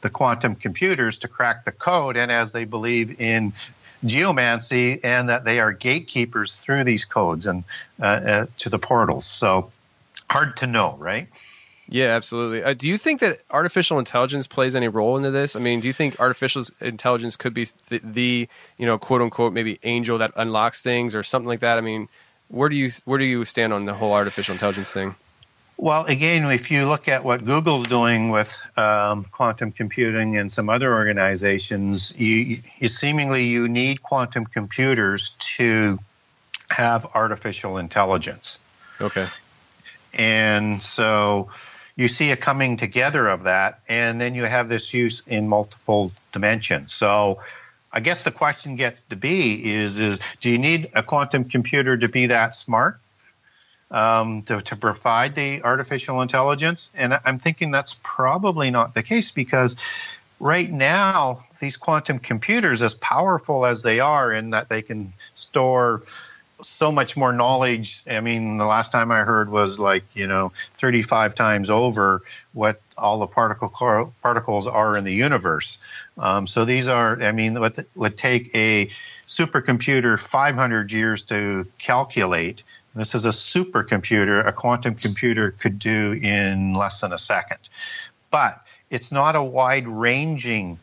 the 0.00 0.10
quantum 0.10 0.54
computers 0.54 1.18
to 1.18 1.28
crack 1.28 1.64
the 1.64 1.72
code, 1.72 2.16
and 2.16 2.30
as 2.30 2.52
they 2.52 2.64
believe 2.64 3.20
in 3.20 3.52
geomancy 4.04 5.02
and 5.02 5.28
that 5.30 5.44
they 5.44 5.58
are 5.58 5.72
gatekeepers 5.72 6.56
through 6.56 6.84
these 6.84 7.04
codes 7.04 7.46
and 7.46 7.64
uh, 8.00 8.04
uh, 8.04 8.46
to 8.58 8.68
the 8.68 8.78
portals. 8.78 9.26
So 9.26 9.72
hard 10.28 10.58
to 10.58 10.66
know, 10.66 10.96
right? 10.98 11.28
Yeah, 11.88 12.06
absolutely. 12.06 12.62
Uh, 12.62 12.74
do 12.74 12.88
you 12.88 12.98
think 12.98 13.20
that 13.20 13.40
artificial 13.50 13.98
intelligence 13.98 14.46
plays 14.46 14.74
any 14.74 14.88
role 14.88 15.16
into 15.16 15.30
this? 15.30 15.54
I 15.54 15.60
mean, 15.60 15.80
do 15.80 15.86
you 15.86 15.92
think 15.92 16.18
artificial 16.18 16.64
intelligence 16.80 17.36
could 17.36 17.54
be 17.54 17.66
the, 17.88 18.00
the 18.02 18.48
you 18.76 18.86
know, 18.86 18.98
quote 18.98 19.22
unquote, 19.22 19.52
maybe 19.52 19.78
angel 19.84 20.18
that 20.18 20.32
unlocks 20.36 20.82
things 20.82 21.14
or 21.14 21.22
something 21.22 21.48
like 21.48 21.60
that? 21.60 21.78
I 21.78 21.80
mean, 21.80 22.08
where 22.48 22.68
do 22.68 22.76
you 22.76 22.90
where 23.04 23.18
do 23.18 23.24
you 23.24 23.44
stand 23.44 23.72
on 23.72 23.84
the 23.84 23.94
whole 23.94 24.12
artificial 24.12 24.52
intelligence 24.52 24.92
thing? 24.92 25.14
Well, 25.78 26.06
again, 26.06 26.50
if 26.50 26.70
you 26.70 26.86
look 26.86 27.06
at 27.06 27.22
what 27.22 27.44
Google's 27.44 27.86
doing 27.86 28.30
with 28.30 28.58
um, 28.78 29.26
quantum 29.30 29.72
computing 29.72 30.38
and 30.38 30.50
some 30.50 30.70
other 30.70 30.94
organizations, 30.94 32.16
you, 32.16 32.62
you 32.78 32.88
seemingly 32.88 33.44
you 33.44 33.68
need 33.68 34.02
quantum 34.02 34.46
computers 34.46 35.32
to 35.56 35.98
have 36.70 37.04
artificial 37.14 37.76
intelligence. 37.76 38.58
Okay. 39.02 39.28
And 40.14 40.82
so 40.82 41.50
you 41.96 42.08
see 42.08 42.30
a 42.30 42.36
coming 42.36 42.76
together 42.76 43.26
of 43.26 43.44
that, 43.44 43.80
and 43.88 44.20
then 44.20 44.34
you 44.34 44.44
have 44.44 44.68
this 44.68 44.92
use 44.92 45.22
in 45.26 45.48
multiple 45.48 46.12
dimensions. 46.32 46.94
So 46.94 47.40
I 47.90 48.00
guess 48.00 48.22
the 48.22 48.30
question 48.30 48.76
gets 48.76 49.00
to 49.08 49.16
be 49.16 49.72
is 49.74 49.98
is 49.98 50.20
do 50.40 50.50
you 50.50 50.58
need 50.58 50.90
a 50.94 51.02
quantum 51.02 51.44
computer 51.44 51.96
to 51.96 52.08
be 52.08 52.26
that 52.26 52.54
smart 52.54 53.00
um, 53.90 54.42
to, 54.42 54.60
to 54.60 54.76
provide 54.76 55.34
the 55.34 55.62
artificial 55.62 56.20
intelligence? 56.20 56.90
And 56.94 57.14
I'm 57.24 57.38
thinking 57.38 57.70
that's 57.70 57.96
probably 58.02 58.70
not 58.70 58.92
the 58.92 59.02
case 59.02 59.30
because 59.30 59.76
right 60.38 60.70
now 60.70 61.44
these 61.60 61.78
quantum 61.78 62.18
computers, 62.18 62.82
as 62.82 62.92
powerful 62.92 63.64
as 63.64 63.82
they 63.82 64.00
are, 64.00 64.30
in 64.30 64.50
that 64.50 64.68
they 64.68 64.82
can 64.82 65.14
store 65.34 66.02
so 66.62 66.90
much 66.90 67.16
more 67.16 67.32
knowledge. 67.32 68.02
I 68.08 68.20
mean, 68.20 68.56
the 68.56 68.64
last 68.64 68.92
time 68.92 69.10
I 69.10 69.20
heard 69.20 69.50
was 69.50 69.78
like 69.78 70.04
you 70.14 70.26
know 70.26 70.52
35 70.78 71.34
times 71.34 71.70
over 71.70 72.22
what 72.52 72.80
all 72.96 73.18
the 73.18 73.26
particle 73.26 73.68
particles 74.22 74.66
are 74.66 74.96
in 74.96 75.04
the 75.04 75.12
universe. 75.12 75.78
Um, 76.18 76.46
so 76.46 76.64
these 76.64 76.88
are, 76.88 77.22
I 77.22 77.32
mean, 77.32 77.60
what 77.60 77.78
would 77.94 78.16
take 78.16 78.54
a 78.54 78.90
supercomputer 79.26 80.18
500 80.18 80.92
years 80.92 81.22
to 81.24 81.66
calculate. 81.78 82.62
This 82.94 83.14
is 83.14 83.24
a 83.24 83.30
supercomputer. 83.30 84.46
A 84.46 84.52
quantum 84.52 84.94
computer 84.94 85.50
could 85.50 85.78
do 85.78 86.12
in 86.12 86.74
less 86.74 87.00
than 87.00 87.12
a 87.12 87.18
second, 87.18 87.58
but 88.30 88.62
it's 88.88 89.10
not 89.10 89.36
a 89.36 89.42
wide-ranging 89.42 90.78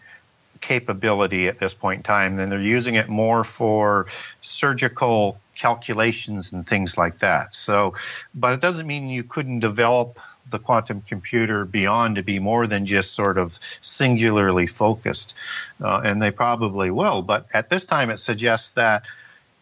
capability 0.62 1.48
at 1.48 1.60
this 1.60 1.74
point 1.74 2.00
in 2.00 2.04
time. 2.04 2.36
Then 2.38 2.50
they're 2.50 2.62
using 2.62 2.96
it 2.96 3.10
more 3.10 3.44
for 3.44 4.08
surgical 4.42 5.40
calculations 5.56 6.52
and 6.52 6.68
things 6.68 6.98
like 6.98 7.20
that. 7.20 7.54
So, 7.54 7.96
but 8.34 8.54
it 8.54 8.62
doesn't 8.62 8.88
mean 8.88 9.10
you 9.10 9.24
couldn't 9.24 9.60
develop 9.60 10.20
the 10.50 10.60
quantum 10.60 11.02
computer 11.02 11.66
beyond 11.66 12.18
to 12.18 12.24
be 12.24 12.40
more 12.40 12.68
than 12.68 12.86
just 12.86 13.14
sort 13.14 13.38
of 13.38 13.58
singularly 13.82 14.68
focused. 14.68 15.36
Uh, 15.82 16.02
and 16.04 16.22
they 16.22 16.32
probably 16.32 16.92
will. 16.92 17.22
But 17.22 17.48
at 17.54 17.70
this 17.70 17.86
time, 17.86 18.10
it 18.10 18.18
suggests 18.18 18.70
that 18.70 19.04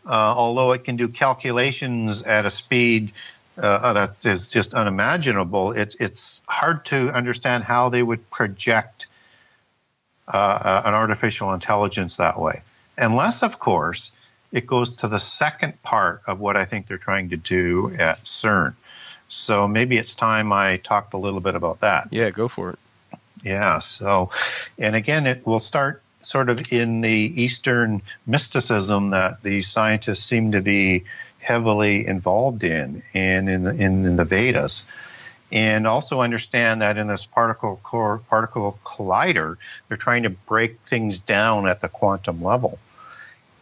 uh, 0.05 0.11
although 0.11 0.71
it 0.71 0.83
can 0.83 0.95
do 0.95 1.07
calculations 1.07 2.23
at 2.23 2.45
a 2.45 2.49
speed 2.49 3.13
uh, 3.57 3.93
that 3.93 4.25
is 4.25 4.49
just 4.49 4.73
unimaginable, 4.73 5.73
it's 5.73 5.95
it's 5.99 6.41
hard 6.47 6.85
to 6.85 7.09
understand 7.11 7.63
how 7.63 7.89
they 7.89 8.01
would 8.01 8.29
project 8.31 9.07
uh, 10.27 10.81
an 10.85 10.93
artificial 10.93 11.53
intelligence 11.53 12.15
that 12.15 12.39
way, 12.39 12.61
unless, 12.97 13.43
of 13.43 13.59
course, 13.59 14.11
it 14.51 14.67
goes 14.67 14.93
to 14.93 15.07
the 15.07 15.19
second 15.19 15.81
part 15.83 16.21
of 16.27 16.39
what 16.39 16.57
I 16.57 16.65
think 16.65 16.87
they're 16.87 16.97
trying 16.97 17.29
to 17.29 17.37
do 17.37 17.95
at 17.97 18.23
CERN. 18.23 18.73
So 19.27 19.67
maybe 19.67 19.97
it's 19.97 20.15
time 20.15 20.51
I 20.51 20.77
talked 20.77 21.13
a 21.13 21.17
little 21.17 21.39
bit 21.39 21.55
about 21.55 21.79
that. 21.81 22.09
Yeah, 22.11 22.29
go 22.31 22.47
for 22.47 22.71
it. 22.71 22.79
Yeah. 23.43 23.79
So, 23.79 24.31
and 24.77 24.95
again, 24.95 25.25
it 25.25 25.47
will 25.47 25.61
start 25.61 26.03
sort 26.21 26.49
of 26.49 26.71
in 26.71 27.01
the 27.01 27.09
Eastern 27.09 28.01
mysticism 28.27 29.11
that 29.11 29.41
the 29.41 29.61
scientists 29.61 30.23
seem 30.23 30.51
to 30.51 30.61
be 30.61 31.05
heavily 31.39 32.05
involved 32.05 32.63
in, 32.63 33.01
and 33.13 33.49
in 33.49 33.63
the, 33.63 33.71
in, 33.71 34.05
in 34.05 34.15
the 34.15 34.25
Vedas. 34.25 34.85
And 35.51 35.87
also 35.87 36.21
understand 36.21 36.81
that 36.81 36.97
in 36.97 37.07
this 37.07 37.25
particle 37.25 37.79
core 37.83 38.21
particle 38.29 38.79
collider, 38.85 39.57
they're 39.87 39.97
trying 39.97 40.23
to 40.23 40.29
break 40.29 40.79
things 40.81 41.19
down 41.19 41.67
at 41.67 41.81
the 41.81 41.89
quantum 41.89 42.43
level. 42.43 42.79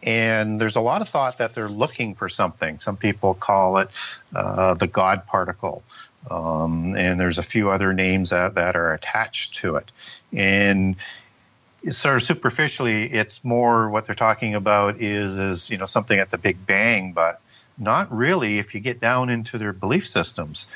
And 0.02 0.60
there's 0.60 0.76
a 0.76 0.80
lot 0.80 1.02
of 1.02 1.08
thought 1.08 1.38
that 1.38 1.54
they're 1.54 1.68
looking 1.68 2.14
for 2.14 2.28
something. 2.28 2.78
Some 2.78 2.96
people 2.96 3.34
call 3.34 3.78
it 3.78 3.88
uh, 4.34 4.74
the 4.74 4.86
God 4.86 5.26
particle. 5.26 5.82
Um, 6.30 6.94
and 6.96 7.18
there's 7.18 7.38
a 7.38 7.42
few 7.42 7.70
other 7.70 7.92
names 7.92 8.30
that, 8.30 8.54
that 8.54 8.76
are 8.76 8.92
attached 8.92 9.56
to 9.56 9.76
it. 9.76 9.90
And 10.32 10.96
sort 11.90 12.16
of 12.16 12.22
superficially, 12.22 13.10
it's 13.10 13.42
more 13.44 13.88
what 13.88 14.06
they're 14.06 14.14
talking 14.14 14.54
about 14.54 15.00
is 15.00 15.36
is 15.38 15.70
you 15.70 15.78
know 15.78 15.86
something 15.86 16.18
at 16.18 16.30
the 16.30 16.38
Big 16.38 16.66
Bang, 16.66 17.12
but 17.12 17.40
not 17.78 18.14
really 18.14 18.58
if 18.58 18.74
you 18.74 18.80
get 18.80 19.00
down 19.00 19.30
into 19.30 19.56
their 19.56 19.72
belief 19.72 20.06
systems. 20.06 20.66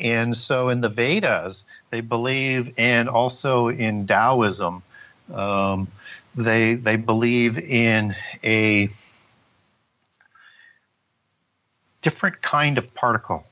And 0.00 0.36
so 0.36 0.68
in 0.68 0.80
the 0.80 0.88
Vedas, 0.88 1.64
they 1.90 2.00
believe, 2.00 2.74
and 2.78 3.08
also 3.08 3.68
in 3.68 4.06
Taoism, 4.06 4.82
um, 5.32 5.88
they 6.34 6.74
they 6.74 6.96
believe 6.96 7.58
in 7.58 8.14
a 8.42 8.88
different 12.02 12.42
kind 12.42 12.76
of 12.78 12.92
particle 12.94 13.46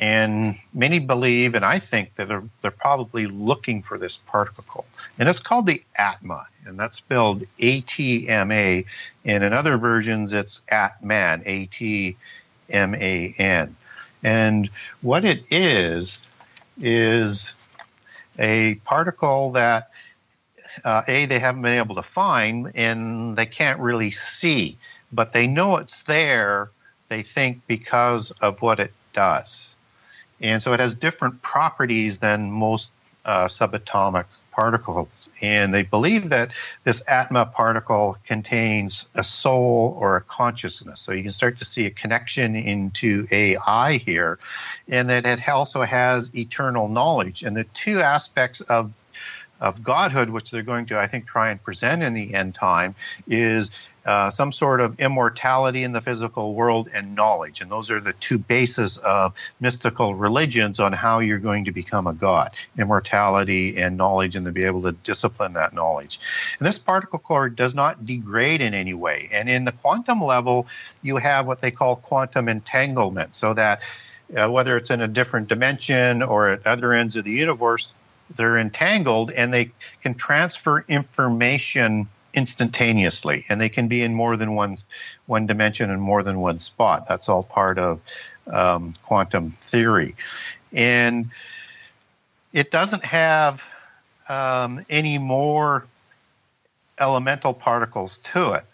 and 0.00 0.56
many 0.72 0.98
believe, 0.98 1.54
and 1.54 1.62
I 1.62 1.78
think 1.78 2.14
that 2.14 2.28
they're, 2.28 2.42
they're 2.62 2.70
probably 2.70 3.26
looking 3.26 3.82
for 3.82 3.98
this 3.98 4.18
particle. 4.26 4.86
And 5.18 5.28
it's 5.28 5.40
called 5.40 5.66
the 5.66 5.82
Atma, 5.94 6.46
and 6.64 6.78
that's 6.78 6.96
spelled 6.96 7.44
A 7.58 7.82
T 7.82 8.26
M 8.26 8.50
A. 8.50 8.86
And 9.26 9.44
in 9.44 9.52
other 9.52 9.76
versions, 9.76 10.32
it's 10.32 10.62
Atman, 10.68 11.42
A 11.44 11.66
T 11.66 12.16
M 12.70 12.94
A 12.94 13.34
N. 13.38 13.76
And 14.22 14.70
what 15.02 15.26
it 15.26 15.44
is, 15.50 16.22
is 16.78 17.52
a 18.38 18.76
particle 18.86 19.52
that 19.52 19.90
uh, 20.84 21.02
A, 21.06 21.26
they 21.26 21.38
haven't 21.38 21.62
been 21.62 21.78
able 21.78 21.96
to 21.96 22.02
find 22.02 22.72
and 22.74 23.36
they 23.36 23.46
can't 23.46 23.80
really 23.80 24.10
see, 24.10 24.78
but 25.12 25.32
they 25.32 25.46
know 25.46 25.76
it's 25.76 26.02
there, 26.02 26.70
they 27.08 27.22
think, 27.22 27.62
because 27.66 28.30
of 28.30 28.62
what 28.62 28.80
it 28.80 28.92
does. 29.12 29.76
And 30.40 30.62
so 30.62 30.72
it 30.72 30.80
has 30.80 30.94
different 30.94 31.42
properties 31.42 32.18
than 32.18 32.50
most 32.50 32.90
uh, 33.24 33.46
subatomic 33.46 34.24
particles. 34.52 35.28
And 35.40 35.72
they 35.72 35.82
believe 35.82 36.30
that 36.30 36.50
this 36.84 37.02
Atma 37.06 37.46
particle 37.46 38.16
contains 38.26 39.06
a 39.14 39.22
soul 39.22 39.96
or 39.98 40.16
a 40.16 40.20
consciousness. 40.22 41.00
So 41.00 41.12
you 41.12 41.22
can 41.22 41.32
start 41.32 41.58
to 41.58 41.64
see 41.64 41.86
a 41.86 41.90
connection 41.90 42.56
into 42.56 43.26
AI 43.30 43.98
here, 43.98 44.38
and 44.88 45.08
that 45.10 45.26
it 45.26 45.48
also 45.48 45.82
has 45.82 46.34
eternal 46.34 46.88
knowledge. 46.88 47.42
And 47.42 47.56
the 47.56 47.64
two 47.64 48.00
aspects 48.00 48.60
of 48.62 48.92
of 49.60 49.82
godhood, 49.82 50.30
which 50.30 50.50
they're 50.50 50.62
going 50.62 50.86
to, 50.86 50.98
I 50.98 51.06
think, 51.06 51.26
try 51.26 51.50
and 51.50 51.62
present 51.62 52.02
in 52.02 52.14
the 52.14 52.34
end 52.34 52.54
time, 52.54 52.94
is 53.28 53.70
uh, 54.06 54.30
some 54.30 54.50
sort 54.52 54.80
of 54.80 54.98
immortality 54.98 55.84
in 55.84 55.92
the 55.92 56.00
physical 56.00 56.54
world 56.54 56.88
and 56.94 57.14
knowledge. 57.14 57.60
And 57.60 57.70
those 57.70 57.90
are 57.90 58.00
the 58.00 58.14
two 58.14 58.38
bases 58.38 58.96
of 58.96 59.34
mystical 59.60 60.14
religions 60.14 60.80
on 60.80 60.94
how 60.94 61.18
you're 61.18 61.38
going 61.38 61.66
to 61.66 61.72
become 61.72 62.06
a 62.06 62.14
god 62.14 62.52
immortality 62.78 63.78
and 63.78 63.98
knowledge, 63.98 64.36
and 64.36 64.46
to 64.46 64.52
be 64.52 64.64
able 64.64 64.82
to 64.82 64.92
discipline 64.92 65.52
that 65.52 65.74
knowledge. 65.74 66.18
And 66.58 66.66
this 66.66 66.78
particle 66.78 67.18
core 67.18 67.50
does 67.50 67.74
not 67.74 68.06
degrade 68.06 68.62
in 68.62 68.72
any 68.72 68.94
way. 68.94 69.28
And 69.32 69.50
in 69.50 69.66
the 69.66 69.72
quantum 69.72 70.24
level, 70.24 70.66
you 71.02 71.18
have 71.18 71.46
what 71.46 71.60
they 71.60 71.70
call 71.70 71.96
quantum 71.96 72.48
entanglement, 72.48 73.34
so 73.34 73.52
that 73.54 73.80
uh, 74.34 74.48
whether 74.48 74.76
it's 74.76 74.90
in 74.90 75.00
a 75.00 75.08
different 75.08 75.48
dimension 75.48 76.22
or 76.22 76.48
at 76.48 76.66
other 76.66 76.92
ends 76.94 77.16
of 77.16 77.24
the 77.24 77.32
universe, 77.32 77.92
they're 78.36 78.58
entangled 78.58 79.30
and 79.30 79.52
they 79.52 79.72
can 80.02 80.14
transfer 80.14 80.84
information 80.88 82.08
instantaneously. 82.32 83.44
And 83.48 83.60
they 83.60 83.68
can 83.68 83.88
be 83.88 84.02
in 84.02 84.14
more 84.14 84.36
than 84.36 84.54
one 84.54 84.76
one 85.26 85.46
dimension 85.46 85.90
and 85.90 86.00
more 86.00 86.22
than 86.22 86.40
one 86.40 86.58
spot. 86.58 87.06
That's 87.08 87.28
all 87.28 87.42
part 87.42 87.78
of 87.78 88.00
um, 88.46 88.94
quantum 89.04 89.52
theory. 89.60 90.16
And 90.72 91.30
it 92.52 92.70
doesn't 92.70 93.04
have 93.04 93.62
um, 94.28 94.84
any 94.88 95.18
more 95.18 95.86
elemental 96.98 97.54
particles 97.54 98.18
to 98.18 98.52
it. 98.52 98.64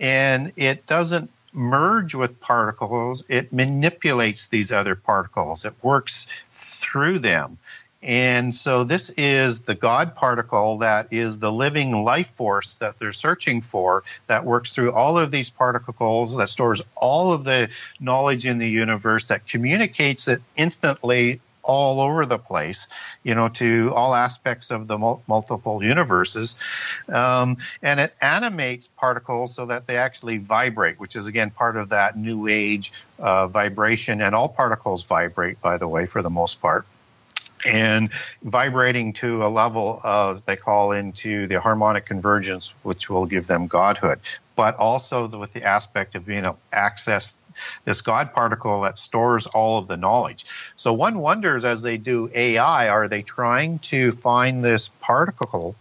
And 0.00 0.52
it 0.56 0.86
doesn't 0.86 1.30
merge 1.52 2.14
with 2.14 2.40
particles. 2.40 3.24
It 3.28 3.52
manipulates 3.52 4.46
these 4.46 4.72
other 4.72 4.94
particles. 4.94 5.64
It 5.64 5.74
works 5.82 6.26
through 6.54 7.18
them 7.18 7.58
and 8.02 8.52
so 8.52 8.82
this 8.82 9.10
is 9.10 9.60
the 9.60 9.76
God 9.76 10.16
particle 10.16 10.78
that 10.78 11.08
is 11.12 11.38
the 11.38 11.52
living 11.52 12.02
life 12.02 12.30
force 12.34 12.74
that 12.74 12.98
they're 12.98 13.12
searching 13.12 13.60
for 13.60 14.02
that 14.26 14.44
works 14.44 14.72
through 14.72 14.92
all 14.92 15.18
of 15.18 15.30
these 15.30 15.50
particles, 15.50 16.36
that 16.36 16.48
stores 16.48 16.82
all 16.96 17.32
of 17.32 17.44
the 17.44 17.68
knowledge 18.00 18.44
in 18.44 18.58
the 18.58 18.68
universe, 18.68 19.26
that 19.26 19.46
communicates 19.46 20.26
it 20.26 20.42
instantly 20.56 21.40
all 21.62 22.00
over 22.00 22.26
the 22.26 22.38
place, 22.38 22.88
you 23.22 23.36
know, 23.36 23.48
to 23.48 23.92
all 23.94 24.16
aspects 24.16 24.72
of 24.72 24.88
the 24.88 24.98
mul- 24.98 25.22
multiple 25.28 25.80
universes. 25.80 26.56
Um, 27.08 27.56
and 27.82 28.00
it 28.00 28.14
animates 28.20 28.88
particles 28.88 29.54
so 29.54 29.66
that 29.66 29.86
they 29.86 29.96
actually 29.96 30.38
vibrate, 30.38 30.98
which 30.98 31.14
is 31.14 31.28
again 31.28 31.50
part 31.50 31.76
of 31.76 31.90
that 31.90 32.18
new 32.18 32.48
age 32.48 32.92
uh, 33.20 33.46
vibration. 33.46 34.20
And 34.20 34.34
all 34.34 34.48
particles 34.48 35.04
vibrate, 35.04 35.60
by 35.60 35.78
the 35.78 35.86
way, 35.86 36.06
for 36.06 36.20
the 36.20 36.30
most 36.30 36.60
part 36.60 36.84
and 37.64 38.10
vibrating 38.42 39.12
to 39.14 39.44
a 39.44 39.48
level 39.48 40.00
of 40.02 40.44
they 40.46 40.56
call 40.56 40.92
into 40.92 41.46
the 41.46 41.60
harmonic 41.60 42.06
convergence, 42.06 42.74
which 42.82 43.08
will 43.08 43.26
give 43.26 43.46
them 43.46 43.66
godhood, 43.66 44.18
but 44.56 44.76
also 44.76 45.28
with 45.28 45.52
the 45.52 45.62
aspect 45.62 46.14
of 46.14 46.26
being 46.26 46.44
able 46.44 46.54
to 46.54 46.76
access 46.76 47.34
this 47.84 48.00
God 48.00 48.32
particle 48.32 48.80
that 48.82 48.98
stores 48.98 49.46
all 49.46 49.78
of 49.78 49.88
the 49.88 49.96
knowledge. 49.96 50.46
So 50.76 50.92
one 50.92 51.18
wonders 51.18 51.64
as 51.64 51.82
they 51.82 51.98
do 51.98 52.30
AI, 52.34 52.88
are 52.88 53.08
they 53.08 53.22
trying 53.22 53.78
to 53.80 54.12
find 54.12 54.64
this 54.64 54.88
particle 55.00 55.76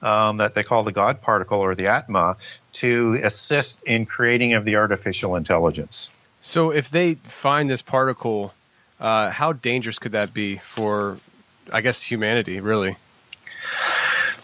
um, 0.00 0.38
that 0.38 0.54
they 0.54 0.62
call 0.62 0.82
the 0.82 0.92
God 0.92 1.20
particle 1.20 1.60
or 1.60 1.74
the 1.74 1.86
Atma 1.86 2.36
to 2.74 3.20
assist 3.22 3.78
in 3.84 4.06
creating 4.06 4.54
of 4.54 4.64
the 4.64 4.76
artificial 4.76 5.36
intelligence? 5.36 6.10
So 6.40 6.70
if 6.70 6.90
they 6.90 7.14
find 7.14 7.70
this 7.70 7.82
particle 7.82 8.52
uh, 9.02 9.30
how 9.30 9.52
dangerous 9.52 9.98
could 9.98 10.12
that 10.12 10.32
be 10.32 10.56
for, 10.56 11.18
I 11.72 11.80
guess, 11.80 12.02
humanity, 12.02 12.60
really? 12.60 12.96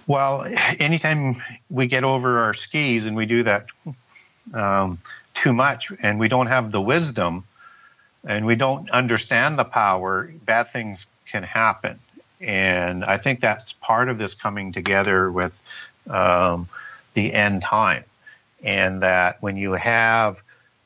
Well, 0.08 0.44
anytime 0.80 1.40
we 1.70 1.86
get 1.86 2.02
over 2.02 2.40
our 2.40 2.54
skis 2.54 3.06
and 3.06 3.16
we 3.16 3.24
do 3.24 3.44
that 3.44 3.66
um, 4.52 4.98
too 5.34 5.52
much 5.52 5.92
and 6.02 6.18
we 6.18 6.28
don't 6.28 6.48
have 6.48 6.72
the 6.72 6.80
wisdom 6.80 7.44
and 8.26 8.44
we 8.46 8.56
don't 8.56 8.90
understand 8.90 9.58
the 9.58 9.64
power, 9.64 10.32
bad 10.44 10.72
things 10.72 11.06
can 11.30 11.44
happen. 11.44 12.00
And 12.40 13.04
I 13.04 13.18
think 13.18 13.40
that's 13.40 13.72
part 13.74 14.08
of 14.08 14.18
this 14.18 14.34
coming 14.34 14.72
together 14.72 15.30
with 15.30 15.60
um, 16.10 16.68
the 17.14 17.32
end 17.32 17.62
time. 17.62 18.04
And 18.64 19.02
that 19.02 19.40
when 19.40 19.56
you 19.56 19.72
have 19.72 20.38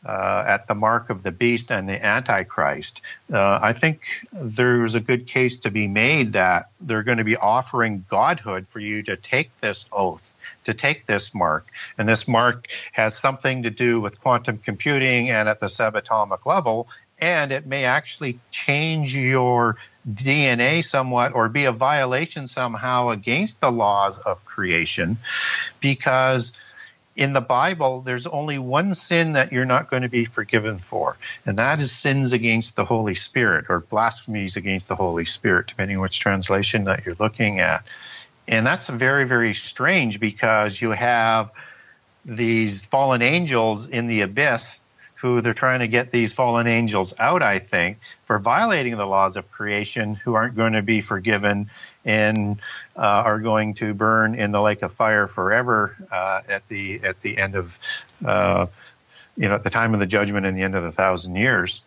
uh, 0.07 0.45
at 0.47 0.67
the 0.67 0.75
mark 0.75 1.11
of 1.11 1.23
the 1.23 1.33
beast 1.33 1.71
and 1.71 1.89
the 1.89 2.05
antichrist. 2.05 3.03
Uh, 3.33 3.59
i 3.63 3.73
think 3.73 4.01
there's 4.33 4.95
a 4.95 5.01
good 5.01 5.27
case 5.27 5.59
to 5.59 5.71
be 5.71 5.87
made 5.87 6.33
that 6.33 6.71
they're 6.81 7.03
going 7.03 7.19
to 7.19 7.25
be 7.25 7.37
offering 7.37 8.05
godhood 8.11 8.67
for 8.67 8.81
you 8.81 9.03
to 9.03 9.17
take 9.17 9.57
this 9.61 9.87
oath 9.93 10.33
to 10.65 10.75
take 10.75 11.07
this 11.07 11.35
mark. 11.35 11.67
And 11.99 12.09
this 12.09 12.29
mark 12.29 12.69
has 12.93 13.19
something 13.19 13.65
to 13.65 13.71
do 13.71 14.01
with 14.01 14.21
quantum 14.21 14.59
computing 14.59 15.31
and 15.31 15.49
at 15.49 15.61
the 15.61 15.67
subatomic 15.67 16.47
level 16.47 16.89
and 17.23 17.53
it 17.53 17.67
may 17.67 17.85
actually 17.85 18.41
change 18.51 19.15
your 19.15 19.77
DNA 20.11 20.85
somewhat 20.85 21.35
or 21.35 21.49
be 21.49 21.67
a 21.67 21.73
violation 21.73 22.49
somehow 22.49 23.11
against 23.11 23.61
the 23.61 23.71
laws 23.71 24.19
of 24.19 24.45
creation 24.45 25.17
because 25.81 26.53
in 27.15 27.33
the 27.33 27.41
Bible, 27.41 28.01
there's 28.01 28.27
only 28.27 28.59
one 28.59 28.95
sin 28.95 29.33
that 29.33 29.53
you're 29.53 29.65
not 29.67 29.91
going 29.91 30.03
to 30.03 30.09
be 30.09 30.25
forgiven 30.25 30.79
for, 30.79 31.17
and 31.45 31.59
that 31.59 31.81
is 31.81 31.93
sins 31.93 32.33
against 32.33 32.75
the 32.75 32.85
Holy 32.85 33.15
Spirit 33.15 33.67
or 33.69 33.81
blasphemies 33.81 34.57
against 34.57 34.89
the 34.89 34.97
Holy 34.97 35.25
Spirit, 35.25 35.67
depending 35.67 35.99
on 35.99 36.03
which 36.03 36.21
translation 36.21 36.85
that 36.85 37.05
you're 37.05 37.17
looking 37.19 37.61
at. 37.61 37.85
And 38.49 38.67
that's 38.67 38.89
very, 38.89 39.25
very 39.25 39.55
strange 39.55 40.21
because 40.21 40.81
you 40.81 40.91
have 40.91 41.51
these 42.25 42.87
fallen 42.87 43.23
angels 43.23 43.87
in 43.87 44.07
the 44.07 44.23
abyss 44.23 44.81
who 45.23 45.41
they're 45.41 45.55
trying 45.55 45.81
to 45.81 45.89
get 45.89 46.11
these 46.11 46.33
fallen 46.33 46.67
angels 46.67 47.15
out, 47.17 47.43
I 47.43 47.61
think, 47.61 47.99
for 48.25 48.41
violating 48.41 48.97
the 48.97 49.07
laws 49.07 49.37
of 49.37 49.51
creation, 49.53 50.17
who 50.17 50.35
aren't 50.35 50.57
going 50.57 50.73
to 50.73 50.83
be 50.83 51.01
forgiven 51.01 51.71
and 52.05 52.61
uh, 52.97 53.01
are 53.01 53.39
going 53.39 53.75
to 53.75 53.95
burn 53.95 54.35
in 54.35 54.53
the 54.53 54.61
lake 54.61 54.83
of 54.83 54.93
fire 54.93 55.27
forever 55.27 55.97
uh, 56.11 56.41
at 56.49 56.67
the 56.69 57.01
at 57.03 57.21
the 57.23 57.39
end 57.39 57.55
of 57.55 57.79
uh, 58.25 58.67
you 59.37 59.49
know 59.49 59.55
at 59.55 59.65
the 59.65 59.71
time 59.71 59.95
of 59.95 60.01
the 60.01 60.07
judgment 60.07 60.47
and 60.47 60.57
the 60.57 60.63
end 60.63 60.75
of 60.75 60.83
the 60.83 60.93
thousand 60.93 61.37
years. 61.37 61.83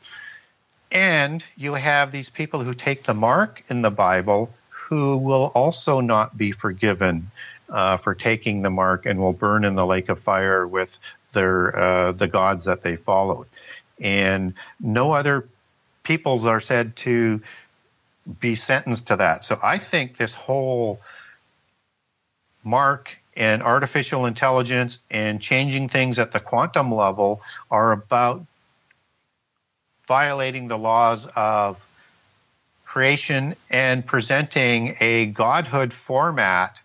And 0.91 1.43
you 1.57 1.73
have 1.73 2.11
these 2.11 2.29
people 2.29 2.63
who 2.63 2.73
take 2.73 3.03
the 3.03 3.13
mark 3.13 3.63
in 3.69 3.81
the 3.81 3.91
Bible 3.91 4.49
who 4.69 5.17
will 5.17 5.51
also 5.55 5.99
not 5.99 6.37
be 6.37 6.51
forgiven 6.51 7.31
uh, 7.69 7.97
for 7.97 8.13
taking 8.13 8.61
the 8.61 8.69
mark 8.69 9.05
and 9.05 9.19
will 9.19 9.33
burn 9.33 9.65
in 9.65 9.75
the 9.75 9.85
lake 9.85 10.09
of 10.09 10.19
fire 10.19 10.67
with 10.67 10.99
their 11.33 11.75
uh, 11.75 12.11
the 12.11 12.27
gods 12.27 12.65
that 12.65 12.83
they 12.83 12.95
followed. 12.95 13.47
And 13.99 14.53
no 14.79 15.11
other 15.11 15.47
peoples 16.03 16.45
are 16.45 16.59
said 16.59 16.95
to 16.97 17.41
be 18.39 18.55
sentenced 18.55 19.07
to 19.07 19.17
that. 19.17 19.43
So 19.43 19.59
I 19.61 19.77
think 19.77 20.17
this 20.17 20.33
whole 20.33 20.99
mark 22.63 23.17
and 23.35 23.61
artificial 23.61 24.25
intelligence 24.25 24.97
and 25.11 25.41
changing 25.41 25.89
things 25.89 26.17
at 26.17 26.31
the 26.31 26.39
quantum 26.39 26.93
level 26.93 27.41
are 27.69 27.91
about 27.91 28.45
violating 30.07 30.67
the 30.67 30.77
laws 30.77 31.27
of 31.35 31.77
creation 32.85 33.55
and 33.69 34.05
presenting 34.05 34.95
a 34.99 35.25
godhood 35.25 35.93
format 35.93 36.77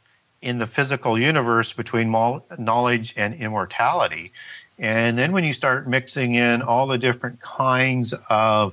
in 0.43 0.59
the 0.59 0.67
physical 0.67 1.19
universe 1.19 1.73
between 1.73 2.11
knowledge 2.59 3.15
and 3.17 3.35
immortality. 3.35 4.33
And 4.79 5.19
then 5.19 5.33
when 5.33 5.45
you 5.45 5.53
start 5.53 5.87
mixing 5.87 6.35
in 6.35 6.63
all 6.63 6.87
the 6.87 6.99
different 6.99 7.41
kinds 7.41 8.15
of 8.29 8.73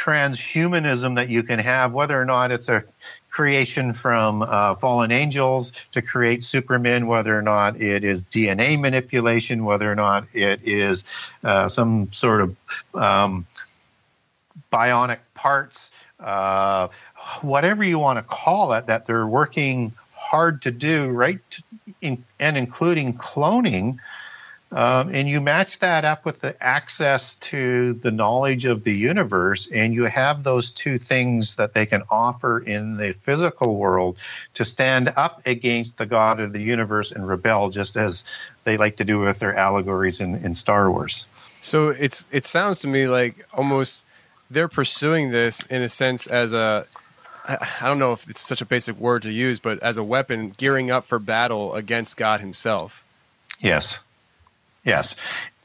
transhumanism 0.00 1.16
that 1.16 1.28
you 1.28 1.42
can 1.42 1.58
have, 1.58 1.92
whether 1.92 2.20
or 2.20 2.24
not 2.24 2.50
it's 2.50 2.68
a 2.68 2.84
creation 3.30 3.92
from 3.92 4.42
uh, 4.42 4.74
fallen 4.76 5.10
angels 5.10 5.72
to 5.92 6.02
create 6.02 6.42
supermen, 6.42 7.06
whether 7.06 7.36
or 7.36 7.42
not 7.42 7.80
it 7.80 8.02
is 8.02 8.24
DNA 8.24 8.80
manipulation, 8.80 9.64
whether 9.64 9.90
or 9.90 9.94
not 9.94 10.26
it 10.32 10.60
is 10.64 11.04
uh, 11.44 11.68
some 11.68 12.12
sort 12.12 12.40
of 12.40 12.56
um, 12.94 13.46
bionic 14.72 15.18
parts, 15.34 15.90
uh, 16.18 16.88
whatever 17.42 17.84
you 17.84 17.98
want 17.98 18.18
to 18.18 18.22
call 18.22 18.72
it, 18.72 18.86
that 18.86 19.06
they're 19.06 19.26
working 19.26 19.92
hard 20.14 20.62
to 20.62 20.70
do, 20.70 21.08
right? 21.08 21.40
In, 22.00 22.24
and 22.38 22.56
including 22.56 23.14
cloning. 23.14 23.98
Um, 24.72 25.12
and 25.12 25.28
you 25.28 25.40
match 25.40 25.80
that 25.80 26.04
up 26.04 26.24
with 26.24 26.40
the 26.40 26.60
access 26.62 27.34
to 27.36 27.94
the 27.94 28.12
knowledge 28.12 28.66
of 28.66 28.84
the 28.84 28.92
universe, 28.92 29.68
and 29.72 29.92
you 29.92 30.04
have 30.04 30.44
those 30.44 30.70
two 30.70 30.96
things 30.96 31.56
that 31.56 31.74
they 31.74 31.86
can 31.86 32.04
offer 32.08 32.60
in 32.60 32.96
the 32.96 33.14
physical 33.22 33.76
world 33.76 34.16
to 34.54 34.64
stand 34.64 35.12
up 35.16 35.42
against 35.44 35.98
the 35.98 36.06
God 36.06 36.38
of 36.38 36.52
the 36.52 36.62
universe 36.62 37.10
and 37.10 37.26
rebel, 37.26 37.70
just 37.70 37.96
as 37.96 38.22
they 38.62 38.76
like 38.76 38.98
to 38.98 39.04
do 39.04 39.18
with 39.18 39.40
their 39.40 39.56
allegories 39.56 40.20
in, 40.20 40.36
in 40.36 40.54
Star 40.54 40.88
Wars. 40.90 41.26
So 41.62 41.88
it's 41.88 42.24
it 42.30 42.46
sounds 42.46 42.78
to 42.80 42.88
me 42.88 43.08
like 43.08 43.44
almost 43.52 44.06
they're 44.48 44.68
pursuing 44.68 45.30
this 45.30 45.62
in 45.64 45.82
a 45.82 45.88
sense 45.88 46.28
as 46.28 46.52
a 46.52 46.86
I 47.46 47.86
don't 47.86 47.98
know 47.98 48.12
if 48.12 48.28
it's 48.30 48.40
such 48.40 48.60
a 48.60 48.66
basic 48.66 48.96
word 48.98 49.22
to 49.22 49.30
use, 49.30 49.58
but 49.58 49.82
as 49.82 49.96
a 49.96 50.04
weapon, 50.04 50.50
gearing 50.56 50.90
up 50.90 51.04
for 51.04 51.18
battle 51.18 51.74
against 51.74 52.16
God 52.16 52.40
Himself. 52.40 53.04
Yes, 53.58 54.00
yes, 54.84 55.16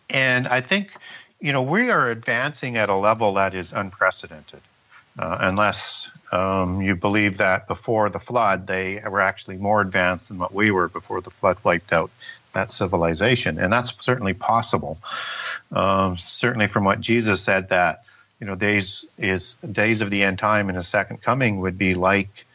and 0.09 0.47
I 0.47 0.61
think 0.61 0.91
you 1.39 1.53
know 1.53 1.61
we 1.61 1.89
are 1.89 2.09
advancing 2.09 2.77
at 2.77 2.89
a 2.89 2.95
level 2.95 3.35
that 3.35 3.55
is 3.55 3.73
unprecedented. 3.73 4.61
Uh, 5.17 5.37
unless 5.39 6.11
um, 6.33 6.81
you 6.81 6.93
believe 6.93 7.37
that 7.37 7.69
before 7.69 8.09
the 8.09 8.19
flood 8.19 8.67
they 8.67 9.01
were 9.09 9.21
actually 9.21 9.55
more 9.55 9.79
advanced 9.79 10.27
than 10.27 10.37
what 10.37 10.53
we 10.53 10.71
were 10.71 10.89
before 10.89 11.21
the 11.21 11.29
flood 11.29 11.57
wiped 11.63 11.93
out 11.93 12.11
that 12.53 12.69
civilization, 12.69 13.57
and 13.57 13.71
that's 13.71 13.93
certainly 14.01 14.33
possible. 14.33 14.97
Um, 15.71 16.17
certainly, 16.17 16.67
from 16.67 16.83
what 16.83 16.99
Jesus 16.99 17.41
said, 17.41 17.69
that 17.69 18.03
you 18.39 18.47
know, 18.47 18.55
days 18.55 19.05
is 19.17 19.55
days 19.69 20.01
of 20.01 20.09
the 20.09 20.23
end 20.23 20.39
time 20.39 20.69
and 20.69 20.77
his 20.77 20.87
second 20.87 21.21
coming 21.21 21.61
would 21.61 21.77
be 21.77 21.95
like 21.95 22.45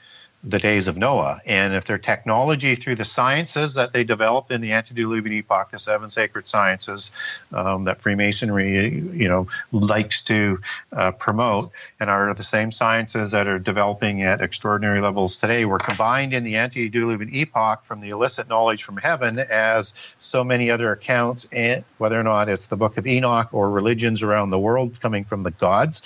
the 0.42 0.58
days 0.58 0.88
of 0.88 0.96
Noah. 0.96 1.40
And 1.44 1.74
if 1.74 1.84
their 1.84 1.98
technology 1.98 2.74
through 2.74 2.96
the 2.96 3.04
sciences 3.04 3.74
that 3.74 3.92
they 3.92 4.04
developed 4.04 4.50
in 4.50 4.62
the 4.62 4.72
antediluvian 4.72 5.36
epoch, 5.36 5.70
the 5.70 5.78
seven 5.78 6.08
sacred 6.08 6.46
sciences 6.46 7.12
um, 7.52 7.84
that 7.84 8.00
Freemasonry, 8.00 9.00
you 9.12 9.28
know, 9.28 9.48
likes 9.70 10.22
to 10.22 10.58
uh, 10.92 11.10
promote, 11.12 11.70
and 12.00 12.08
are 12.08 12.32
the 12.32 12.42
same 12.42 12.72
sciences 12.72 13.32
that 13.32 13.46
are 13.46 13.58
developing 13.58 14.22
at 14.22 14.40
extraordinary 14.40 15.02
levels 15.02 15.36
today, 15.36 15.66
were 15.66 15.78
combined 15.78 16.32
in 16.32 16.42
the 16.42 16.56
antediluvian 16.56 17.32
epoch 17.34 17.84
from 17.84 18.00
the 18.00 18.08
illicit 18.08 18.48
knowledge 18.48 18.82
from 18.82 18.96
heaven 18.96 19.38
as 19.38 19.92
so 20.18 20.42
many 20.42 20.70
other 20.70 20.90
accounts, 20.92 21.46
and 21.52 21.84
whether 21.98 22.18
or 22.18 22.24
not 22.24 22.48
it's 22.48 22.68
the 22.68 22.76
Book 22.76 22.96
of 22.96 23.06
Enoch 23.06 23.52
or 23.52 23.70
religions 23.70 24.22
around 24.22 24.48
the 24.48 24.58
world 24.58 24.98
coming 25.00 25.24
from 25.24 25.42
the 25.42 25.50
gods, 25.50 26.00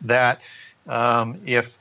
that 0.00 0.40
um, 0.88 1.40
if 1.46 1.76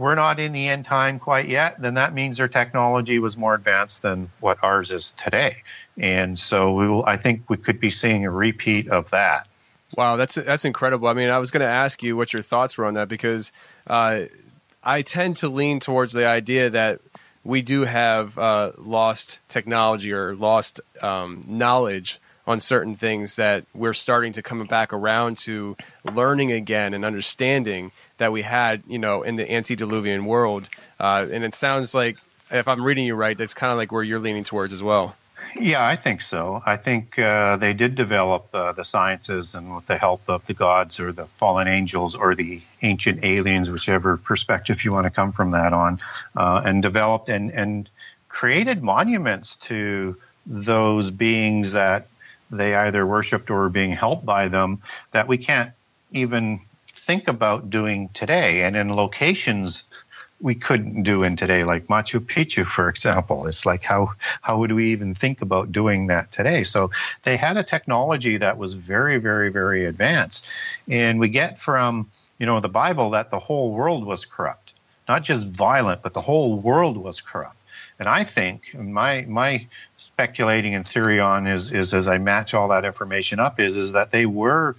we're 0.00 0.14
not 0.14 0.40
in 0.40 0.52
the 0.52 0.66
end 0.66 0.86
time 0.86 1.18
quite 1.18 1.46
yet, 1.46 1.78
then 1.78 1.94
that 1.94 2.14
means 2.14 2.38
their 2.38 2.48
technology 2.48 3.18
was 3.18 3.36
more 3.36 3.54
advanced 3.54 4.00
than 4.00 4.30
what 4.40 4.56
ours 4.62 4.92
is 4.92 5.10
today. 5.18 5.56
And 5.98 6.38
so 6.38 6.72
we 6.72 6.88
will, 6.88 7.04
I 7.04 7.18
think 7.18 7.42
we 7.50 7.58
could 7.58 7.78
be 7.80 7.90
seeing 7.90 8.24
a 8.24 8.30
repeat 8.30 8.88
of 8.88 9.10
that. 9.10 9.46
Wow, 9.94 10.16
that's 10.16 10.36
that's 10.36 10.64
incredible. 10.64 11.06
I 11.06 11.12
mean, 11.12 11.28
I 11.28 11.36
was 11.36 11.50
going 11.50 11.60
to 11.60 11.66
ask 11.66 12.02
you 12.02 12.16
what 12.16 12.32
your 12.32 12.40
thoughts 12.42 12.78
were 12.78 12.86
on 12.86 12.94
that 12.94 13.08
because 13.08 13.52
uh, 13.88 14.22
I 14.82 15.02
tend 15.02 15.36
to 15.36 15.50
lean 15.50 15.80
towards 15.80 16.12
the 16.12 16.26
idea 16.26 16.70
that 16.70 17.00
we 17.44 17.60
do 17.60 17.82
have 17.82 18.38
uh, 18.38 18.72
lost 18.78 19.40
technology 19.50 20.12
or 20.12 20.34
lost 20.34 20.80
um, 21.02 21.44
knowledge 21.46 22.18
on 22.50 22.58
certain 22.58 22.96
things 22.96 23.36
that 23.36 23.64
we're 23.72 23.94
starting 23.94 24.32
to 24.32 24.42
come 24.42 24.66
back 24.66 24.92
around 24.92 25.38
to 25.38 25.76
learning 26.04 26.50
again 26.50 26.92
and 26.94 27.04
understanding 27.04 27.92
that 28.18 28.32
we 28.32 28.42
had, 28.42 28.82
you 28.88 28.98
know, 28.98 29.22
in 29.22 29.36
the 29.36 29.50
antediluvian 29.50 30.24
world. 30.24 30.68
Uh, 30.98 31.26
and 31.30 31.44
it 31.44 31.54
sounds 31.54 31.94
like, 31.94 32.18
if 32.50 32.66
I'm 32.66 32.82
reading 32.82 33.06
you 33.06 33.14
right, 33.14 33.38
that's 33.38 33.54
kind 33.54 33.70
of 33.70 33.78
like 33.78 33.92
where 33.92 34.02
you're 34.02 34.18
leaning 34.18 34.42
towards 34.42 34.72
as 34.72 34.82
well. 34.82 35.14
Yeah, 35.54 35.86
I 35.86 35.96
think 35.96 36.22
so. 36.22 36.62
I 36.66 36.76
think 36.76 37.18
uh, 37.18 37.56
they 37.56 37.72
did 37.72 37.94
develop 37.94 38.48
uh, 38.52 38.72
the 38.72 38.84
sciences, 38.84 39.54
and 39.54 39.74
with 39.74 39.86
the 39.86 39.96
help 39.96 40.22
of 40.28 40.44
the 40.46 40.54
gods 40.54 41.00
or 41.00 41.12
the 41.12 41.26
fallen 41.38 41.68
angels 41.68 42.14
or 42.14 42.34
the 42.34 42.60
ancient 42.82 43.24
aliens, 43.24 43.70
whichever 43.70 44.16
perspective 44.16 44.84
you 44.84 44.92
want 44.92 45.06
to 45.06 45.10
come 45.10 45.32
from 45.32 45.52
that 45.52 45.72
on, 45.72 46.00
uh, 46.36 46.62
and 46.64 46.82
developed 46.82 47.28
and 47.28 47.50
and 47.50 47.88
created 48.28 48.82
monuments 48.82 49.56
to 49.56 50.16
those 50.46 51.10
beings 51.10 51.72
that 51.72 52.06
they 52.50 52.74
either 52.74 53.06
worshipped 53.06 53.50
or 53.50 53.60
were 53.60 53.68
being 53.68 53.92
helped 53.92 54.24
by 54.24 54.48
them 54.48 54.82
that 55.12 55.28
we 55.28 55.38
can't 55.38 55.72
even 56.12 56.60
think 56.92 57.28
about 57.28 57.70
doing 57.70 58.08
today, 58.14 58.62
and 58.62 58.76
in 58.76 58.94
locations 58.94 59.84
we 60.40 60.54
couldn't 60.54 61.02
do 61.02 61.22
in 61.22 61.36
today, 61.36 61.64
like 61.64 61.86
Machu 61.88 62.18
Picchu, 62.18 62.66
for 62.66 62.88
example. 62.88 63.46
It's 63.46 63.66
like 63.66 63.82
how 63.84 64.12
how 64.40 64.58
would 64.58 64.72
we 64.72 64.92
even 64.92 65.14
think 65.14 65.42
about 65.42 65.72
doing 65.72 66.06
that 66.06 66.32
today? 66.32 66.64
So 66.64 66.90
they 67.24 67.36
had 67.36 67.56
a 67.56 67.62
technology 67.62 68.38
that 68.38 68.56
was 68.58 68.74
very, 68.74 69.18
very, 69.18 69.50
very 69.50 69.84
advanced, 69.84 70.46
and 70.88 71.20
we 71.20 71.28
get 71.28 71.60
from 71.60 72.10
you 72.38 72.46
know 72.46 72.60
the 72.60 72.68
Bible 72.68 73.10
that 73.10 73.30
the 73.30 73.38
whole 73.38 73.72
world 73.72 74.04
was 74.04 74.24
corrupt, 74.24 74.72
not 75.08 75.22
just 75.22 75.46
violent, 75.46 76.02
but 76.02 76.14
the 76.14 76.22
whole 76.22 76.58
world 76.58 76.96
was 76.96 77.20
corrupt. 77.20 77.56
And 77.98 78.08
I 78.08 78.24
think 78.24 78.74
my 78.74 79.22
my 79.28 79.66
speculating 80.20 80.74
and 80.74 80.86
theory 80.86 81.18
on 81.18 81.46
is 81.46 81.72
is 81.72 81.94
as 81.94 82.06
I 82.06 82.18
match 82.18 82.52
all 82.52 82.68
that 82.68 82.84
information 82.84 83.40
up 83.40 83.58
is 83.58 83.74
is 83.78 83.92
that 83.92 84.10
they 84.10 84.26
were 84.26 84.76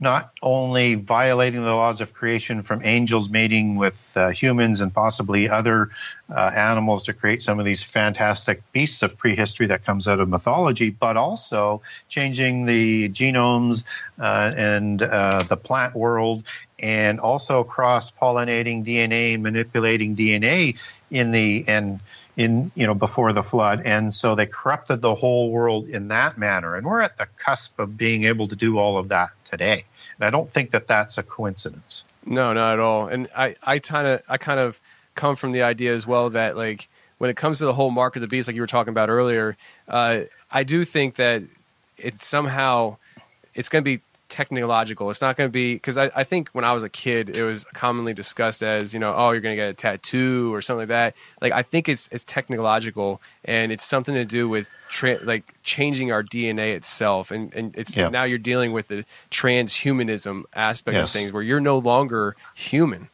not 0.00 0.32
only 0.42 0.96
violating 0.96 1.62
the 1.62 1.74
laws 1.74 2.00
of 2.00 2.12
creation 2.12 2.62
from 2.64 2.84
angels 2.84 3.28
mating 3.28 3.76
with 3.76 4.12
uh, 4.16 4.30
humans 4.30 4.80
and 4.80 4.92
possibly 4.92 5.48
other 5.48 5.90
uh, 6.28 6.50
animals 6.56 7.04
to 7.04 7.12
create 7.12 7.40
some 7.40 7.60
of 7.60 7.64
these 7.64 7.84
fantastic 7.84 8.60
beasts 8.72 9.02
of 9.02 9.16
prehistory 9.16 9.66
that 9.66 9.84
comes 9.84 10.08
out 10.08 10.18
of 10.18 10.28
mythology, 10.28 10.90
but 10.90 11.16
also 11.16 11.80
changing 12.08 12.66
the 12.66 13.08
genomes 13.10 13.84
uh, 14.20 14.52
and 14.56 15.02
uh, 15.02 15.44
the 15.48 15.56
plant 15.56 15.94
world 15.94 16.42
and 16.80 17.20
also 17.20 17.62
cross 17.62 18.10
pollinating 18.10 18.84
DNA, 18.84 19.40
manipulating 19.40 20.16
DNA 20.16 20.76
in 21.10 21.30
the 21.30 21.64
and 21.66 22.00
in 22.38 22.70
you 22.76 22.86
know 22.86 22.94
before 22.94 23.32
the 23.32 23.42
flood, 23.42 23.82
and 23.84 24.14
so 24.14 24.34
they 24.34 24.46
corrupted 24.46 25.02
the 25.02 25.14
whole 25.14 25.50
world 25.50 25.88
in 25.88 26.08
that 26.08 26.38
manner. 26.38 26.76
And 26.76 26.86
we're 26.86 27.00
at 27.00 27.18
the 27.18 27.26
cusp 27.36 27.78
of 27.80 27.98
being 27.98 28.24
able 28.24 28.46
to 28.48 28.56
do 28.56 28.78
all 28.78 28.96
of 28.96 29.08
that 29.08 29.30
today. 29.44 29.84
And 30.16 30.24
I 30.26 30.30
don't 30.30 30.50
think 30.50 30.70
that 30.70 30.86
that's 30.86 31.18
a 31.18 31.22
coincidence. 31.24 32.04
No, 32.24 32.52
not 32.52 32.74
at 32.74 32.78
all. 32.78 33.08
And 33.08 33.28
I, 33.36 33.56
I 33.64 33.80
kind 33.80 34.06
of, 34.06 34.22
I 34.28 34.38
kind 34.38 34.60
of 34.60 34.80
come 35.16 35.34
from 35.34 35.50
the 35.50 35.62
idea 35.62 35.94
as 35.94 36.06
well 36.06 36.30
that 36.30 36.56
like 36.56 36.88
when 37.18 37.28
it 37.28 37.36
comes 37.36 37.58
to 37.58 37.64
the 37.64 37.74
whole 37.74 37.90
mark 37.90 38.14
of 38.14 38.22
the 38.22 38.28
beast, 38.28 38.46
like 38.48 38.54
you 38.54 38.62
were 38.62 38.68
talking 38.68 38.92
about 38.92 39.08
earlier, 39.08 39.56
uh, 39.88 40.20
I 40.50 40.62
do 40.62 40.84
think 40.84 41.16
that 41.16 41.42
it's 41.96 42.24
somehow 42.24 42.98
it's 43.54 43.68
going 43.68 43.82
to 43.82 43.96
be 43.96 44.02
technological. 44.28 45.10
It's 45.10 45.20
not 45.20 45.36
going 45.36 45.48
to 45.48 45.52
be 45.52 45.74
because 45.74 45.96
I, 45.96 46.10
I 46.14 46.24
think 46.24 46.50
when 46.50 46.64
I 46.64 46.72
was 46.72 46.82
a 46.82 46.88
kid, 46.88 47.36
it 47.36 47.42
was 47.44 47.64
commonly 47.74 48.12
discussed 48.14 48.62
as 48.62 48.92
you 48.94 49.00
know, 49.00 49.14
oh, 49.16 49.30
you're 49.30 49.40
going 49.40 49.56
to 49.56 49.62
get 49.62 49.68
a 49.70 49.74
tattoo 49.74 50.54
or 50.54 50.60
something 50.62 50.82
like 50.82 50.88
that. 50.88 51.14
Like 51.40 51.52
I 51.52 51.62
think 51.62 51.88
it's 51.88 52.08
it's 52.12 52.24
technological 52.24 53.20
and 53.44 53.72
it's 53.72 53.84
something 53.84 54.14
to 54.14 54.24
do 54.24 54.48
with 54.48 54.68
tra- 54.88 55.20
like 55.22 55.54
changing 55.62 56.12
our 56.12 56.22
DNA 56.22 56.74
itself, 56.74 57.30
and 57.30 57.52
and 57.54 57.76
it's 57.76 57.96
Yeah. 57.96 58.08
now 58.08 58.24
you're 58.24 58.38
dealing 58.38 58.72
with 58.72 58.88
the 58.88 59.04
transhumanism 59.30 60.44
aspect 60.54 60.96
of 60.96 61.10
things 61.10 61.32
where 61.32 61.42
you're 61.42 61.60
no 61.60 61.78
longer 61.78 62.36
human. 62.54 63.08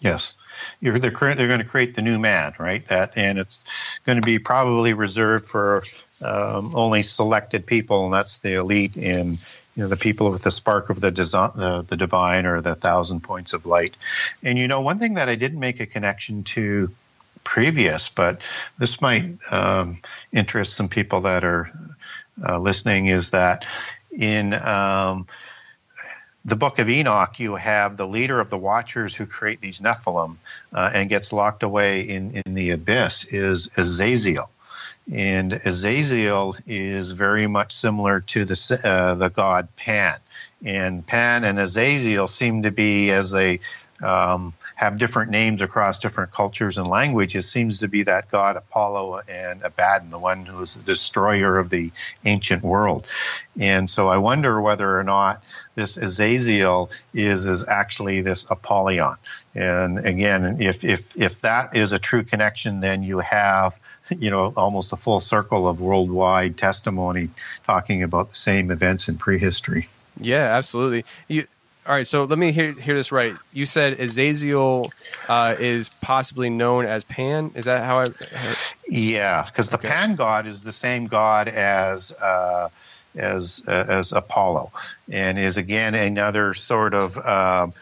Yes. 0.00 0.34
You're, 0.80 0.98
they're, 0.98 1.10
they're 1.10 1.48
going 1.48 1.58
to 1.58 1.64
create 1.64 1.94
the 1.96 2.02
new 2.02 2.18
man, 2.18 2.54
right? 2.58 2.86
That, 2.88 3.12
and 3.14 3.38
it's 3.38 3.62
going 4.06 4.16
to 4.16 4.24
be 4.24 4.38
probably 4.38 4.94
reserved 4.94 5.46
for 5.46 5.82
um, 6.22 6.74
only 6.74 7.02
selected 7.02 7.66
people, 7.66 8.06
and 8.06 8.14
that's 8.14 8.38
the 8.38 8.54
elite 8.54 8.96
and 8.96 9.36
you 9.76 9.82
know 9.82 9.88
the 9.88 9.96
people 9.96 10.30
with 10.30 10.42
the 10.42 10.50
spark 10.50 10.88
of 10.88 11.00
the, 11.00 11.12
desi- 11.12 11.58
uh, 11.58 11.82
the 11.82 11.96
divine 11.96 12.46
or 12.46 12.62
the 12.62 12.74
thousand 12.74 13.20
points 13.20 13.52
of 13.52 13.66
light. 13.66 13.94
And 14.42 14.58
you 14.58 14.68
know, 14.68 14.80
one 14.80 14.98
thing 14.98 15.14
that 15.14 15.28
I 15.28 15.34
didn't 15.34 15.60
make 15.60 15.80
a 15.80 15.86
connection 15.86 16.44
to 16.44 16.90
previous, 17.44 18.08
but 18.08 18.40
this 18.78 19.00
might 19.00 19.36
um, 19.50 19.98
interest 20.32 20.74
some 20.74 20.88
people 20.88 21.22
that 21.22 21.44
are 21.44 21.70
uh, 22.46 22.58
listening, 22.58 23.06
is 23.06 23.30
that 23.30 23.66
in 24.10 24.54
um, 24.54 25.26
the 26.46 26.56
book 26.56 26.78
of 26.78 26.88
Enoch, 26.88 27.38
you 27.38 27.56
have 27.56 27.96
the 27.96 28.06
leader 28.06 28.40
of 28.40 28.50
the 28.50 28.58
Watchers 28.58 29.14
who 29.14 29.26
create 29.26 29.60
these 29.60 29.80
Nephilim 29.80 30.36
uh, 30.72 30.90
and 30.94 31.10
gets 31.10 31.32
locked 31.32 31.62
away 31.62 32.08
in, 32.08 32.42
in 32.46 32.54
the 32.54 32.70
abyss 32.70 33.24
is 33.24 33.68
Azazel. 33.76 34.50
And 35.12 35.52
Azazel 35.52 36.56
is 36.66 37.12
very 37.12 37.46
much 37.46 37.72
similar 37.72 38.20
to 38.20 38.44
the, 38.44 38.80
uh, 38.82 39.14
the 39.14 39.28
god 39.28 39.68
Pan. 39.76 40.18
And 40.64 41.06
Pan 41.06 41.44
and 41.44 41.58
Azazel 41.60 42.26
seem 42.26 42.64
to 42.64 42.70
be, 42.70 43.10
as 43.10 43.30
they 43.30 43.60
um, 44.02 44.52
have 44.74 44.98
different 44.98 45.30
names 45.30 45.62
across 45.62 46.00
different 46.00 46.32
cultures 46.32 46.76
and 46.76 46.86
languages, 46.86 47.48
seems 47.48 47.78
to 47.78 47.88
be 47.88 48.02
that 48.02 48.30
god 48.30 48.56
Apollo 48.56 49.22
and 49.28 49.62
Abaddon, 49.62 50.10
the 50.10 50.18
one 50.18 50.44
who 50.44 50.60
is 50.62 50.74
the 50.74 50.82
destroyer 50.82 51.58
of 51.58 51.70
the 51.70 51.90
ancient 52.24 52.62
world. 52.62 53.06
And 53.58 53.88
so 53.88 54.08
I 54.08 54.18
wonder 54.18 54.60
whether 54.60 54.98
or 54.98 55.04
not 55.04 55.42
this 55.76 55.96
Azazel 55.96 56.90
is 57.14 57.46
is 57.46 57.64
actually 57.66 58.20
this 58.20 58.46
Apollyon. 58.50 59.16
And 59.54 60.04
again, 60.04 60.60
if 60.60 60.84
if 60.84 61.16
if 61.16 61.40
that 61.40 61.74
is 61.76 61.92
a 61.92 61.98
true 61.98 62.24
connection, 62.24 62.80
then 62.80 63.02
you 63.02 63.20
have 63.20 63.74
you 64.10 64.30
know 64.30 64.52
almost 64.56 64.92
a 64.92 64.96
full 64.96 65.20
circle 65.20 65.68
of 65.68 65.80
worldwide 65.80 66.56
testimony 66.56 67.30
talking 67.64 68.02
about 68.02 68.30
the 68.30 68.36
same 68.36 68.70
events 68.70 69.08
in 69.08 69.18
prehistory. 69.18 69.88
Yeah, 70.20 70.56
absolutely. 70.56 71.04
You 71.28 71.46
all 71.86 71.94
right? 71.94 72.06
So 72.06 72.24
let 72.24 72.38
me 72.38 72.52
hear 72.52 72.72
hear 72.72 72.94
this 72.94 73.12
right. 73.12 73.34
You 73.52 73.66
said 73.66 74.00
Azazel 74.00 74.92
uh, 75.28 75.56
is 75.58 75.90
possibly 76.00 76.50
known 76.50 76.86
as 76.86 77.04
Pan. 77.04 77.50
Is 77.54 77.66
that 77.66 77.84
how 77.84 78.00
I? 78.00 78.08
Yeah, 78.88 79.44
because 79.44 79.68
the 79.68 79.76
Okay. 79.76 79.88
Pan 79.88 80.16
god 80.16 80.46
is 80.46 80.62
the 80.62 80.72
same 80.72 81.06
god 81.06 81.48
as 81.48 82.12
uh, 82.12 82.68
as 83.14 83.62
uh, 83.66 83.84
as 83.88 84.12
Apollo, 84.12 84.72
and 85.10 85.38
is 85.38 85.56
again 85.56 85.94
another 85.94 86.54
sort 86.54 86.94
of 86.94 87.16
um, 87.18 87.72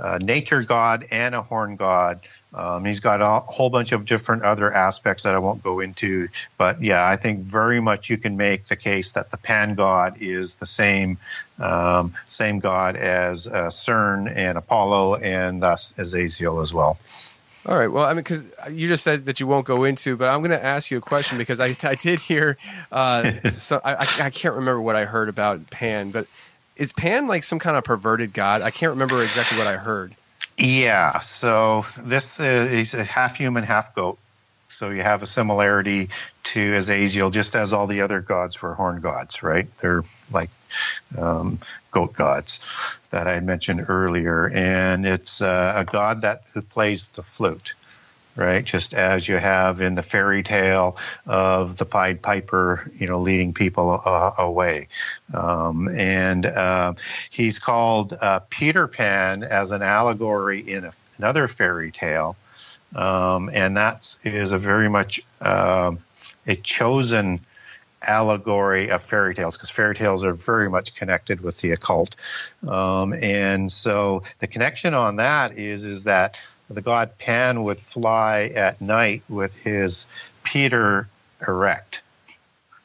uh, 0.00 0.18
nature 0.20 0.62
god 0.62 1.06
and 1.10 1.34
a 1.34 1.42
horn 1.42 1.76
god. 1.76 2.20
Um, 2.52 2.84
he's 2.84 2.98
got 2.98 3.20
a 3.20 3.46
whole 3.50 3.70
bunch 3.70 3.92
of 3.92 4.04
different 4.04 4.42
other 4.42 4.72
aspects 4.72 5.22
that 5.22 5.34
I 5.34 5.38
won't 5.38 5.62
go 5.62 5.80
into, 5.80 6.28
but 6.58 6.82
yeah, 6.82 7.06
I 7.06 7.16
think 7.16 7.40
very 7.40 7.80
much 7.80 8.10
you 8.10 8.18
can 8.18 8.36
make 8.36 8.66
the 8.66 8.76
case 8.76 9.12
that 9.12 9.30
the 9.30 9.36
Pan 9.36 9.76
god 9.76 10.16
is 10.20 10.54
the 10.54 10.66
same 10.66 11.18
um, 11.60 12.14
same 12.26 12.58
god 12.58 12.96
as 12.96 13.46
uh, 13.46 13.68
CERN 13.68 14.34
and 14.34 14.58
Apollo, 14.58 15.16
and 15.16 15.62
thus 15.62 15.94
Azazel 15.96 16.60
as 16.60 16.74
well. 16.74 16.98
All 17.66 17.76
right. 17.76 17.88
Well, 17.88 18.04
I 18.04 18.14
mean, 18.14 18.24
because 18.24 18.42
you 18.70 18.88
just 18.88 19.04
said 19.04 19.26
that 19.26 19.38
you 19.38 19.46
won't 19.46 19.66
go 19.66 19.84
into, 19.84 20.16
but 20.16 20.28
I'm 20.28 20.40
going 20.40 20.50
to 20.50 20.64
ask 20.64 20.90
you 20.90 20.96
a 20.96 21.02
question 21.02 21.36
because 21.36 21.60
I, 21.60 21.76
I 21.82 21.94
did 21.94 22.20
hear. 22.20 22.56
Uh, 22.90 23.32
so 23.58 23.80
I, 23.84 23.96
I 23.96 24.30
can't 24.30 24.54
remember 24.54 24.80
what 24.80 24.96
I 24.96 25.04
heard 25.04 25.28
about 25.28 25.68
Pan, 25.70 26.10
but 26.10 26.26
is 26.76 26.92
Pan 26.94 27.26
like 27.26 27.44
some 27.44 27.58
kind 27.58 27.76
of 27.76 27.84
perverted 27.84 28.32
god? 28.32 28.62
I 28.62 28.70
can't 28.70 28.90
remember 28.90 29.22
exactly 29.22 29.58
what 29.58 29.66
I 29.66 29.76
heard. 29.76 30.16
Yeah, 30.60 31.20
so 31.20 31.86
this 31.96 32.38
is 32.38 32.92
a 32.92 33.02
half 33.02 33.36
human, 33.36 33.64
half 33.64 33.94
goat. 33.94 34.18
So 34.68 34.90
you 34.90 35.02
have 35.02 35.22
a 35.22 35.26
similarity 35.26 36.10
to 36.44 36.74
Azazel, 36.74 37.30
just 37.30 37.56
as 37.56 37.72
all 37.72 37.86
the 37.86 38.02
other 38.02 38.20
gods 38.20 38.60
were 38.60 38.74
horn 38.74 39.00
gods, 39.00 39.42
right? 39.42 39.66
They're 39.80 40.04
like 40.30 40.50
um, 41.16 41.60
goat 41.90 42.12
gods 42.12 42.60
that 43.08 43.26
I 43.26 43.40
mentioned 43.40 43.86
earlier, 43.88 44.48
and 44.48 45.06
it's 45.06 45.40
uh, 45.40 45.72
a 45.76 45.84
god 45.90 46.20
that 46.20 46.42
who 46.52 46.60
plays 46.60 47.06
the 47.14 47.22
flute, 47.22 47.74
right? 48.36 48.64
Just 48.64 48.94
as 48.94 49.28
you 49.28 49.36
have 49.36 49.80
in 49.80 49.94
the 49.94 50.02
fairy 50.02 50.42
tale 50.42 50.96
of 51.26 51.76
the 51.76 51.84
Pied 51.84 52.22
Piper, 52.22 52.90
you 52.98 53.06
know, 53.06 53.20
leading 53.20 53.52
people 53.52 54.00
uh, 54.04 54.32
away. 54.38 54.88
Um, 55.34 55.88
and 55.88 56.46
uh, 56.46 56.94
he's 57.30 57.58
called 57.58 58.12
uh, 58.20 58.40
Peter 58.50 58.86
Pan 58.86 59.42
as 59.42 59.70
an 59.70 59.82
allegory 59.82 60.60
in 60.60 60.84
a, 60.84 60.92
another 61.18 61.48
fairy 61.48 61.92
tale. 61.92 62.36
Um, 62.94 63.50
and 63.52 63.76
that 63.76 64.16
is 64.24 64.52
a 64.52 64.58
very 64.58 64.90
much 64.90 65.20
um 65.40 66.00
a 66.46 66.56
chosen 66.56 67.40
allegory 68.02 68.90
of 68.90 69.02
fairy 69.02 69.34
tales 69.34 69.56
because 69.56 69.70
fairy 69.70 69.94
tales 69.94 70.24
are 70.24 70.32
very 70.32 70.70
much 70.70 70.94
connected 70.94 71.40
with 71.40 71.58
the 71.60 71.72
occult. 71.72 72.16
Um, 72.66 73.12
and 73.12 73.70
so 73.70 74.22
the 74.38 74.46
connection 74.46 74.94
on 74.94 75.16
that 75.16 75.58
is 75.58 75.84
is 75.84 76.04
that 76.04 76.36
the 76.70 76.82
god 76.82 77.18
Pan 77.18 77.64
would 77.64 77.80
fly 77.80 78.52
at 78.54 78.80
night 78.80 79.22
with 79.28 79.52
his 79.54 80.06
Peter 80.44 81.08
erect. 81.46 82.00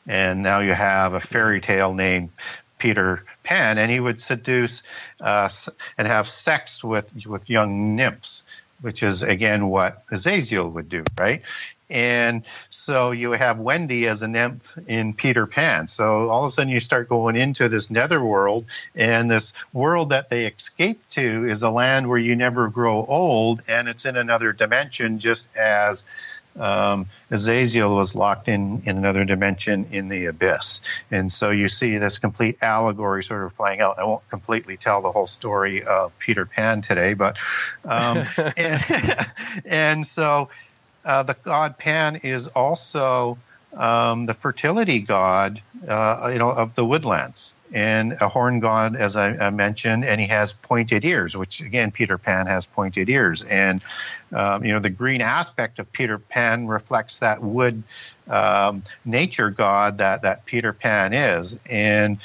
And 0.07 0.43
now 0.43 0.59
you 0.59 0.73
have 0.73 1.13
a 1.13 1.21
fairy 1.21 1.61
tale 1.61 1.93
named 1.93 2.29
Peter 2.77 3.23
Pan, 3.43 3.77
and 3.77 3.91
he 3.91 3.99
would 3.99 4.19
seduce 4.19 4.83
uh, 5.19 5.49
and 5.97 6.07
have 6.07 6.27
sex 6.27 6.83
with 6.83 7.11
with 7.25 7.49
young 7.49 7.95
nymphs, 7.95 8.43
which 8.81 9.01
is 9.03 9.23
again 9.23 9.67
what 9.67 10.03
Azazel 10.11 10.69
would 10.69 10.89
do, 10.89 11.03
right? 11.17 11.41
And 11.89 12.43
so 12.69 13.11
you 13.11 13.31
have 13.31 13.59
Wendy 13.59 14.07
as 14.07 14.21
a 14.21 14.27
nymph 14.27 14.63
in 14.87 15.13
Peter 15.13 15.45
Pan. 15.45 15.87
So 15.87 16.29
all 16.29 16.45
of 16.45 16.49
a 16.49 16.51
sudden 16.51 16.69
you 16.69 16.79
start 16.79 17.09
going 17.09 17.35
into 17.35 17.69
this 17.69 17.89
netherworld, 17.91 18.65
and 18.95 19.29
this 19.29 19.53
world 19.71 20.09
that 20.09 20.29
they 20.29 20.45
escape 20.47 21.01
to 21.11 21.49
is 21.49 21.61
a 21.63 21.69
land 21.69 22.09
where 22.09 22.17
you 22.17 22.35
never 22.35 22.67
grow 22.69 23.05
old, 23.05 23.61
and 23.67 23.87
it's 23.87 24.05
in 24.05 24.17
another 24.17 24.51
dimension, 24.51 25.19
just 25.19 25.47
as 25.55 26.03
um, 26.57 27.07
Azazel 27.31 27.95
was 27.95 28.15
locked 28.15 28.47
in 28.47 28.83
in 28.85 28.97
another 28.97 29.25
dimension 29.25 29.87
in 29.91 30.07
the 30.07 30.25
abyss. 30.25 30.81
And 31.11 31.31
so 31.31 31.51
you 31.51 31.67
see 31.67 31.97
this 31.97 32.17
complete 32.17 32.57
allegory 32.61 33.23
sort 33.23 33.43
of 33.43 33.55
playing 33.55 33.81
out. 33.81 33.99
I 33.99 34.05
won't 34.05 34.27
completely 34.29 34.77
tell 34.77 35.01
the 35.01 35.11
whole 35.11 35.27
story 35.27 35.83
of 35.83 36.17
Peter 36.19 36.45
Pan 36.45 36.81
today, 36.81 37.13
but 37.13 37.37
um, 37.83 38.25
and, 38.57 39.27
and 39.65 40.07
so 40.07 40.49
uh, 41.05 41.23
the 41.23 41.35
god 41.43 41.77
Pan 41.77 42.17
is 42.17 42.47
also 42.47 43.37
um, 43.75 44.25
the 44.25 44.33
fertility 44.33 44.99
god, 44.99 45.61
uh, 45.87 46.29
you 46.31 46.39
know, 46.39 46.49
of 46.49 46.75
the 46.75 46.85
woodlands. 46.85 47.53
And 47.73 48.17
a 48.21 48.29
horn 48.29 48.59
god, 48.59 48.95
as 48.95 49.15
I, 49.15 49.35
I 49.35 49.49
mentioned, 49.49 50.05
and 50.05 50.21
he 50.21 50.27
has 50.27 50.53
pointed 50.53 51.03
ears, 51.03 51.35
which 51.35 51.61
again, 51.61 51.91
Peter 51.91 52.17
Pan 52.17 52.47
has 52.47 52.65
pointed 52.65 53.09
ears. 53.09 53.43
And 53.43 53.83
um, 54.31 54.63
you 54.63 54.73
know, 54.73 54.79
the 54.79 54.89
green 54.89 55.21
aspect 55.21 55.79
of 55.79 55.91
Peter 55.91 56.17
Pan 56.17 56.67
reflects 56.67 57.19
that 57.19 57.41
wood 57.41 57.83
um, 58.29 58.83
nature 59.03 59.49
god 59.49 59.97
that 59.97 60.21
that 60.21 60.45
Peter 60.45 60.73
Pan 60.73 61.13
is. 61.13 61.59
And 61.65 62.17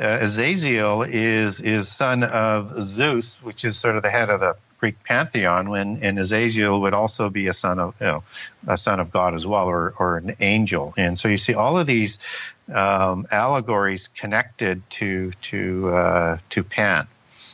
uh, 0.00 0.18
Azazel 0.22 1.02
is 1.02 1.60
is 1.60 1.88
son 1.88 2.22
of 2.22 2.84
Zeus, 2.84 3.38
which 3.42 3.64
is 3.64 3.78
sort 3.78 3.96
of 3.96 4.02
the 4.02 4.10
head 4.10 4.30
of 4.30 4.40
the 4.40 4.56
Greek 4.84 5.02
pantheon. 5.02 5.70
When 5.70 6.00
and 6.02 6.18
Azazel 6.18 6.82
would 6.82 6.92
also 6.92 7.30
be 7.30 7.46
a 7.46 7.54
son 7.54 7.78
of 7.78 7.94
you 8.00 8.06
know 8.06 8.22
a 8.66 8.76
son 8.76 9.00
of 9.00 9.10
God 9.10 9.34
as 9.34 9.46
well, 9.46 9.66
or 9.66 9.94
or 9.98 10.18
an 10.18 10.36
angel. 10.40 10.92
And 10.98 11.18
so 11.18 11.26
you 11.26 11.38
see 11.38 11.54
all 11.54 11.78
of 11.78 11.86
these 11.86 12.18
um, 12.70 13.26
allegories 13.30 14.08
connected 14.08 14.82
to 14.90 15.32
to 15.40 15.88
uh, 15.88 16.38
to 16.50 16.62
Pan. 16.62 17.06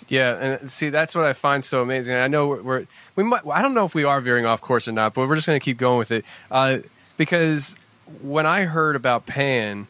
Yeah, 0.08 0.58
and 0.58 0.72
see, 0.72 0.90
that's 0.90 1.14
what 1.14 1.24
I 1.24 1.34
find 1.34 1.62
so 1.62 1.82
amazing. 1.82 2.16
I 2.16 2.26
know 2.26 2.48
we're, 2.48 2.62
we're 2.62 2.86
we 3.14 3.22
might. 3.22 3.46
I 3.46 3.62
don't 3.62 3.74
know 3.74 3.84
if 3.84 3.94
we 3.94 4.02
are 4.02 4.20
veering 4.20 4.44
off 4.44 4.60
course 4.60 4.88
or 4.88 4.92
not, 4.92 5.14
but 5.14 5.28
we're 5.28 5.36
just 5.36 5.46
going 5.46 5.60
to 5.60 5.64
keep 5.64 5.78
going 5.78 5.98
with 5.98 6.10
it 6.10 6.24
uh, 6.50 6.78
because 7.16 7.76
when 8.22 8.44
I 8.44 8.64
heard 8.64 8.96
about 8.96 9.26
Pan 9.26 9.86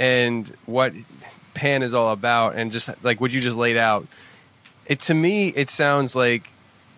and 0.00 0.52
what 0.66 0.94
Pan 1.54 1.84
is 1.84 1.94
all 1.94 2.10
about, 2.10 2.56
and 2.56 2.72
just 2.72 2.90
like 3.04 3.20
what 3.20 3.30
you 3.30 3.40
just 3.40 3.56
laid 3.56 3.76
out, 3.76 4.08
it 4.86 4.98
to 5.02 5.14
me 5.14 5.50
it 5.50 5.70
sounds 5.70 6.16
like 6.16 6.50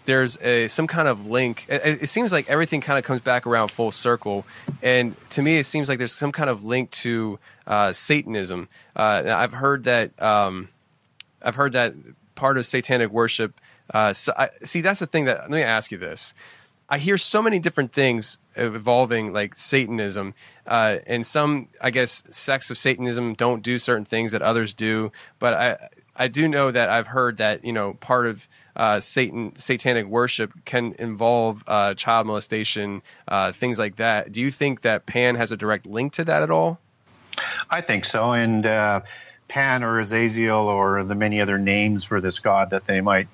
there's 0.04 0.36
a 0.40 0.68
some 0.68 0.86
kind 0.86 1.08
of 1.08 1.26
link. 1.26 1.66
It, 1.68 2.02
it 2.02 2.08
seems 2.08 2.32
like 2.32 2.48
everything 2.48 2.80
kind 2.80 2.98
of 2.98 3.04
comes 3.04 3.20
back 3.20 3.46
around 3.46 3.68
full 3.70 3.92
circle, 3.92 4.44
and 4.82 5.14
to 5.30 5.42
me 5.42 5.58
it 5.58 5.66
seems 5.66 5.88
like 5.88 5.98
there's 5.98 6.14
some 6.14 6.32
kind 6.32 6.50
of 6.50 6.64
link 6.64 6.90
to 6.90 7.38
uh, 7.66 7.92
Satanism. 7.92 8.68
Uh, 8.94 9.24
I've 9.26 9.54
heard 9.54 9.84
that. 9.84 10.20
Um, 10.22 10.68
I've 11.42 11.56
heard 11.56 11.72
that 11.72 11.94
part 12.34 12.58
of 12.58 12.66
satanic 12.66 13.10
worship. 13.10 13.60
Uh, 13.92 14.12
so 14.12 14.32
I, 14.36 14.50
see, 14.64 14.80
that's 14.80 15.00
the 15.00 15.06
thing 15.06 15.24
that. 15.26 15.42
Let 15.42 15.50
me 15.50 15.62
ask 15.62 15.90
you 15.90 15.98
this. 15.98 16.34
I 16.88 16.98
hear 16.98 17.16
so 17.16 17.40
many 17.40 17.58
different 17.58 17.92
things 17.92 18.36
evolving, 18.56 19.32
like 19.32 19.56
Satanism, 19.56 20.34
uh, 20.66 20.98
and 21.06 21.26
some, 21.26 21.68
I 21.80 21.90
guess, 21.90 22.22
sects 22.30 22.70
of 22.70 22.76
Satanism 22.76 23.34
don't 23.34 23.62
do 23.62 23.78
certain 23.78 24.04
things 24.04 24.32
that 24.32 24.42
others 24.42 24.74
do. 24.74 25.10
But 25.38 25.54
I, 25.54 25.88
I 26.16 26.28
do 26.28 26.48
know 26.48 26.70
that 26.70 26.88
I've 26.88 27.08
heard 27.08 27.38
that 27.38 27.64
you 27.64 27.72
know 27.72 27.94
part 27.94 28.26
of 28.26 28.48
uh, 28.76 29.00
Satan 29.00 29.52
satanic 29.56 30.06
worship 30.06 30.52
can 30.64 30.94
involve 30.98 31.64
uh, 31.66 31.94
child 31.94 32.26
molestation, 32.26 33.02
uh, 33.28 33.52
things 33.52 33.78
like 33.78 33.96
that. 33.96 34.32
Do 34.32 34.40
you 34.40 34.50
think 34.50 34.82
that 34.82 35.06
Pan 35.06 35.34
has 35.36 35.50
a 35.50 35.56
direct 35.56 35.86
link 35.86 36.12
to 36.14 36.24
that 36.24 36.42
at 36.42 36.50
all? 36.50 36.78
I 37.70 37.80
think 37.80 38.04
so, 38.04 38.32
and 38.32 38.64
uh, 38.64 39.00
Pan 39.48 39.82
or 39.82 39.98
Azazel 39.98 40.68
or 40.68 41.02
the 41.04 41.14
many 41.14 41.40
other 41.40 41.58
names 41.58 42.04
for 42.04 42.20
this 42.20 42.38
god 42.38 42.70
that 42.70 42.86
they 42.86 43.00
might 43.00 43.28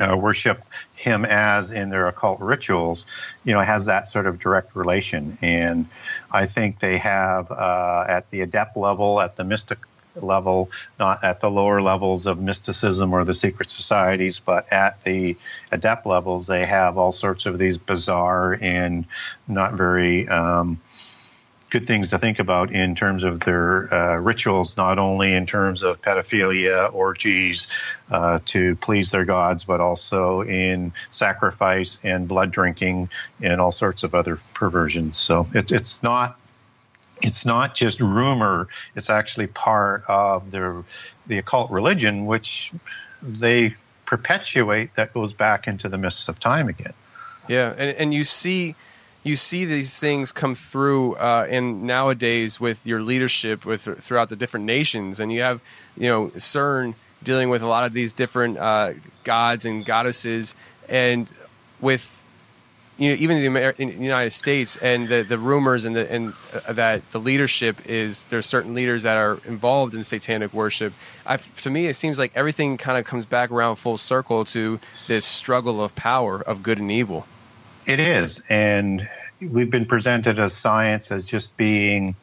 uh, 0.00 0.16
worship 0.16 0.62
him 0.94 1.24
as 1.24 1.72
in 1.72 1.90
their 1.90 2.08
occult 2.08 2.40
rituals, 2.40 3.06
you 3.44 3.52
know, 3.52 3.60
has 3.60 3.86
that 3.86 4.08
sort 4.08 4.26
of 4.26 4.38
direct 4.38 4.74
relation. 4.74 5.36
And 5.42 5.86
I 6.30 6.46
think 6.46 6.78
they 6.78 6.98
have 6.98 7.50
uh, 7.50 8.04
at 8.08 8.30
the 8.30 8.40
adept 8.40 8.76
level, 8.76 9.20
at 9.20 9.36
the 9.36 9.44
mystic 9.44 9.78
level, 10.22 10.70
not 10.98 11.24
at 11.24 11.40
the 11.40 11.50
lower 11.50 11.80
levels 11.80 12.26
of 12.26 12.40
mysticism 12.40 13.12
or 13.12 13.24
the 13.24 13.34
secret 13.34 13.70
societies, 13.70 14.40
but 14.40 14.72
at 14.72 15.02
the 15.04 15.36
adept 15.70 16.06
levels, 16.06 16.46
they 16.46 16.66
have 16.66 16.98
all 16.98 17.12
sorts 17.12 17.46
of 17.46 17.58
these 17.58 17.78
bizarre 17.78 18.58
and 18.60 19.06
not 19.48 19.74
very 19.74 20.28
um, 20.28 20.80
good 21.70 21.86
things 21.86 22.10
to 22.10 22.18
think 22.18 22.40
about 22.40 22.72
in 22.72 22.94
terms 22.94 23.22
of 23.22 23.40
their 23.40 23.92
uh, 23.94 24.16
rituals, 24.16 24.76
not 24.76 24.98
only 24.98 25.32
in 25.32 25.46
terms 25.46 25.82
of 25.82 26.02
pedophilia, 26.02 26.92
orgies 26.92 27.68
uh, 28.10 28.40
to 28.44 28.74
please 28.76 29.10
their 29.10 29.24
gods, 29.24 29.64
but 29.64 29.80
also 29.80 30.42
in 30.42 30.92
sacrifice 31.12 31.98
and 32.02 32.26
blood 32.26 32.50
drinking 32.50 33.08
and 33.40 33.60
all 33.60 33.72
sorts 33.72 34.02
of 34.02 34.14
other 34.14 34.40
perversions. 34.52 35.16
So 35.16 35.46
it's 35.54 35.72
it's 35.72 36.02
not 36.02 36.39
it's 37.22 37.44
not 37.44 37.74
just 37.74 38.00
rumor; 38.00 38.68
it's 38.94 39.10
actually 39.10 39.46
part 39.46 40.04
of 40.08 40.50
their 40.50 40.82
the 41.26 41.38
occult 41.38 41.70
religion, 41.70 42.26
which 42.26 42.72
they 43.22 43.74
perpetuate 44.06 44.94
that 44.96 45.14
goes 45.14 45.32
back 45.32 45.66
into 45.66 45.88
the 45.88 45.98
mists 45.98 46.28
of 46.28 46.40
time 46.40 46.68
again. 46.68 46.92
Yeah, 47.48 47.74
and 47.76 47.96
and 47.96 48.14
you 48.14 48.24
see 48.24 48.74
you 49.22 49.36
see 49.36 49.64
these 49.64 49.98
things 49.98 50.32
come 50.32 50.54
through 50.54 51.14
uh, 51.16 51.46
in 51.48 51.86
nowadays 51.86 52.58
with 52.58 52.86
your 52.86 53.02
leadership 53.02 53.64
with 53.64 53.82
throughout 53.82 54.28
the 54.28 54.36
different 54.36 54.66
nations, 54.66 55.20
and 55.20 55.32
you 55.32 55.42
have 55.42 55.62
you 55.96 56.08
know 56.08 56.28
CERN 56.36 56.94
dealing 57.22 57.50
with 57.50 57.62
a 57.62 57.68
lot 57.68 57.84
of 57.84 57.92
these 57.92 58.12
different 58.12 58.56
uh, 58.58 58.92
gods 59.24 59.66
and 59.66 59.84
goddesses, 59.84 60.54
and 60.88 61.30
with 61.80 62.19
you 63.00 63.08
know 63.08 63.16
even 63.18 63.38
in 63.38 63.52
the, 63.52 63.60
Amer- 63.60 63.74
in 63.78 63.88
the 63.88 64.04
United 64.04 64.30
States 64.30 64.76
and 64.76 65.08
the, 65.08 65.22
the 65.22 65.38
rumors 65.38 65.84
and 65.84 65.96
the 65.96 66.10
and 66.12 66.34
uh, 66.52 66.72
that 66.72 67.10
the 67.12 67.18
leadership 67.18 67.80
is 67.86 68.24
there's 68.24 68.46
certain 68.46 68.74
leaders 68.74 69.02
that 69.02 69.16
are 69.16 69.40
involved 69.46 69.94
in 69.94 70.04
satanic 70.04 70.52
worship. 70.52 70.92
I, 71.26 71.38
to 71.38 71.70
me, 71.70 71.86
it 71.86 71.94
seems 71.94 72.18
like 72.18 72.30
everything 72.34 72.76
kind 72.76 72.98
of 72.98 73.04
comes 73.04 73.24
back 73.24 73.50
around 73.50 73.76
full 73.76 73.98
circle 73.98 74.44
to 74.46 74.78
this 75.08 75.24
struggle 75.24 75.82
of 75.82 75.96
power 75.96 76.40
of 76.40 76.62
good 76.62 76.78
and 76.78 76.92
evil. 76.92 77.26
It 77.86 78.00
is. 78.00 78.42
And 78.48 79.08
we've 79.40 79.70
been 79.70 79.86
presented 79.86 80.38
as 80.38 80.52
science 80.52 81.10
as 81.10 81.28
just 81.28 81.56
being 81.56 82.14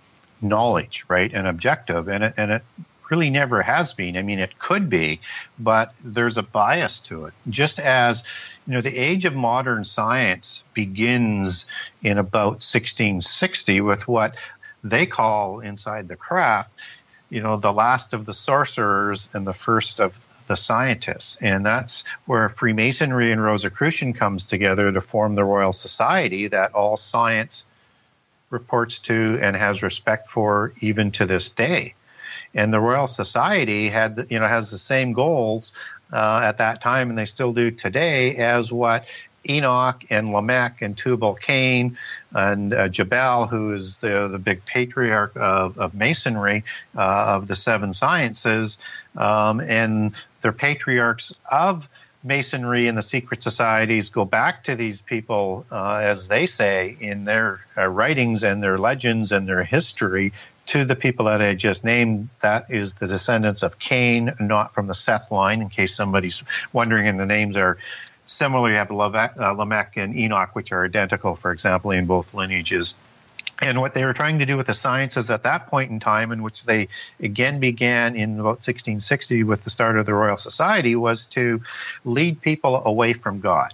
knowledge, 0.42 1.06
right, 1.08 1.34
and 1.34 1.48
objective. 1.48 2.08
And 2.08 2.24
it, 2.26 2.34
and 2.38 2.52
it 2.52 2.64
really 3.10 3.30
never 3.30 3.62
has 3.62 3.94
been. 3.94 4.18
I 4.18 4.22
mean, 4.22 4.40
it 4.40 4.60
could 4.60 4.90
be, 4.90 5.20
but 5.60 5.94
there's 6.04 6.38
a 6.38 6.44
bias 6.44 7.00
to 7.02 7.26
it. 7.26 7.34
Just 7.50 7.80
as, 7.80 8.24
you 8.66 8.74
know, 8.74 8.82
the 8.82 8.98
age 8.98 9.26
of 9.26 9.36
modern 9.36 9.84
science 9.84 10.64
begins 10.74 11.66
in 12.04 12.18
about 12.18 12.64
1660 12.64 13.82
with 13.82 14.08
what 14.08 14.36
they 14.84 15.06
call 15.06 15.60
inside 15.60 16.08
the 16.08 16.16
craft, 16.16 16.74
you 17.30 17.42
know, 17.42 17.58
the 17.58 17.74
last 17.74 18.14
of 18.14 18.26
the 18.26 18.34
sorcerers 18.34 19.30
and 19.34 19.46
the 19.46 19.54
first 19.54 20.00
of 20.00 20.14
the 20.48 20.56
scientists. 20.56 21.38
And 21.42 21.66
that's 21.66 22.04
where 22.26 22.50
Freemasonry 22.50 23.32
and 23.32 23.44
Rosicrucian 23.44 24.14
comes 24.14 24.46
together 24.46 24.92
to 24.92 25.02
form 25.02 25.36
the 25.36 25.44
Royal 25.44 25.74
Society 25.74 26.48
that 26.48 26.74
all 26.74 26.98
science 26.98 27.66
reports 28.50 29.00
to 29.00 29.40
and 29.42 29.56
has 29.56 29.84
respect 29.84 30.30
for 30.30 30.74
even 30.80 31.12
to 31.12 31.26
this 31.26 31.50
day. 31.50 31.94
And 32.58 32.74
the 32.74 32.82
Royal 32.82 33.08
Society 33.08 33.88
had, 33.90 34.28
you 34.30 34.40
know, 34.40 34.48
has 34.48 34.72
the 34.72 34.78
same 34.78 35.14
goals 35.14 35.72
uh, 36.12 36.42
at 36.44 36.58
that 36.58 36.82
time, 36.82 37.10
and 37.10 37.18
they 37.18 37.26
still 37.26 37.54
do 37.54 37.72
today, 37.72 38.36
as 38.38 38.72
what 38.72 39.06
Enoch 39.48 40.04
and 40.10 40.32
Lamech 40.32 40.82
and 40.82 40.98
Tubal 40.98 41.36
Cain 41.36 41.98
and 42.34 42.74
uh, 42.74 42.90
Jabal, 42.90 43.48
who 43.48 43.74
is 43.74 44.00
the, 44.00 44.28
the 44.28 44.40
big 44.40 44.66
patriarch 44.66 45.34
of, 45.36 45.78
of 45.78 45.94
Masonry 45.94 46.64
uh, 46.96 47.36
of 47.36 47.48
the 47.48 47.56
seven 47.56 47.94
sciences, 47.94 48.78
um, 49.16 49.60
and 49.62 50.14
they're 50.42 50.52
patriarchs 50.52 51.34
of 51.50 51.88
Masonry 52.24 52.88
and 52.88 52.98
the 52.98 53.04
secret 53.04 53.42
societies 53.42 54.10
go 54.10 54.26
back 54.26 54.66
to 54.66 54.76
these 54.76 55.02
people, 55.02 55.66
uh, 55.72 55.98
as 55.98 56.28
they 56.28 56.46
say 56.46 56.98
in 57.00 57.24
their 57.24 57.62
uh, 57.78 57.88
writings 57.88 58.44
and 58.44 58.62
their 58.62 58.78
legends 58.78 59.32
and 59.32 59.48
their 59.48 59.64
history, 59.64 60.34
to 60.68 60.86
the 60.86 60.96
people 60.96 61.26
that 61.26 61.42
I 61.42 61.56
just 61.56 61.84
named. 61.84 62.30
That 62.42 62.70
is 62.70 62.94
the 62.94 63.08
descendants 63.08 63.64
of 63.64 63.80
Cain, 63.80 64.34
not 64.40 64.74
from 64.74 64.88
the 64.88 64.96
Seth 64.96 65.32
line, 65.32 65.62
in 65.62 65.70
case 65.70 65.96
somebody's 65.96 66.44
wondering, 66.72 67.08
and 67.08 67.20
the 67.20 67.26
names 67.26 67.56
are 67.58 67.78
similar. 68.26 68.70
you 68.70 68.76
have 68.76 68.92
uh, 68.92 69.52
Lamech 69.54 69.94
and 69.96 70.18
Enoch, 70.18 70.56
which 70.56 70.72
are 70.72 70.86
identical, 70.86 71.36
for 71.36 71.52
example, 71.52 71.92
in 71.92 72.06
both 72.06 72.34
lineages. 72.34 72.96
And 73.60 73.80
what 73.82 73.96
they 73.96 74.06
were 74.06 74.14
trying 74.14 74.40
to 74.40 74.46
do 74.46 74.56
with 74.56 74.68
the 74.68 74.74
sciences 74.74 75.32
at 75.32 75.44
that 75.44 75.68
point 75.68 75.90
in 75.90 76.00
time, 76.00 76.32
in 76.32 76.44
which 76.44 76.64
they 76.66 76.90
again 77.20 77.60
began 77.60 78.16
in 78.16 78.34
about 78.34 78.60
1660 78.60 79.44
with 79.44 79.64
the 79.64 79.72
start 79.72 79.98
of 79.98 80.06
the 80.06 80.14
Royal 80.14 80.38
Society, 80.38 80.96
was 80.96 81.26
to 81.28 81.62
lead 82.04 82.42
people 82.42 82.84
away 82.86 83.14
from 83.14 83.40
God 83.40 83.74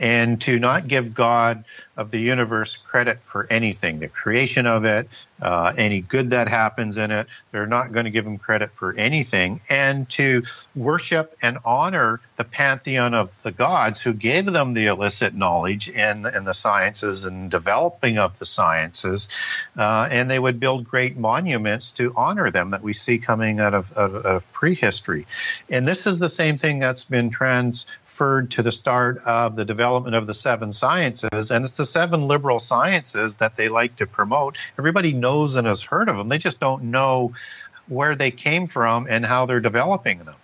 and 0.00 0.40
to 0.42 0.58
not 0.58 0.88
give 0.88 1.14
God 1.14 1.64
of 1.96 2.10
the 2.10 2.18
universe 2.18 2.76
credit 2.76 3.22
for 3.22 3.46
anything, 3.50 4.00
the 4.00 4.08
creation 4.08 4.66
of 4.66 4.84
it, 4.84 5.08
uh, 5.40 5.72
any 5.76 6.00
good 6.00 6.30
that 6.30 6.48
happens 6.48 6.96
in 6.96 7.10
it. 7.10 7.28
They're 7.52 7.66
not 7.66 7.92
going 7.92 8.04
to 8.04 8.10
give 8.10 8.26
him 8.26 8.38
credit 8.38 8.70
for 8.74 8.92
anything, 8.94 9.60
and 9.68 10.08
to 10.10 10.42
worship 10.74 11.36
and 11.40 11.58
honor 11.64 12.20
the 12.36 12.44
pantheon 12.44 13.14
of 13.14 13.30
the 13.42 13.52
gods 13.52 14.00
who 14.00 14.12
gave 14.12 14.46
them 14.46 14.74
the 14.74 14.86
illicit 14.86 15.34
knowledge 15.34 15.88
and, 15.88 16.26
and 16.26 16.46
the 16.46 16.54
sciences 16.54 17.24
and 17.24 17.50
developing 17.50 18.18
of 18.18 18.36
the 18.38 18.46
sciences. 18.46 19.28
Uh, 19.76 20.08
and 20.10 20.28
they 20.28 20.38
would 20.38 20.58
build 20.58 20.88
great 20.88 21.16
monuments 21.16 21.92
to 21.92 22.12
honor 22.16 22.50
them 22.50 22.70
that 22.70 22.82
we 22.82 22.92
see 22.92 23.18
coming 23.18 23.60
out 23.60 23.74
of, 23.74 23.92
of, 23.92 24.16
out 24.16 24.26
of 24.26 24.52
prehistory. 24.52 25.26
And 25.70 25.86
this 25.86 26.06
is 26.06 26.18
the 26.18 26.28
same 26.28 26.58
thing 26.58 26.80
that's 26.80 27.04
been 27.04 27.30
trans 27.30 27.86
referred 28.14 28.52
to 28.52 28.62
the 28.62 28.70
start 28.70 29.18
of 29.26 29.56
the 29.56 29.64
development 29.64 30.14
of 30.14 30.24
the 30.24 30.34
seven 30.34 30.72
sciences, 30.72 31.50
and 31.50 31.64
it's 31.64 31.76
the 31.76 31.84
seven 31.84 32.28
liberal 32.28 32.60
sciences 32.60 33.34
that 33.36 33.56
they 33.56 33.68
like 33.68 33.96
to 33.96 34.06
promote. 34.06 34.56
Everybody 34.78 35.12
knows 35.12 35.56
and 35.56 35.66
has 35.66 35.82
heard 35.82 36.08
of 36.08 36.16
them. 36.16 36.28
They 36.28 36.38
just 36.38 36.60
don't 36.60 36.84
know 36.92 37.32
where 37.88 38.14
they 38.14 38.30
came 38.30 38.68
from 38.68 39.08
and 39.10 39.26
how 39.26 39.46
they're 39.46 39.58
developing 39.58 40.20
them. 40.20 40.36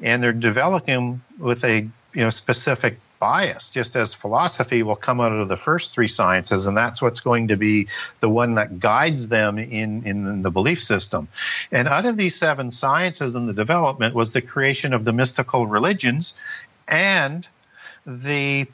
And 0.00 0.22
they're 0.22 0.32
developing 0.32 0.94
them 0.94 1.24
with 1.38 1.64
a 1.64 1.80
you 2.14 2.24
know 2.24 2.30
specific 2.30 2.98
bias, 3.18 3.70
just 3.70 3.96
as 3.96 4.14
philosophy 4.14 4.82
will 4.82 4.96
come 4.96 5.20
out 5.20 5.32
of 5.32 5.48
the 5.48 5.56
first 5.56 5.92
three 5.92 6.08
sciences, 6.08 6.66
and 6.66 6.76
that's 6.76 7.02
what's 7.02 7.20
going 7.20 7.48
to 7.48 7.56
be 7.56 7.88
the 8.20 8.28
one 8.28 8.54
that 8.54 8.80
guides 8.80 9.28
them 9.28 9.58
in, 9.58 10.04
in 10.04 10.42
the 10.42 10.50
belief 10.50 10.82
system. 10.82 11.28
And 11.72 11.88
out 11.88 12.06
of 12.06 12.16
these 12.16 12.36
seven 12.36 12.70
sciences 12.70 13.34
in 13.34 13.46
the 13.46 13.52
development 13.52 14.14
was 14.14 14.32
the 14.32 14.40
creation 14.40 14.94
of 14.94 15.04
the 15.04 15.12
mystical 15.12 15.66
religions 15.66 16.34
and 16.88 17.46
the 18.06 18.66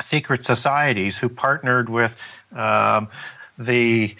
secret 0.00 0.42
societies 0.42 1.18
who 1.18 1.28
partnered 1.28 1.88
with 1.88 2.16
um, 2.54 3.08
the 3.58 4.16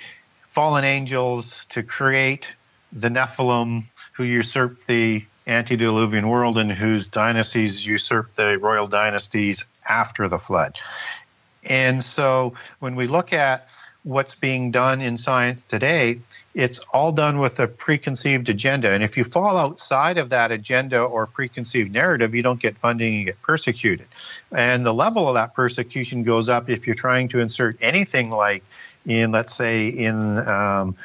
fallen 0.50 0.84
angels 0.84 1.64
to 1.70 1.82
create 1.82 2.52
the 2.92 3.08
Nephilim 3.08 3.84
who 4.12 4.24
usurped 4.24 4.86
the 4.86 5.24
antediluvian 5.46 6.28
world 6.28 6.58
and 6.58 6.70
whose 6.70 7.08
dynasties 7.08 7.86
usurped 7.86 8.36
the 8.36 8.58
royal 8.58 8.88
dynasties 8.88 9.64
after 9.88 10.28
the 10.28 10.38
flood. 10.38 10.76
And 11.64 12.04
so 12.04 12.54
when 12.80 12.96
we 12.96 13.06
look 13.06 13.32
at 13.32 13.68
what's 14.04 14.34
being 14.34 14.70
done 14.70 15.00
in 15.00 15.16
science 15.16 15.62
today, 15.62 16.20
it's 16.54 16.78
all 16.92 17.12
done 17.12 17.40
with 17.40 17.60
a 17.60 17.66
preconceived 17.66 18.48
agenda. 18.48 18.90
And 18.90 19.02
if 19.02 19.16
you 19.16 19.24
fall 19.24 19.56
outside 19.56 20.18
of 20.18 20.30
that 20.30 20.50
agenda 20.50 21.00
or 21.00 21.26
preconceived 21.26 21.92
narrative, 21.92 22.34
you 22.34 22.42
don't 22.42 22.60
get 22.60 22.78
funding, 22.78 23.14
you 23.14 23.24
get 23.24 23.42
persecuted. 23.42 24.06
And 24.50 24.84
the 24.86 24.94
level 24.94 25.28
of 25.28 25.34
that 25.34 25.54
persecution 25.54 26.22
goes 26.22 26.48
up 26.48 26.70
if 26.70 26.86
you're 26.86 26.96
trying 26.96 27.28
to 27.30 27.40
insert 27.40 27.76
anything 27.80 28.30
like 28.30 28.64
in, 29.06 29.30
let's 29.30 29.54
say, 29.54 29.88
in 29.88 30.38
um, 30.38 30.96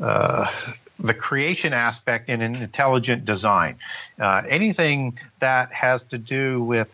uh, 0.00 0.50
the 0.98 1.14
creation 1.14 1.72
aspect 1.72 2.28
in 2.28 2.40
an 2.40 2.56
intelligent 2.56 3.24
design. 3.24 3.76
Uh, 4.18 4.42
anything 4.48 5.18
that 5.40 5.72
has 5.72 6.04
to 6.04 6.18
do 6.18 6.62
with 6.62 6.88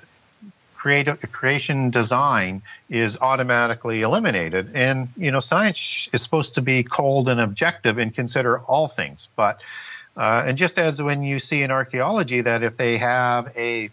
creative 0.81 1.21
creation 1.31 1.91
design 1.91 2.63
is 2.89 3.19
automatically 3.19 4.01
eliminated. 4.01 4.71
And 4.73 5.09
you 5.19 5.31
know, 5.31 5.41
science 5.41 6.09
is 6.11 6.23
supposed 6.23 6.55
to 6.55 6.63
be 6.63 6.83
cold 6.85 7.29
and 7.29 7.39
objective 7.39 7.99
and 7.99 8.15
consider 8.15 8.59
all 8.61 8.89
things. 8.89 9.29
But 9.37 9.61
uh, 10.17 10.45
and 10.47 10.57
just 10.57 10.79
as 10.79 11.01
when 11.03 11.23
you 11.23 11.39
see 11.39 11.63
in 11.63 11.71
archaeology 11.71 12.41
that 12.41 12.63
if 12.63 12.79
they 12.79 12.97
have 12.97 13.53
a 13.59 13.91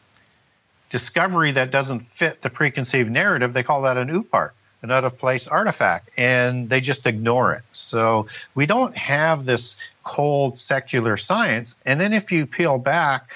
discovery 0.89 1.51
that 1.51 1.71
doesn't 1.71 2.07
fit 2.15 2.41
the 2.41 2.49
preconceived 2.49 3.11
narrative, 3.11 3.51
they 3.51 3.63
call 3.63 3.81
that 3.81 3.97
an 3.97 4.07
OOPArt, 4.07 4.51
an 4.81 4.89
out 4.89 5.03
of 5.03 5.17
place 5.17 5.45
artifact, 5.45 6.09
and 6.15 6.69
they 6.69 6.79
just 6.79 7.05
ignore 7.05 7.51
it. 7.51 7.63
So 7.73 8.27
we 8.55 8.65
don't 8.65 8.95
have 8.95 9.45
this 9.45 9.75
cold 10.05 10.57
secular 10.57 11.17
science. 11.17 11.75
And 11.85 11.99
then 11.99 12.13
if 12.13 12.31
you 12.31 12.45
peel 12.45 12.79
back 12.79 13.29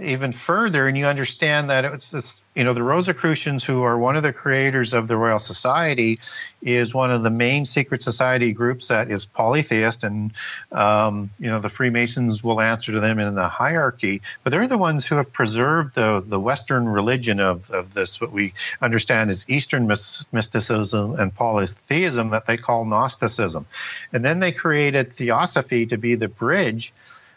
even 0.00 0.32
further 0.32 0.88
and 0.88 0.96
you 0.96 1.06
understand 1.06 1.70
that 1.70 1.84
it's 1.84 2.10
this 2.10 2.34
you 2.54 2.62
know, 2.62 2.72
the 2.72 2.82
Rosicrucians, 2.84 3.64
who 3.64 3.82
are 3.82 3.98
one 3.98 4.14
of 4.14 4.22
the 4.22 4.32
creators 4.32 4.92
of 4.92 5.08
the 5.08 5.16
Royal 5.16 5.40
Society, 5.40 6.20
is 6.62 6.94
one 6.94 7.10
of 7.10 7.24
the 7.24 7.30
main 7.30 7.64
secret 7.64 8.00
society 8.00 8.52
groups 8.52 8.88
that 8.88 9.10
is 9.10 9.24
polytheist, 9.24 10.04
and 10.04 10.32
um, 10.70 11.30
you 11.40 11.50
know, 11.50 11.60
the 11.60 11.68
Freemasons 11.68 12.44
will 12.44 12.60
answer 12.60 12.92
to 12.92 13.00
them 13.00 13.18
in 13.18 13.34
the 13.34 13.48
hierarchy. 13.48 14.22
But 14.44 14.50
they're 14.50 14.68
the 14.68 14.78
ones 14.78 15.04
who 15.04 15.16
have 15.16 15.32
preserved 15.32 15.96
the 15.96 16.24
the 16.24 16.38
Western 16.38 16.88
religion 16.88 17.40
of 17.40 17.70
of 17.70 17.92
this, 17.92 18.20
what 18.20 18.30
we 18.30 18.54
understand 18.80 19.30
as 19.30 19.44
Eastern 19.48 19.88
mysticism 19.88 21.18
and 21.18 21.34
polytheism, 21.34 22.30
that 22.30 22.46
they 22.46 22.56
call 22.56 22.84
Gnosticism, 22.84 23.66
and 24.12 24.24
then 24.24 24.38
they 24.38 24.52
created 24.52 25.12
Theosophy 25.12 25.86
to 25.86 25.98
be 25.98 26.14
the 26.14 26.28
bridge 26.28 26.92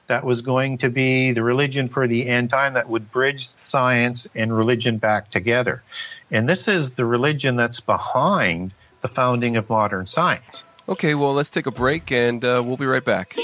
that 0.07 0.23
was 0.23 0.41
going 0.41 0.77
to 0.79 0.89
be 0.89 1.31
the 1.31 1.43
religion 1.43 1.89
for 1.89 2.07
the 2.07 2.27
end 2.27 2.49
time 2.49 2.73
that 2.73 2.89
would 2.89 3.11
bridge 3.11 3.49
science 3.57 4.27
and 4.35 4.55
religion 4.55 4.97
back 4.97 5.29
together. 5.29 5.83
And 6.31 6.47
this 6.47 6.67
is 6.67 6.95
the 6.95 7.05
religion 7.05 7.55
that's 7.55 7.79
behind 7.79 8.73
the 9.01 9.07
founding 9.07 9.55
of 9.57 9.69
modern 9.69 10.07
science. 10.07 10.63
Okay, 10.89 11.15
well, 11.15 11.33
let's 11.33 11.49
take 11.49 11.65
a 11.65 11.71
break 11.71 12.11
and 12.11 12.43
uh, 12.43 12.63
we'll 12.65 12.77
be 12.77 12.85
right 12.85 13.03
back. 13.03 13.35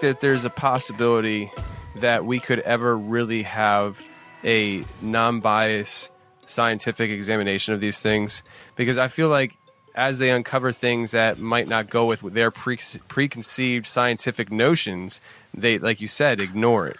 That 0.00 0.18
there's 0.20 0.44
a 0.44 0.50
possibility 0.50 1.52
that 1.96 2.24
we 2.24 2.38
could 2.38 2.58
ever 2.60 2.96
really 2.96 3.42
have 3.42 4.04
a 4.44 4.84
non-biased 5.00 6.10
scientific 6.46 7.10
examination 7.10 7.74
of 7.74 7.80
these 7.80 8.00
things 8.00 8.42
because 8.74 8.98
I 8.98 9.08
feel 9.08 9.28
like 9.28 9.56
as 9.94 10.18
they 10.18 10.30
uncover 10.30 10.72
things 10.72 11.12
that 11.12 11.38
might 11.38 11.68
not 11.68 11.90
go 11.90 12.06
with 12.06 12.20
their 12.34 12.50
pre- 12.50 12.78
preconceived 13.08 13.86
scientific 13.86 14.50
notions, 14.50 15.20
they, 15.54 15.78
like 15.78 16.00
you 16.00 16.08
said, 16.08 16.40
ignore 16.40 16.88
it. 16.88 16.96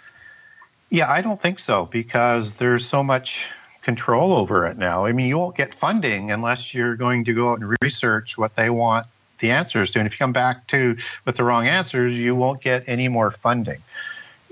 Yeah, 0.89 1.11
I 1.11 1.21
don't 1.21 1.41
think 1.41 1.59
so 1.59 1.85
because 1.85 2.55
there's 2.55 2.85
so 2.85 3.03
much 3.03 3.49
control 3.81 4.33
over 4.33 4.67
it 4.67 4.77
now. 4.77 5.05
I 5.05 5.11
mean, 5.11 5.27
you 5.27 5.37
won't 5.37 5.55
get 5.55 5.73
funding 5.73 6.31
unless 6.31 6.73
you're 6.73 6.95
going 6.95 7.25
to 7.25 7.33
go 7.33 7.51
out 7.51 7.59
and 7.59 7.75
research 7.81 8.37
what 8.37 8.55
they 8.55 8.69
want 8.69 9.07
the 9.41 9.51
answers 9.51 9.91
to. 9.91 9.99
And 9.99 10.07
if 10.07 10.13
you 10.13 10.19
come 10.19 10.33
back 10.33 10.67
to 10.67 10.97
with 11.25 11.35
the 11.35 11.43
wrong 11.43 11.67
answers, 11.67 12.17
you 12.17 12.35
won't 12.35 12.61
get 12.61 12.85
any 12.87 13.09
more 13.09 13.31
funding. 13.31 13.81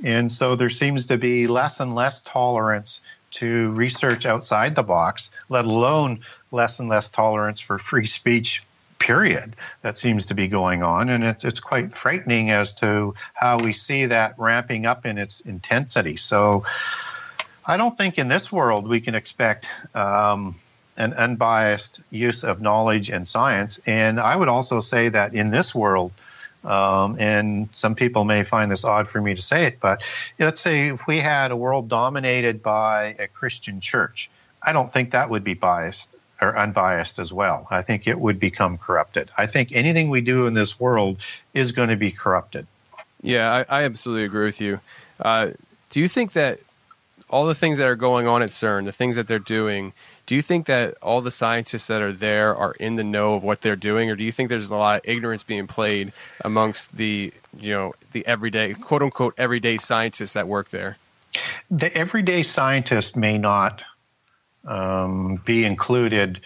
And 0.03 0.31
so 0.31 0.55
there 0.55 0.69
seems 0.69 1.07
to 1.07 1.17
be 1.17 1.47
less 1.47 1.79
and 1.79 1.95
less 1.95 2.21
tolerance 2.21 3.01
to 3.31 3.71
research 3.71 4.25
outside 4.25 4.75
the 4.75 4.83
box, 4.83 5.29
let 5.49 5.65
alone 5.65 6.21
less 6.51 6.79
and 6.79 6.89
less 6.89 7.09
tolerance 7.09 7.59
for 7.59 7.77
free 7.77 8.07
speech 8.07 8.63
period 8.97 9.55
that 9.81 9.97
seems 9.97 10.27
to 10.27 10.33
be 10.33 10.47
going 10.47 10.83
on. 10.83 11.09
And 11.09 11.23
it, 11.23 11.37
it's 11.43 11.59
quite 11.59 11.95
frightening 11.95 12.51
as 12.51 12.73
to 12.75 13.15
how 13.33 13.59
we 13.59 13.73
see 13.73 14.07
that 14.07 14.35
ramping 14.37 14.85
up 14.85 15.05
in 15.05 15.17
its 15.17 15.39
intensity. 15.41 16.17
So 16.17 16.65
I 17.65 17.77
don't 17.77 17.97
think 17.97 18.17
in 18.17 18.27
this 18.27 18.51
world 18.51 18.87
we 18.87 18.99
can 18.99 19.15
expect 19.15 19.67
um, 19.93 20.55
an 20.99 21.13
unbiased 21.13 22.01
use 22.11 22.43
of 22.43 22.61
knowledge 22.61 23.09
and 23.09 23.27
science. 23.27 23.79
And 23.85 24.19
I 24.19 24.35
would 24.35 24.49
also 24.49 24.81
say 24.81 25.09
that 25.09 25.33
in 25.33 25.49
this 25.49 25.73
world, 25.73 26.11
um, 26.65 27.15
and 27.17 27.69
some 27.71 27.95
people 27.95 28.25
may 28.25 28.43
find 28.43 28.69
this 28.69 28.83
odd 28.83 29.07
for 29.07 29.21
me 29.21 29.33
to 29.33 29.41
say 29.41 29.65
it, 29.65 29.79
but 29.79 30.03
let's 30.37 30.59
say 30.59 30.89
if 30.89 31.07
we 31.07 31.19
had 31.19 31.51
a 31.51 31.55
world 31.55 31.87
dominated 31.87 32.61
by 32.61 33.15
a 33.17 33.27
Christian 33.27 33.79
church, 33.79 34.29
I 34.61 34.73
don't 34.73 34.91
think 34.91 35.11
that 35.11 35.29
would 35.29 35.45
be 35.45 35.53
biased 35.53 36.13
or 36.41 36.57
unbiased 36.57 37.17
as 37.17 37.31
well. 37.31 37.65
I 37.71 37.81
think 37.81 38.07
it 38.07 38.19
would 38.19 38.39
become 38.39 38.77
corrupted. 38.77 39.29
I 39.37 39.47
think 39.47 39.71
anything 39.71 40.09
we 40.09 40.19
do 40.19 40.47
in 40.47 40.53
this 40.53 40.77
world 40.79 41.17
is 41.53 41.71
going 41.71 41.89
to 41.89 41.95
be 41.95 42.11
corrupted. 42.11 42.67
Yeah, 43.21 43.63
I, 43.69 43.81
I 43.81 43.83
absolutely 43.83 44.25
agree 44.25 44.45
with 44.45 44.59
you. 44.59 44.81
Uh, 45.19 45.51
do 45.89 46.01
you 46.01 46.09
think 46.09 46.33
that 46.33 46.59
all 47.29 47.45
the 47.45 47.55
things 47.55 47.77
that 47.77 47.87
are 47.87 47.95
going 47.95 48.27
on 48.27 48.41
at 48.41 48.49
CERN, 48.49 48.85
the 48.85 48.91
things 48.91 49.15
that 49.15 49.27
they're 49.27 49.39
doing, 49.39 49.93
do 50.29 50.35
you 50.35 50.43
think 50.43 50.67
that 50.67 50.95
all 51.01 51.21
the 51.21 51.31
scientists 51.31 51.87
that 51.87 52.03
are 52.03 52.13
there 52.13 52.55
are 52.55 52.73
in 52.73 52.97
the 52.97 53.03
know 53.03 53.33
of 53.33 53.41
what 53.41 53.61
they're 53.61 53.75
doing, 53.75 54.11
or 54.11 54.15
do 54.15 54.23
you 54.23 54.31
think 54.31 54.47
there's 54.47 54.69
a 54.69 54.75
lot 54.75 54.97
of 54.97 55.01
ignorance 55.09 55.41
being 55.41 55.65
played 55.65 56.13
amongst 56.45 56.97
the 56.97 57.33
you 57.59 57.73
know 57.73 57.95
the 58.11 58.23
everyday 58.27 58.75
quote 58.75 59.01
unquote 59.01 59.33
everyday 59.39 59.79
scientists 59.79 60.33
that 60.33 60.47
work 60.47 60.69
there? 60.69 60.97
The 61.71 61.91
everyday 61.97 62.43
scientist 62.43 63.17
may 63.17 63.39
not 63.39 63.81
um, 64.65 65.41
be 65.45 65.65
included 65.65 66.41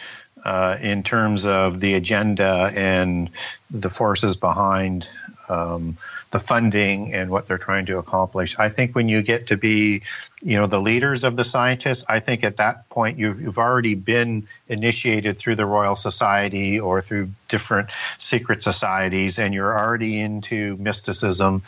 uh, 0.46 0.78
in 0.80 1.04
terms 1.04 1.46
of 1.46 1.82
the 1.82 1.96
agenda 1.96 2.72
and 2.74 3.30
the 3.70 3.90
forces 3.90 4.38
behind 4.38 5.10
um, 5.50 5.98
the 6.34 6.40
funding 6.40 7.14
and 7.14 7.30
what 7.30 7.48
they're 7.48 7.60
trying 7.60 7.86
to 7.86 8.00
accomplish. 8.00 8.58
I 8.58 8.70
think 8.70 8.96
when 8.96 9.08
you 9.08 9.22
get 9.22 9.48
to 9.48 9.56
be, 9.56 10.02
you 10.42 10.58
know, 10.58 10.66
the 10.66 10.82
leaders 10.82 11.24
of 11.24 11.36
the 11.36 11.46
scientists, 11.46 12.04
I 12.10 12.20
think 12.20 12.44
at 12.44 12.58
that 12.58 12.90
point 12.90 13.20
you've, 13.20 13.40
you've 13.40 13.60
already 13.60 13.94
been 13.94 14.48
initiated 14.68 15.38
through 15.38 15.58
the 15.58 15.66
Royal 15.66 15.96
Society 15.96 16.80
or 16.80 17.04
through 17.04 17.30
different 17.50 17.92
secret 18.18 18.64
societies, 18.64 19.38
and 19.38 19.54
you're 19.54 19.78
already 19.78 20.20
into 20.20 20.76
mysticism, 20.78 21.62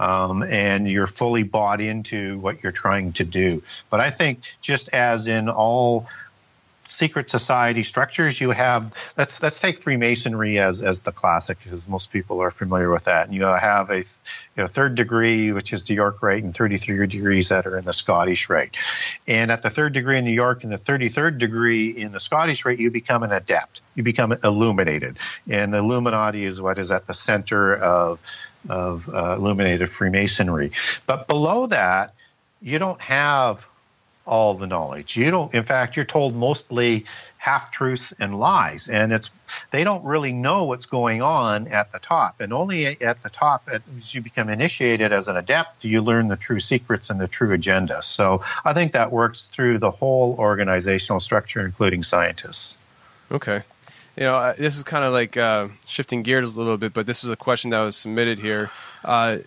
um, 0.00 0.42
and 0.42 0.90
you're 0.90 1.06
fully 1.06 1.44
bought 1.44 1.80
into 1.80 2.40
what 2.40 2.62
you're 2.62 2.72
trying 2.72 3.12
to 3.14 3.24
do. 3.24 3.62
But 3.88 4.00
I 4.00 4.10
think 4.10 4.40
just 4.60 4.88
as 4.88 5.28
in 5.28 5.48
all 5.48 6.08
secret 6.88 7.30
society 7.30 7.84
structures 7.84 8.40
you 8.40 8.50
have 8.50 8.92
let's 9.16 9.42
let's 9.42 9.60
take 9.60 9.82
freemasonry 9.82 10.58
as 10.58 10.82
as 10.82 11.02
the 11.02 11.12
classic 11.12 11.58
because 11.62 11.86
most 11.86 12.10
people 12.10 12.40
are 12.40 12.50
familiar 12.50 12.90
with 12.90 13.04
that. 13.04 13.26
And 13.26 13.34
you 13.34 13.44
have 13.44 13.90
a 13.90 13.98
you 13.98 14.04
know, 14.56 14.66
third 14.66 14.94
degree 14.94 15.52
which 15.52 15.72
is 15.72 15.84
the 15.84 15.94
york 15.94 16.22
rite 16.22 16.42
and 16.42 16.56
33 16.56 17.06
degrees 17.06 17.50
that 17.50 17.66
are 17.66 17.78
in 17.78 17.84
the 17.84 17.92
scottish 17.92 18.48
rite 18.48 18.76
and 19.26 19.50
at 19.50 19.62
the 19.62 19.70
third 19.70 19.92
degree 19.92 20.18
in 20.18 20.24
new 20.24 20.32
york 20.32 20.64
and 20.64 20.72
the 20.72 20.78
33rd 20.78 21.38
degree 21.38 21.90
in 21.90 22.12
the 22.12 22.20
scottish 22.20 22.64
rite 22.64 22.78
you 22.78 22.90
become 22.90 23.22
an 23.22 23.32
adept. 23.32 23.80
You 23.94 24.02
become 24.02 24.32
illuminated. 24.32 25.18
And 25.48 25.72
the 25.72 25.78
illuminati 25.78 26.44
is 26.44 26.60
what 26.60 26.78
is 26.78 26.90
at 26.90 27.06
the 27.06 27.14
center 27.14 27.74
of 27.74 28.20
of 28.68 29.08
uh, 29.08 29.36
illuminated 29.38 29.90
freemasonry. 29.90 30.72
But 31.06 31.28
below 31.28 31.66
that 31.68 32.14
you 32.60 32.78
don't 32.78 33.00
have 33.00 33.64
all 34.28 34.54
the 34.54 34.66
knowledge. 34.66 35.16
You 35.16 35.30
don't. 35.30 35.52
In 35.54 35.64
fact, 35.64 35.96
you're 35.96 36.04
told 36.04 36.36
mostly 36.36 37.06
half 37.38 37.72
truths 37.72 38.12
and 38.18 38.38
lies, 38.38 38.88
and 38.88 39.12
it's 39.12 39.30
they 39.70 39.84
don't 39.84 40.04
really 40.04 40.32
know 40.32 40.64
what's 40.64 40.86
going 40.86 41.22
on 41.22 41.68
at 41.68 41.90
the 41.92 41.98
top. 41.98 42.40
And 42.40 42.52
only 42.52 42.86
at 43.00 43.22
the 43.22 43.30
top, 43.30 43.68
as 43.72 44.14
you 44.14 44.20
become 44.20 44.48
initiated 44.50 45.12
as 45.12 45.28
an 45.28 45.36
adept, 45.36 45.80
do 45.82 45.88
you 45.88 46.02
learn 46.02 46.28
the 46.28 46.36
true 46.36 46.60
secrets 46.60 47.10
and 47.10 47.20
the 47.20 47.28
true 47.28 47.52
agenda. 47.52 48.02
So 48.02 48.42
I 48.64 48.74
think 48.74 48.92
that 48.92 49.10
works 49.10 49.46
through 49.46 49.78
the 49.78 49.90
whole 49.90 50.36
organizational 50.38 51.20
structure, 51.20 51.64
including 51.64 52.02
scientists. 52.02 52.76
Okay. 53.30 53.62
You 54.16 54.24
know, 54.24 54.52
this 54.58 54.76
is 54.76 54.82
kind 54.82 55.04
of 55.04 55.12
like 55.12 55.36
uh, 55.36 55.68
shifting 55.86 56.22
gears 56.22 56.56
a 56.56 56.60
little 56.60 56.76
bit, 56.76 56.92
but 56.92 57.06
this 57.06 57.22
was 57.22 57.30
a 57.30 57.36
question 57.36 57.70
that 57.70 57.80
was 57.80 57.96
submitted 57.96 58.40
here. 58.40 58.70
Uh, 59.04 59.38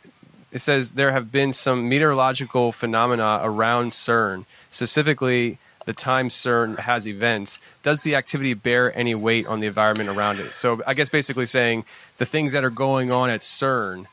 it 0.51 0.59
says 0.59 0.91
there 0.91 1.11
have 1.11 1.31
been 1.31 1.53
some 1.53 1.87
meteorological 1.87 2.71
phenomena 2.71 3.39
around 3.43 3.91
CERN, 3.91 4.45
specifically 4.71 5.59
the 5.85 5.93
time 5.93 6.29
CERN 6.29 6.79
has 6.79 7.07
events. 7.07 7.59
Does 7.83 8.03
the 8.03 8.15
activity 8.15 8.53
bear 8.53 8.95
any 8.97 9.15
weight 9.15 9.47
on 9.47 9.59
the 9.59 9.67
environment 9.67 10.09
around 10.09 10.39
it? 10.39 10.53
So 10.53 10.81
I 10.85 10.93
guess 10.93 11.09
basically 11.09 11.45
saying 11.45 11.85
the 12.17 12.25
things 12.25 12.53
that 12.53 12.63
are 12.63 12.69
going 12.69 13.11
on 13.11 13.29
at 13.29 13.41
CERN, 13.41 14.05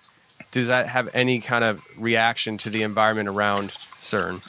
does 0.51 0.69
that 0.69 0.89
have 0.89 1.09
any 1.15 1.41
kind 1.41 1.65
of 1.65 1.85
reaction 1.97 2.59
to 2.59 2.71
the 2.71 2.83
environment 2.83 3.29
around 3.29 3.71
CERN? 4.01 4.47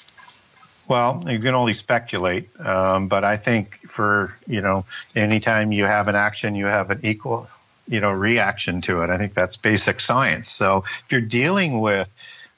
Well, 0.87 1.23
you 1.27 1.39
can 1.39 1.53
only 1.53 1.75
speculate, 1.75 2.49
um, 2.59 3.09
but 3.09 3.23
I 3.23 3.37
think 3.37 3.79
for 3.87 4.35
you 4.47 4.61
know, 4.61 4.85
anytime 5.15 5.71
you 5.71 5.85
have 5.85 6.07
an 6.07 6.15
action, 6.15 6.55
you 6.55 6.65
have 6.65 6.89
an 6.89 7.01
equal 7.03 7.47
you 7.87 7.99
know 7.99 8.11
reaction 8.11 8.81
to 8.81 9.01
it. 9.01 9.11
I 9.11 9.17
think 9.17 9.35
that's 9.35 9.55
basic 9.55 9.99
science. 9.99 10.49
So 10.49 10.85
if 11.03 11.11
you're 11.11 11.21
dealing 11.21 11.79
with 11.79 12.07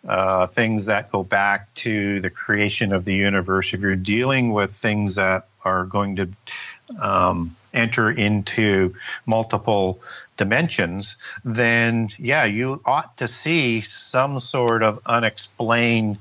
uh, 0.08 0.47
things 0.47 0.88
that 0.88 1.12
go 1.12 1.24
back 1.24 1.74
to 1.76 2.20
the 2.22 2.30
creation 2.30 2.91
of 2.91 3.06
the 3.06 3.14
universe, 3.14 3.74
if 3.74 3.80
you're 3.80 3.95
dealing 3.95 4.52
with 4.52 4.74
things 4.76 5.16
that 5.16 5.47
are 5.64 5.86
going 5.86 6.16
to 6.16 6.30
um, 6.99 7.56
enter 7.74 8.12
into 8.12 8.95
multiple 9.26 9.99
dimensions, 10.38 11.16
then 11.45 12.10
yeah, 12.18 12.45
you 12.45 12.82
ought 12.86 13.16
to 13.18 13.28
see 13.28 13.82
some 13.82 14.39
sort 14.39 14.84
of 14.84 14.99
unexplained 15.06 16.18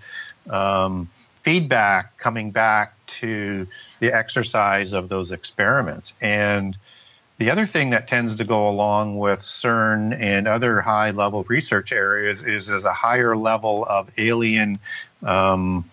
um, 0.49 1.09
feedback 1.43 2.19
coming 2.19 2.51
back 2.51 2.95
to 3.07 3.67
the 3.99 4.15
exercise 4.15 4.93
of 4.93 5.09
those 5.09 5.33
experiments. 5.33 6.15
And 6.21 6.77
the 7.41 7.51
other 7.51 7.65
thing 7.65 7.91
that 7.91 8.07
tends 8.07 8.35
to 8.37 8.45
go 8.45 8.69
along 8.69 9.17
with 9.17 9.41
CERN 9.41 10.15
and 10.21 10.47
other 10.47 10.83
high 10.83 11.11
level 11.11 11.43
research 11.45 11.91
areas 11.91 12.43
is, 12.43 12.69
is 12.69 12.85
a 12.85 12.93
higher 12.93 13.35
level 13.35 13.87
of 13.87 14.11
alien 14.19 14.79
um, 15.23 15.91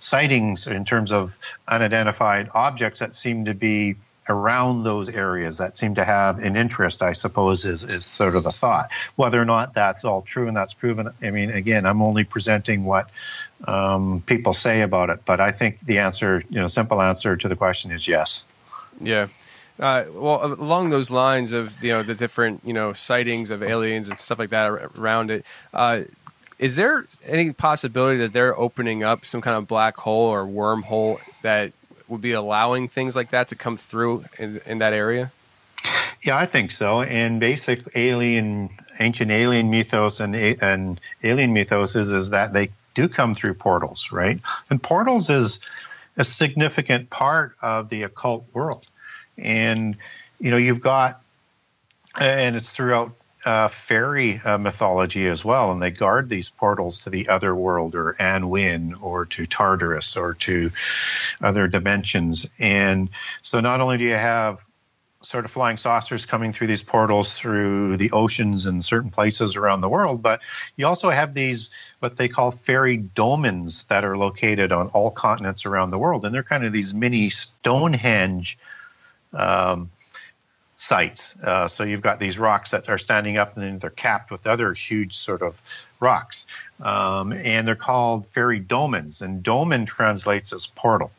sightings 0.00 0.66
in 0.66 0.84
terms 0.84 1.12
of 1.12 1.32
unidentified 1.68 2.50
objects 2.52 2.98
that 2.98 3.14
seem 3.14 3.44
to 3.44 3.54
be 3.54 3.94
around 4.28 4.82
those 4.82 5.08
areas 5.08 5.58
that 5.58 5.76
seem 5.76 5.94
to 5.94 6.04
have 6.04 6.40
an 6.40 6.56
interest, 6.56 7.00
I 7.00 7.12
suppose, 7.12 7.64
is, 7.64 7.84
is 7.84 8.04
sort 8.04 8.34
of 8.34 8.42
the 8.42 8.50
thought. 8.50 8.90
Whether 9.14 9.40
or 9.40 9.44
not 9.44 9.74
that's 9.74 10.04
all 10.04 10.22
true 10.22 10.48
and 10.48 10.56
that's 10.56 10.74
proven, 10.74 11.10
I 11.22 11.30
mean, 11.30 11.50
again, 11.50 11.86
I'm 11.86 12.02
only 12.02 12.24
presenting 12.24 12.84
what 12.84 13.08
um, 13.68 14.20
people 14.26 14.52
say 14.52 14.80
about 14.80 15.10
it, 15.10 15.20
but 15.24 15.40
I 15.40 15.52
think 15.52 15.78
the 15.80 16.00
answer, 16.00 16.42
you 16.50 16.60
know, 16.60 16.66
simple 16.66 17.00
answer 17.00 17.36
to 17.36 17.48
the 17.48 17.56
question 17.56 17.92
is 17.92 18.08
yes. 18.08 18.44
Yeah. 19.00 19.28
Uh, 19.78 20.04
well, 20.12 20.44
along 20.44 20.88
those 20.88 21.10
lines 21.10 21.52
of 21.52 21.82
you 21.82 21.92
know 21.92 22.02
the 22.02 22.14
different 22.14 22.60
you 22.64 22.72
know 22.72 22.92
sightings 22.92 23.50
of 23.50 23.62
aliens 23.62 24.08
and 24.08 24.18
stuff 24.18 24.38
like 24.38 24.50
that 24.50 24.66
around 24.66 25.30
it, 25.30 25.44
uh, 25.72 26.00
is 26.58 26.74
there 26.76 27.06
any 27.24 27.52
possibility 27.52 28.18
that 28.18 28.32
they're 28.32 28.58
opening 28.58 29.04
up 29.04 29.24
some 29.24 29.40
kind 29.40 29.56
of 29.56 29.68
black 29.68 29.96
hole 29.98 30.26
or 30.26 30.44
wormhole 30.44 31.20
that 31.42 31.72
would 32.08 32.20
be 32.20 32.32
allowing 32.32 32.88
things 32.88 33.14
like 33.14 33.30
that 33.30 33.48
to 33.48 33.54
come 33.54 33.76
through 33.76 34.24
in, 34.38 34.60
in 34.66 34.78
that 34.78 34.92
area? 34.92 35.30
Yeah, 36.22 36.36
I 36.36 36.46
think 36.46 36.72
so. 36.72 37.02
And 37.02 37.38
basic 37.38 37.82
alien, 37.94 38.70
ancient 38.98 39.30
alien 39.30 39.70
mythos 39.70 40.18
and 40.18 40.34
and 40.34 41.00
alien 41.22 41.52
mythos 41.52 41.94
is, 41.94 42.10
is 42.10 42.30
that 42.30 42.52
they 42.52 42.70
do 42.94 43.08
come 43.08 43.36
through 43.36 43.54
portals, 43.54 44.08
right? 44.10 44.40
And 44.70 44.82
portals 44.82 45.30
is 45.30 45.60
a 46.16 46.24
significant 46.24 47.10
part 47.10 47.54
of 47.62 47.90
the 47.90 48.02
occult 48.02 48.44
world 48.52 48.84
and 49.38 49.96
you 50.38 50.50
know 50.50 50.56
you've 50.56 50.80
got 50.80 51.22
and 52.18 52.56
it's 52.56 52.70
throughout 52.70 53.12
uh, 53.44 53.68
fairy 53.68 54.40
uh, 54.44 54.58
mythology 54.58 55.26
as 55.26 55.44
well, 55.44 55.72
and 55.72 55.82
they 55.82 55.90
guard 55.90 56.28
these 56.28 56.50
portals 56.50 57.00
to 57.00 57.10
the 57.10 57.28
other 57.28 57.54
world, 57.54 57.94
or 57.94 58.14
Annwn, 58.18 58.94
or 59.00 59.26
to 59.26 59.46
Tartarus, 59.46 60.16
or 60.16 60.34
to 60.34 60.70
other 61.40 61.68
dimensions. 61.68 62.46
And 62.58 63.10
so, 63.42 63.60
not 63.60 63.80
only 63.80 63.98
do 63.98 64.04
you 64.04 64.14
have 64.14 64.58
sort 65.22 65.44
of 65.44 65.50
flying 65.50 65.76
saucers 65.76 66.26
coming 66.26 66.52
through 66.52 66.68
these 66.68 66.82
portals 66.82 67.36
through 67.36 67.96
the 67.96 68.12
oceans 68.12 68.66
and 68.66 68.84
certain 68.84 69.10
places 69.10 69.56
around 69.56 69.80
the 69.80 69.88
world, 69.88 70.22
but 70.22 70.40
you 70.76 70.86
also 70.86 71.10
have 71.10 71.34
these 71.34 71.70
what 72.00 72.16
they 72.16 72.28
call 72.28 72.50
fairy 72.50 72.98
dolmens 72.98 73.86
that 73.88 74.04
are 74.04 74.16
located 74.16 74.72
on 74.72 74.88
all 74.88 75.10
continents 75.10 75.66
around 75.66 75.90
the 75.90 75.98
world, 75.98 76.24
and 76.24 76.34
they're 76.34 76.42
kind 76.42 76.64
of 76.64 76.72
these 76.72 76.92
mini 76.92 77.30
Stonehenge 77.30 78.58
um, 79.32 79.90
sites. 80.76 81.34
Uh, 81.42 81.66
so 81.66 81.82
you've 81.82 82.02
got 82.02 82.20
these 82.20 82.38
rocks 82.38 82.70
that 82.70 82.88
are 82.88 82.98
standing 82.98 83.36
up 83.36 83.56
and 83.56 83.64
then 83.64 83.78
they're 83.78 83.90
capped 83.90 84.30
with 84.30 84.46
other 84.46 84.72
huge 84.72 85.16
sort 85.16 85.42
of 85.42 85.60
rocks. 86.00 86.46
Um, 86.80 87.32
and 87.32 87.66
they're 87.66 87.74
called 87.74 88.26
fairy 88.28 88.60
dolmens, 88.60 89.20
and 89.20 89.42
dolmen 89.42 89.86
translates 89.86 90.52
as 90.52 90.66
portal. 90.66 91.10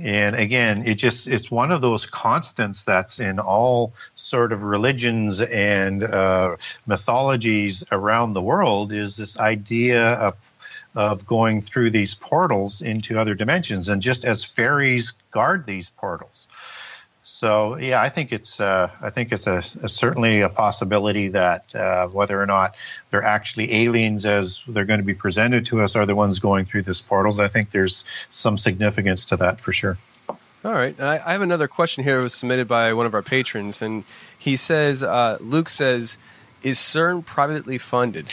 And 0.00 0.36
again, 0.36 0.86
it 0.86 0.94
just 0.94 1.28
it's 1.28 1.50
one 1.50 1.70
of 1.70 1.82
those 1.82 2.06
constants 2.06 2.84
that's 2.84 3.20
in 3.20 3.38
all 3.38 3.92
sort 4.14 4.52
of 4.52 4.62
religions 4.62 5.42
and 5.42 6.02
uh, 6.02 6.56
mythologies 6.86 7.84
around 7.92 8.32
the 8.32 8.40
world 8.40 8.92
is 8.92 9.16
this 9.16 9.38
idea 9.38 10.14
of 10.14 10.36
of 10.94 11.26
going 11.26 11.62
through 11.62 11.90
these 11.90 12.14
portals 12.14 12.82
into 12.82 13.18
other 13.18 13.34
dimensions. 13.34 13.88
And 13.88 14.00
just 14.00 14.24
as 14.24 14.44
fairies 14.44 15.12
guard 15.30 15.66
these 15.66 15.90
portals, 15.90 16.48
so 17.42 17.76
yeah, 17.76 18.00
I 18.00 18.08
think 18.08 18.30
it's 18.30 18.60
uh, 18.60 18.88
I 19.00 19.10
think 19.10 19.32
it's 19.32 19.48
a, 19.48 19.64
a, 19.82 19.88
certainly 19.88 20.42
a 20.42 20.48
possibility 20.48 21.26
that 21.30 21.74
uh, 21.74 22.06
whether 22.06 22.40
or 22.40 22.46
not 22.46 22.76
they're 23.10 23.24
actually 23.24 23.74
aliens 23.82 24.24
as 24.24 24.60
they're 24.68 24.84
going 24.84 25.00
to 25.00 25.04
be 25.04 25.12
presented 25.12 25.66
to 25.66 25.80
us 25.80 25.96
are 25.96 26.06
the 26.06 26.14
ones 26.14 26.38
going 26.38 26.66
through 26.66 26.82
this 26.82 27.00
portals. 27.00 27.40
I 27.40 27.48
think 27.48 27.72
there's 27.72 28.04
some 28.30 28.56
significance 28.56 29.26
to 29.26 29.36
that 29.38 29.60
for 29.60 29.72
sure. 29.72 29.98
All 30.28 30.72
right, 30.72 30.94
I, 31.00 31.16
I 31.16 31.32
have 31.32 31.42
another 31.42 31.66
question 31.66 32.04
here. 32.04 32.18
It 32.18 32.22
was 32.22 32.32
submitted 32.32 32.68
by 32.68 32.92
one 32.92 33.06
of 33.06 33.14
our 33.14 33.22
patrons, 33.22 33.82
and 33.82 34.04
he 34.38 34.54
says, 34.54 35.02
uh, 35.02 35.36
Luke 35.40 35.68
says, 35.68 36.18
"Is 36.62 36.78
CERN 36.78 37.26
privately 37.26 37.76
funded?" 37.76 38.26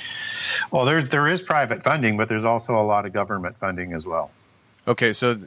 Well, 0.70 0.86
there 0.86 1.01
there 1.01 1.28
is 1.28 1.41
private 1.41 1.84
funding, 1.84 2.16
but 2.16 2.30
there's 2.30 2.45
also 2.45 2.76
a 2.76 2.86
lot 2.86 3.07
of 3.07 3.14
government 3.14 3.57
funding 3.57 3.93
as 3.93 4.05
well. 4.05 4.30
Okay, 4.88 5.14
so 5.14 5.39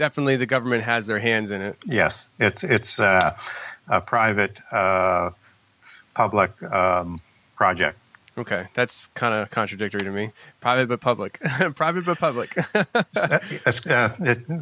definitely 0.00 0.36
the 0.36 0.46
government 0.46 0.82
has 0.82 1.06
their 1.06 1.18
hands 1.18 1.50
in 1.50 1.60
it. 1.60 1.76
Yes, 1.84 2.30
it's 2.40 2.64
it's 2.64 2.98
uh, 2.98 3.36
a 3.86 4.00
private 4.00 4.56
uh, 4.72 5.30
public 6.14 6.50
um, 6.62 7.20
project. 7.54 7.98
Okay, 8.38 8.68
that's 8.72 9.08
kind 9.08 9.34
of 9.34 9.50
contradictory 9.50 10.02
to 10.02 10.10
me. 10.10 10.30
Private 10.60 10.88
but 10.88 11.02
public. 11.02 11.38
Private 11.74 12.06
but 12.06 12.18
public. 12.18 12.56
Uh, 13.86 14.08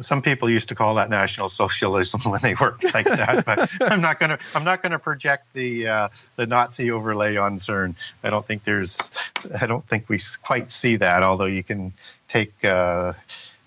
some 0.01 0.21
people 0.21 0.49
used 0.49 0.69
to 0.69 0.75
call 0.75 0.95
that 0.95 1.09
national 1.09 1.49
socialism 1.49 2.21
when 2.21 2.41
they 2.41 2.53
worked 2.55 2.83
like 2.93 3.05
that, 3.05 3.45
but 3.45 3.69
I'm 3.81 4.01
not 4.01 4.19
going 4.19 4.31
to. 4.31 4.39
I'm 4.53 4.63
not 4.63 4.81
going 4.81 4.91
to 4.91 4.99
project 4.99 5.53
the 5.53 5.87
uh, 5.87 6.09
the 6.35 6.45
Nazi 6.45 6.91
overlay 6.91 7.37
on 7.37 7.55
CERN. 7.55 7.95
I 8.23 8.29
don't 8.29 8.45
think 8.45 8.63
there's. 8.65 9.11
I 9.59 9.65
don't 9.67 9.87
think 9.87 10.09
we 10.09 10.19
quite 10.43 10.69
see 10.71 10.97
that. 10.97 11.23
Although 11.23 11.45
you 11.45 11.63
can 11.63 11.93
take 12.27 12.53
uh, 12.63 13.13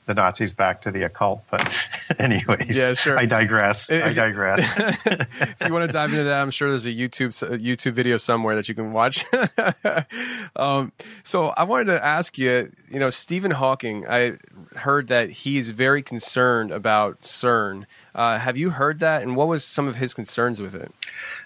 the 0.07 0.15
Nazis 0.15 0.53
back 0.53 0.83
to 0.83 0.91
the 0.91 1.05
occult, 1.05 1.43
but 1.51 1.75
anyways, 2.19 2.77
Yeah, 2.77 2.95
sure. 2.95 3.19
I 3.19 3.27
digress. 3.27 3.91
I 3.91 4.13
digress. 4.13 4.61
if 5.07 5.57
you 5.67 5.73
want 5.73 5.89
to 5.89 5.93
dive 5.93 6.11
into 6.11 6.25
that, 6.25 6.43
I'm 6.43 6.51
sure 6.51 6.71
there's 6.71 6.87
a 6.87 6.93
YouTube 6.93 7.41
a 7.43 7.59
YouTube 7.59 7.93
video 7.93 8.17
somewhere 8.17 8.57
that 8.57 8.69
you 8.69 8.75
can 8.75 8.93
watch. 8.93 9.25
um, 10.57 10.93
so 11.23 11.49
I 11.49 11.63
wanted 11.63 11.85
to 11.87 12.05
ask 12.05 12.37
you, 12.37 12.73
you 12.91 12.99
know, 12.99 13.11
Stephen 13.11 13.53
Hawking. 13.53 14.07
I 14.09 14.39
heard 14.77 15.07
that 15.09 15.31
he's 15.31 15.71
very 15.71 16.03
concerned 16.03 16.73
about 16.73 17.21
CERN. 17.23 17.85
Uh, 18.15 18.39
have 18.39 18.57
you 18.57 18.71
heard 18.71 18.99
that? 18.99 19.23
And 19.23 19.37
what 19.37 19.47
was 19.47 19.65
some 19.65 19.87
of 19.87 19.97
his 19.97 20.15
concerns 20.15 20.61
with 20.61 20.75
it? 20.75 20.93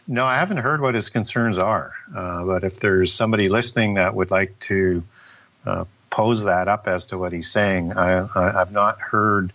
No, 0.09 0.25
I 0.25 0.37
haven't 0.37 0.59
heard 0.59 0.81
what 0.81 0.95
his 0.95 1.11
concerns 1.11 1.59
are. 1.59 1.93
Uh, 2.15 2.45
but 2.45 2.65
if 2.65 2.81
there's 2.81 3.13
somebody 3.13 3.49
listening 3.49 3.95
that 3.95 4.15
would 4.15 4.31
like 4.31 4.59
to 4.61 5.03
uh, 5.67 5.85
pose 6.11 6.45
that 6.45 6.69
up 6.69 6.87
as 6.89 7.07
to 7.07 7.19
what 7.19 7.33
he's 7.33 7.51
saying, 7.51 7.93
I, 7.93 8.27
I, 8.35 8.61
I've 8.61 8.73
not 8.73 9.01
heard 9.01 9.53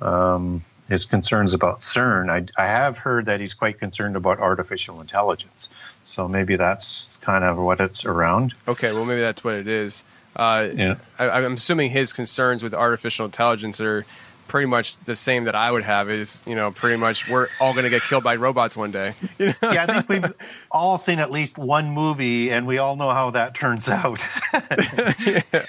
um, 0.00 0.64
his 0.88 1.04
concerns 1.04 1.54
about 1.54 1.80
CERN. 1.80 2.30
I, 2.30 2.62
I 2.62 2.66
have 2.66 2.98
heard 2.98 3.26
that 3.26 3.40
he's 3.40 3.54
quite 3.54 3.78
concerned 3.78 4.16
about 4.16 4.38
artificial 4.40 5.00
intelligence. 5.00 5.68
So 6.04 6.26
maybe 6.26 6.56
that's 6.56 7.18
kind 7.22 7.44
of 7.44 7.58
what 7.58 7.80
it's 7.80 8.04
around. 8.04 8.54
Okay, 8.66 8.92
well 8.92 9.04
maybe 9.04 9.20
that's 9.20 9.44
what 9.44 9.54
it 9.54 9.68
is. 9.68 10.04
Uh, 10.34 10.68
Yeah. 10.74 10.96
I, 11.18 11.28
I'm 11.30 11.54
assuming 11.54 11.90
his 11.90 12.12
concerns 12.12 12.62
with 12.62 12.74
artificial 12.74 13.26
intelligence 13.26 13.80
are 13.80 14.04
pretty 14.50 14.66
much 14.66 14.96
the 15.04 15.14
same 15.14 15.44
that 15.44 15.54
I 15.54 15.70
would 15.70 15.84
have. 15.84 16.10
Is 16.10 16.42
you 16.44 16.56
know 16.56 16.72
pretty 16.72 16.96
much 16.96 17.30
we're 17.30 17.48
all 17.60 17.72
going 17.72 17.84
to 17.84 17.90
get 17.90 18.02
killed 18.02 18.24
by 18.24 18.36
robots 18.36 18.76
one 18.76 18.90
day. 18.90 19.14
Yeah, 19.38 19.54
I 19.62 19.86
think 19.86 20.08
we've 20.08 20.34
all 20.70 20.98
seen 20.98 21.20
at 21.20 21.30
least 21.30 21.56
one 21.56 21.90
movie, 21.90 22.50
and 22.50 22.66
we 22.66 22.78
all 22.78 22.96
know 22.96 23.10
how 23.10 23.30
that 23.30 23.54
turns 23.54 23.88
out. 23.88 24.26
I 24.52 25.64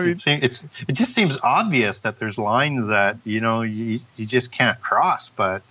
mean, 0.00 0.10
it, 0.10 0.20
seem, 0.20 0.40
it's, 0.42 0.66
it 0.88 0.92
just 0.92 1.14
seems 1.14 1.38
obvious 1.42 2.00
that 2.00 2.18
there's 2.18 2.38
lines 2.38 2.88
that 2.88 3.18
you 3.24 3.40
know 3.40 3.62
you, 3.62 4.00
you 4.16 4.26
just 4.26 4.50
can't 4.50 4.80
cross, 4.80 5.28
but 5.28 5.62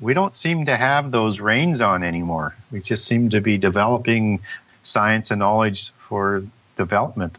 we 0.00 0.14
don't 0.14 0.36
seem 0.36 0.66
to 0.66 0.76
have 0.76 1.10
those 1.10 1.40
reins 1.40 1.80
on 1.80 2.04
anymore. 2.04 2.54
We 2.70 2.80
just 2.80 3.06
seem 3.06 3.30
to 3.30 3.40
be 3.40 3.58
developing 3.58 4.40
science 4.82 5.30
and 5.30 5.40
knowledge 5.40 5.92
for 5.96 6.44
development. 6.76 7.38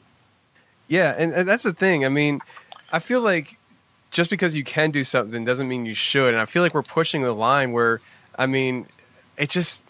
Yeah, 0.89 1.15
and, 1.17 1.33
and 1.33 1.47
that's 1.47 1.63
the 1.63 1.73
thing. 1.73 2.05
I 2.05 2.09
mean, 2.09 2.41
I 2.91 2.99
feel 2.99 3.21
like 3.21 3.57
just 4.11 4.29
because 4.29 4.55
you 4.55 4.63
can 4.63 4.91
do 4.91 5.03
something 5.03 5.43
doesn't 5.45 5.67
mean 5.67 5.85
you 5.85 5.93
should. 5.93 6.33
And 6.33 6.41
I 6.41 6.45
feel 6.45 6.63
like 6.63 6.73
we're 6.73 6.81
pushing 6.83 7.21
the 7.21 7.33
line 7.33 7.71
where, 7.71 7.99
I 8.37 8.45
mean, 8.45 8.87
it 9.37 9.49
just, 9.49 9.83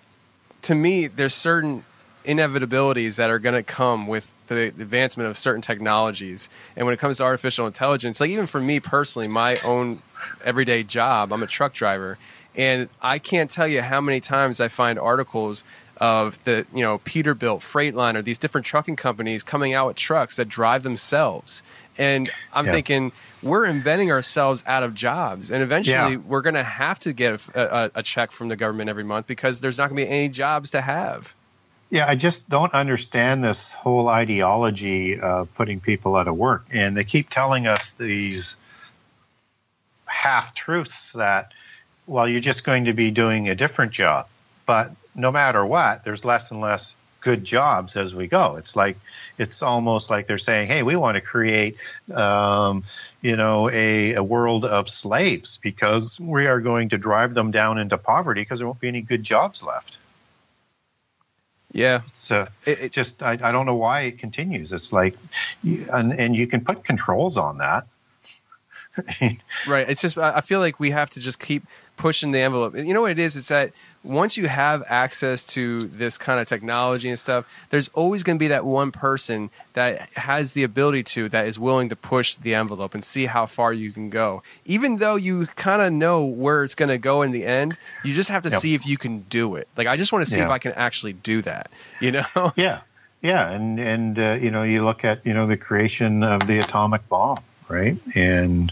to 0.64 0.76
me, 0.76 1.08
there's 1.08 1.34
certain 1.34 1.84
inevitabilities 2.26 3.16
that 3.16 3.30
are 3.30 3.40
going 3.40 3.56
to 3.56 3.64
come 3.64 4.06
with 4.08 4.36
the 4.48 4.66
advancement 4.68 5.30
of 5.30 5.38
certain 5.38 5.62
technologies. 5.62 6.50
And 6.76 6.86
when 6.86 6.94
it 6.94 6.98
comes 7.00 7.18
to 7.18 7.24
artificial 7.24 7.66
intelligence, 7.68 8.20
like 8.20 8.30
even 8.30 8.48
for 8.48 8.60
me 8.60 8.80
personally, 8.80 9.28
my 9.28 9.58
own 9.64 10.02
everyday 10.44 10.84
job, 10.84 11.32
I'm 11.32 11.42
a 11.44 11.48
truck 11.48 11.74
driver. 11.74 12.18
And 12.56 12.90
I 13.02 13.20
can't 13.20 13.50
tell 13.52 13.68
you 13.68 13.82
how 13.82 14.02
many 14.02 14.20
times 14.20 14.60
I 14.60 14.68
find 14.68 15.00
articles 15.00 15.64
of 15.98 16.44
the 16.44 16.66
you 16.74 16.82
know 16.82 17.00
Peterbilt, 17.00 17.60
Freightliner, 17.62 18.24
these 18.24 18.38
different 18.38 18.66
trucking 18.68 18.96
companies 18.96 19.42
coming 19.44 19.74
out 19.74 19.88
with 19.88 19.96
trucks 19.96 20.36
that 20.36 20.46
drive 20.50 20.84
themselves. 20.84 21.64
And 21.98 22.30
I'm 22.54 22.66
Yeah. 22.66 22.74
thinking 22.74 23.12
we're 23.44 23.66
inventing 23.66 24.12
ourselves 24.12 24.64
out 24.68 24.84
of 24.84 24.94
jobs, 24.94 25.52
and 25.52 25.62
eventually 25.62 26.14
Yeah. 26.14 26.16
we're 26.18 26.42
going 26.42 26.56
to 26.56 26.64
have 26.64 27.00
to 27.00 27.14
get 27.14 27.40
a, 27.56 27.76
a, 27.86 27.92
a 27.96 28.04
check 28.04 28.32
from 28.32 28.48
the 28.48 28.56
government 28.56 28.90
every 28.90 29.04
month 29.04 29.28
because 29.28 29.62
there's 29.62 29.78
not 29.78 29.90
going 29.90 29.98
to 29.98 30.06
be 30.06 30.12
any 30.12 30.30
jobs 30.30 30.72
to 30.72 30.82
have. 30.82 31.36
Yeah, 31.90 32.06
I 32.08 32.16
just 32.16 32.50
don't 32.50 32.74
understand 32.74 33.44
this 33.44 33.72
whole 33.74 34.10
ideology 34.10 35.20
of 35.20 35.54
putting 35.56 35.80
people 35.80 36.16
out 36.18 36.28
of 36.28 36.36
work. 36.36 36.66
And 36.72 36.98
they 36.98 37.06
keep 37.06 37.30
telling 37.30 37.66
us 37.66 37.92
these 37.98 38.58
half 40.06 40.54
truths 40.54 41.14
that, 41.14 41.54
well, 42.06 42.28
you're 42.28 42.42
just 42.42 42.64
going 42.64 42.86
to 42.86 42.94
be 42.94 43.12
doing 43.12 43.48
a 43.48 43.56
different 43.56 43.92
job. 43.94 44.28
But 44.66 44.92
no 45.16 45.32
matter 45.32 45.66
what, 45.66 46.04
there's 46.04 46.26
less 46.26 46.52
and 46.52 46.60
less 46.60 46.96
good 47.28 47.44
jobs 47.44 47.98
as 47.98 48.16
we 48.16 48.26
go. 48.28 48.56
It's 48.56 48.74
like, 48.76 48.98
it's 49.38 49.62
almost 49.62 50.10
like 50.10 50.28
they're 50.28 50.38
saying, 50.38 50.68
hey, 50.70 50.82
we 50.82 50.96
want 50.96 51.16
to 51.16 51.22
create, 51.22 51.76
um, 52.14 52.86
you 53.22 53.36
know, 53.36 53.70
a, 53.70 54.14
a 54.14 54.24
world 54.24 54.64
of 54.64 54.88
slaves 54.88 55.60
because 55.62 56.18
we 56.20 56.48
are 56.48 56.62
going 56.62 56.88
to 56.90 56.98
drive 56.98 57.34
them 57.34 57.52
down 57.52 57.78
into 57.80 57.98
poverty 57.98 58.42
because 58.42 58.60
there 58.60 58.68
won't 58.68 58.80
be 58.80 58.88
any 58.88 59.02
good 59.02 59.24
jobs 59.24 59.62
left. 59.62 59.98
Yeah, 61.74 62.02
So 62.14 62.48
It- 62.66 62.80
it- 62.80 62.92
just 62.94 63.22
I, 63.22 63.32
I 63.34 63.52
don't 63.52 63.66
know 63.66 63.76
why 63.76 64.02
it 64.10 64.20
continues. 64.20 64.72
It's 64.72 64.94
like, 64.94 65.16
and 65.64 66.14
and 66.22 66.34
you 66.34 66.48
can 66.48 66.62
put 66.64 66.86
controls 66.86 67.38
on 67.38 67.58
that. 67.58 67.84
Right. 69.68 69.88
It's 69.90 70.02
just 70.02 70.18
I 70.18 70.38
I 70.38 70.42
feel 70.42 70.60
like 70.62 70.80
we 70.80 70.92
have 70.92 71.10
to 71.12 71.20
just 71.20 71.40
keep 71.40 71.64
pushing 71.98 72.32
the 72.32 72.40
envelope. 72.40 72.76
You 72.76 72.94
know 72.94 73.02
what 73.02 73.12
it 73.12 73.20
is? 73.20 73.36
It's 73.36 73.50
that 73.50 73.72
once 74.04 74.38
you 74.38 74.48
have 74.48 74.84
access 74.88 75.44
to 75.46 75.82
this 75.82 76.18
kind 76.18 76.40
of 76.40 76.48
technology 76.48 77.10
and 77.10 77.20
stuff, 77.20 77.46
there's 77.72 77.90
always 77.90 78.24
going 78.24 78.38
to 78.38 78.40
be 78.40 78.48
that 78.48 78.66
one 78.66 78.92
person 78.92 79.50
that 79.74 80.10
has 80.14 80.54
the 80.54 80.64
ability 80.64 81.04
to 81.04 81.28
that 81.30 81.48
is 81.48 81.60
willing 81.60 81.90
to 81.90 81.96
push 81.96 82.36
the 82.36 82.54
envelope 82.56 82.94
and 82.94 83.04
see 83.04 83.26
how 83.26 83.46
far 83.46 83.74
you 83.74 83.92
can 83.92 84.10
go. 84.10 84.42
Even 84.64 84.98
though 84.98 85.16
you 85.16 85.48
kind 85.56 85.82
of 85.82 85.92
know 85.92 86.24
where 86.24 86.64
it's 86.64 86.76
going 86.76 86.90
to 86.90 86.98
go 86.98 87.22
in 87.22 87.32
the 87.32 87.44
end, 87.46 87.78
you 88.04 88.14
just 88.14 88.30
have 88.30 88.44
to 88.44 88.50
Yep. 88.50 88.62
see 88.62 88.74
if 88.76 88.86
you 88.88 88.98
can 88.98 89.22
do 89.30 89.56
it. 89.56 89.68
Like 89.76 89.88
I 89.88 89.98
just 89.98 90.14
want 90.14 90.24
to 90.26 90.32
see 90.32 90.40
if 90.40 90.50
I 90.50 90.60
can 90.60 90.72
actually 90.74 91.14
do 91.14 91.42
that. 91.42 91.70
You 92.00 92.12
know? 92.12 92.26
yeah, 92.56 92.82
yeah, 93.22 93.50
and 93.52 93.80
and 93.80 94.18
uh, 94.20 94.38
you 94.40 94.52
know 94.52 94.64
you 94.64 94.84
look 94.86 95.04
at 95.04 95.26
you 95.26 95.34
know 95.34 95.48
the 95.48 95.58
creation 95.58 96.24
of 96.24 96.46
the 96.48 96.60
atomic 96.60 97.10
bomb, 97.10 97.40
right? 97.68 97.98
And 98.16 98.72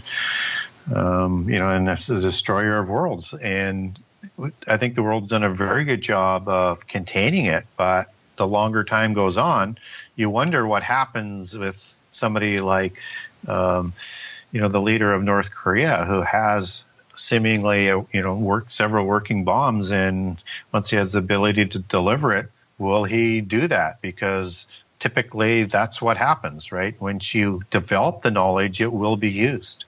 um, 0.94 1.48
you 1.48 1.58
know, 1.58 1.68
and 1.68 1.88
that's 1.88 2.06
the 2.06 2.20
destroyer 2.20 2.78
of 2.78 2.88
worlds. 2.88 3.34
And 3.34 3.98
I 4.66 4.76
think 4.76 4.94
the 4.94 5.02
world's 5.02 5.28
done 5.28 5.42
a 5.42 5.52
very 5.52 5.84
good 5.84 6.02
job 6.02 6.48
of 6.48 6.86
containing 6.86 7.46
it, 7.46 7.66
but 7.76 8.12
the 8.36 8.46
longer 8.46 8.84
time 8.84 9.14
goes 9.14 9.36
on, 9.36 9.78
you 10.14 10.30
wonder 10.30 10.66
what 10.66 10.82
happens 10.82 11.56
with 11.56 11.76
somebody 12.10 12.60
like, 12.60 12.94
um, 13.48 13.92
you 14.52 14.60
know, 14.60 14.68
the 14.68 14.80
leader 14.80 15.12
of 15.12 15.22
North 15.22 15.50
Korea 15.50 16.04
who 16.04 16.22
has 16.22 16.84
seemingly, 17.16 17.90
uh, 17.90 18.02
you 18.12 18.22
know, 18.22 18.34
worked 18.34 18.72
several 18.72 19.06
working 19.06 19.44
bombs, 19.44 19.90
and 19.90 20.36
once 20.72 20.90
he 20.90 20.96
has 20.96 21.12
the 21.12 21.18
ability 21.18 21.66
to 21.66 21.78
deliver 21.78 22.32
it, 22.32 22.50
will 22.78 23.04
he 23.04 23.40
do 23.40 23.66
that? 23.68 24.00
Because 24.02 24.66
typically 24.98 25.64
that's 25.64 26.00
what 26.00 26.16
happens, 26.16 26.72
right? 26.72 26.98
Once 27.00 27.34
you 27.34 27.62
develop 27.70 28.22
the 28.22 28.30
knowledge, 28.30 28.80
it 28.80 28.92
will 28.92 29.16
be 29.16 29.30
used. 29.30 29.84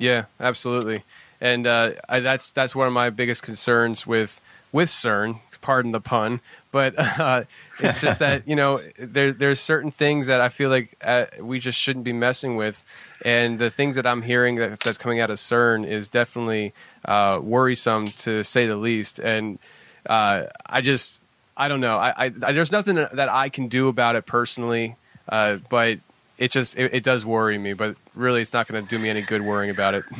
Yeah, 0.00 0.24
absolutely. 0.40 1.04
And 1.40 1.66
uh, 1.66 1.92
I, 2.08 2.20
that's 2.20 2.50
that's 2.52 2.74
one 2.74 2.86
of 2.86 2.92
my 2.92 3.10
biggest 3.10 3.42
concerns 3.42 4.06
with 4.06 4.40
with 4.72 4.88
CERN. 4.88 5.40
Pardon 5.60 5.92
the 5.92 6.00
pun, 6.00 6.40
but 6.72 6.94
uh, 7.20 7.44
it's 7.80 8.00
just 8.00 8.18
that 8.18 8.48
you 8.48 8.56
know 8.56 8.80
there 8.98 9.30
there's 9.32 9.60
certain 9.60 9.90
things 9.90 10.26
that 10.26 10.40
I 10.40 10.48
feel 10.48 10.70
like 10.70 10.96
uh, 11.04 11.26
we 11.38 11.60
just 11.60 11.78
shouldn't 11.78 12.04
be 12.04 12.14
messing 12.14 12.56
with, 12.56 12.82
and 13.24 13.58
the 13.58 13.70
things 13.70 13.96
that 13.96 14.06
I'm 14.06 14.22
hearing 14.22 14.56
that, 14.56 14.80
that's 14.80 14.96
coming 14.96 15.20
out 15.20 15.28
of 15.30 15.38
CERN 15.38 15.86
is 15.86 16.08
definitely 16.08 16.72
uh, 17.04 17.40
worrisome 17.42 18.08
to 18.08 18.42
say 18.42 18.66
the 18.66 18.76
least. 18.76 19.18
And 19.18 19.58
uh, 20.06 20.44
I 20.66 20.80
just 20.80 21.20
I 21.58 21.68
don't 21.68 21.80
know. 21.80 21.96
I, 21.98 22.08
I, 22.16 22.24
I 22.42 22.52
there's 22.52 22.72
nothing 22.72 22.96
that 22.96 23.28
I 23.28 23.50
can 23.50 23.68
do 23.68 23.88
about 23.88 24.16
it 24.16 24.24
personally, 24.24 24.96
uh, 25.28 25.56
but 25.68 25.98
it 26.40 26.50
just 26.50 26.76
it, 26.76 26.92
it 26.92 27.02
does 27.04 27.24
worry 27.24 27.56
me. 27.58 27.74
But 27.74 27.94
really, 28.16 28.42
it's 28.42 28.52
not 28.52 28.66
going 28.66 28.82
to 28.82 28.88
do 28.88 28.98
me 28.98 29.08
any 29.08 29.22
good 29.22 29.42
worrying 29.42 29.70
about 29.70 29.94
it. 29.94 30.04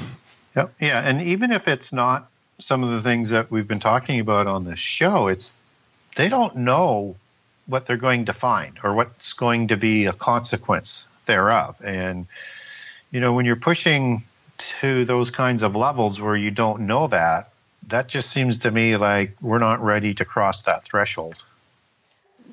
Yep. 0.57 0.75
Yeah, 0.81 0.99
and 0.99 1.23
even 1.23 1.53
if 1.53 1.69
it's 1.69 1.93
not 1.93 2.29
some 2.59 2.83
of 2.83 2.91
the 2.91 3.01
things 3.03 3.31
that 3.31 3.53
we've 3.53 3.69
been 3.69 3.79
talking 3.79 4.19
about 4.19 4.49
on 4.49 4.65
the 4.65 4.75
show, 4.75 5.29
it's 5.29 5.57
they 6.17 6.29
don't 6.29 6.57
know 6.57 7.15
what 7.67 7.87
they're 7.87 7.97
going 7.97 8.25
to 8.25 8.33
find 8.33 8.77
or 8.83 8.93
what's 8.95 9.33
going 9.33 9.69
to 9.69 9.77
be 9.77 10.07
a 10.07 10.13
consequence 10.13 11.07
thereof. 11.27 11.77
And 11.85 12.27
you 13.13 13.21
know, 13.21 13.33
when 13.33 13.47
you're 13.47 13.55
pushing 13.55 14.25
to 14.81 15.05
those 15.05 15.31
kinds 15.31 15.63
of 15.63 15.77
levels 15.77 16.21
where 16.21 16.37
you 16.37 16.51
don't 16.51 16.81
know 16.81 17.07
that, 17.07 17.51
that 17.87 18.09
just 18.09 18.29
seems 18.31 18.59
to 18.59 18.73
me 18.73 18.97
like 18.97 19.37
we're 19.41 19.61
not 19.61 19.81
ready 19.81 20.15
to 20.15 20.25
cross 20.25 20.63
that 20.63 20.83
threshold. 20.83 21.37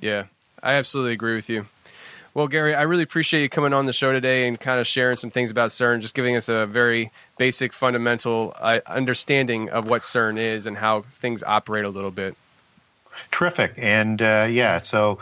Yeah, 0.02 0.26
I 0.62 0.74
absolutely 0.74 1.14
agree 1.14 1.34
with 1.34 1.50
you. 1.50 1.66
Well, 2.38 2.48
Gary, 2.48 2.76
I 2.76 2.84
really 2.84 3.02
appreciate 3.02 3.42
you 3.42 3.50
coming 3.50 3.74
on 3.74 3.88
the 3.88 3.94
show 3.94 4.12
today 4.12 4.48
and 4.48 4.60
kind 4.60 4.80
of 4.80 4.86
sharing 4.86 5.18
some 5.18 5.32
things 5.32 5.50
about 5.50 5.72
CERN, 5.72 6.02
just 6.02 6.14
giving 6.14 6.36
us 6.36 6.48
a 6.48 6.68
very 6.68 7.12
basic, 7.40 7.74
fundamental 7.74 8.54
uh, 8.60 8.80
understanding 8.86 9.72
of 9.72 9.90
what 9.90 10.04
CERN 10.04 10.38
is 10.38 10.68
and 10.68 10.78
how 10.78 11.02
things 11.02 11.42
operate 11.42 11.84
a 11.84 11.90
little 11.90 12.12
bit. 12.12 12.38
Terrific. 13.32 13.74
And 13.78 14.22
uh, 14.22 14.48
yeah, 14.52 14.82
so 14.84 15.18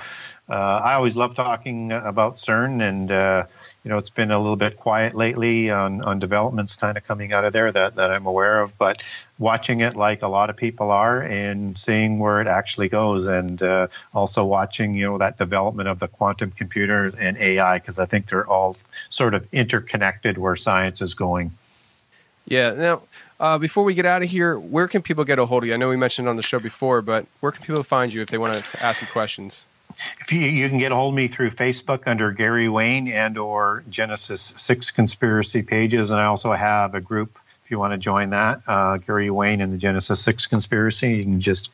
uh, 0.50 0.82
I 0.84 0.96
always 0.96 1.16
love 1.16 1.36
talking 1.36 1.94
about 1.94 2.36
CERN, 2.36 2.86
and 2.86 3.10
uh, 3.10 3.46
you 3.86 3.90
know 3.92 4.00
it's 4.00 4.10
been 4.10 4.32
a 4.32 4.40
little 4.40 4.56
bit 4.56 4.78
quiet 4.78 5.14
lately 5.14 5.70
on, 5.70 6.04
on 6.04 6.18
developments 6.18 6.76
kind 6.76 6.98
of 6.98 7.06
coming 7.06 7.32
out 7.32 7.46
of 7.46 7.54
there 7.54 7.72
that, 7.72 7.96
that 7.96 8.10
I'm 8.10 8.26
aware 8.26 8.62
of. 8.62 8.76
But 8.80 9.04
watching 9.38 9.82
it 9.82 9.96
like 9.96 10.24
a 10.24 10.28
lot 10.28 10.50
of 10.50 10.58
people 10.58 10.90
are, 10.90 11.22
and 11.22 11.78
seeing 11.78 12.18
where 12.18 12.42
it 12.42 12.48
actually 12.48 12.90
goes, 12.90 13.28
and 13.28 13.62
uh, 13.62 13.88
also 14.14 14.44
watching 14.44 14.96
you 14.96 15.06
know 15.06 15.20
that 15.20 15.38
development 15.38 15.88
of 15.88 16.00
the 16.00 16.08
quantum 16.08 16.50
computer 16.50 17.14
and 17.20 17.38
AI, 17.38 17.78
because 17.78 18.00
I 18.00 18.06
think 18.06 18.26
they're 18.26 18.48
all 18.48 18.76
sort 19.10 19.36
of 19.36 19.48
interconnected 19.54 20.40
where 20.40 20.56
science 20.56 21.00
is 21.00 21.14
going. 21.14 21.52
Yeah. 22.48 22.72
Now, 22.72 23.02
uh, 23.40 23.60
before 23.60 23.84
we 23.84 23.94
get 23.94 24.08
out 24.08 24.24
of 24.24 24.32
here, 24.32 24.58
where 24.58 24.88
can 24.88 25.04
people 25.04 25.24
get 25.26 25.38
a 25.38 25.46
hold 25.46 25.64
of 25.64 25.68
you? 25.68 25.76
I 25.76 25.78
know 25.78 25.90
we 25.90 25.98
mentioned 25.98 26.28
on 26.28 26.38
the 26.38 26.44
show 26.44 26.60
before, 26.60 27.04
but 27.04 27.28
where 27.40 27.52
can 27.52 27.64
people 27.64 27.84
find 27.84 28.12
you 28.12 28.24
if 28.24 28.30
they 28.30 28.38
want 28.40 28.56
to 28.56 28.84
ask 28.84 29.02
you 29.02 29.08
questions? 29.08 29.68
If 30.20 30.32
you, 30.32 30.40
you 30.42 30.70
can 30.70 30.78
get 30.78 30.92
a 30.92 30.96
hold 30.96 31.14
of 31.14 31.16
me 31.16 31.28
through 31.28 31.52
Facebook 31.52 32.08
under 32.08 32.32
Gary 32.32 32.70
Wayne 32.70 33.08
and 33.08 33.38
or 33.38 33.84
Genesis 33.90 34.42
Six 34.42 34.92
Conspiracy 34.92 35.62
pages, 35.62 36.12
and 36.12 36.20
I 36.20 36.26
also 36.26 36.52
have 36.52 36.96
a 36.96 37.02
group 37.02 37.38
if 37.66 37.72
you 37.72 37.80
want 37.80 37.94
to 37.94 37.98
join 37.98 38.30
that. 38.30 38.62
Uh, 38.68 38.98
Gary 38.98 39.32
Wayne 39.32 39.60
and 39.60 39.74
the 39.74 39.78
Genesis 39.78 40.22
Six 40.22 40.46
Conspiracy. 40.46 41.14
You 41.14 41.24
can 41.24 41.42
just 41.42 41.72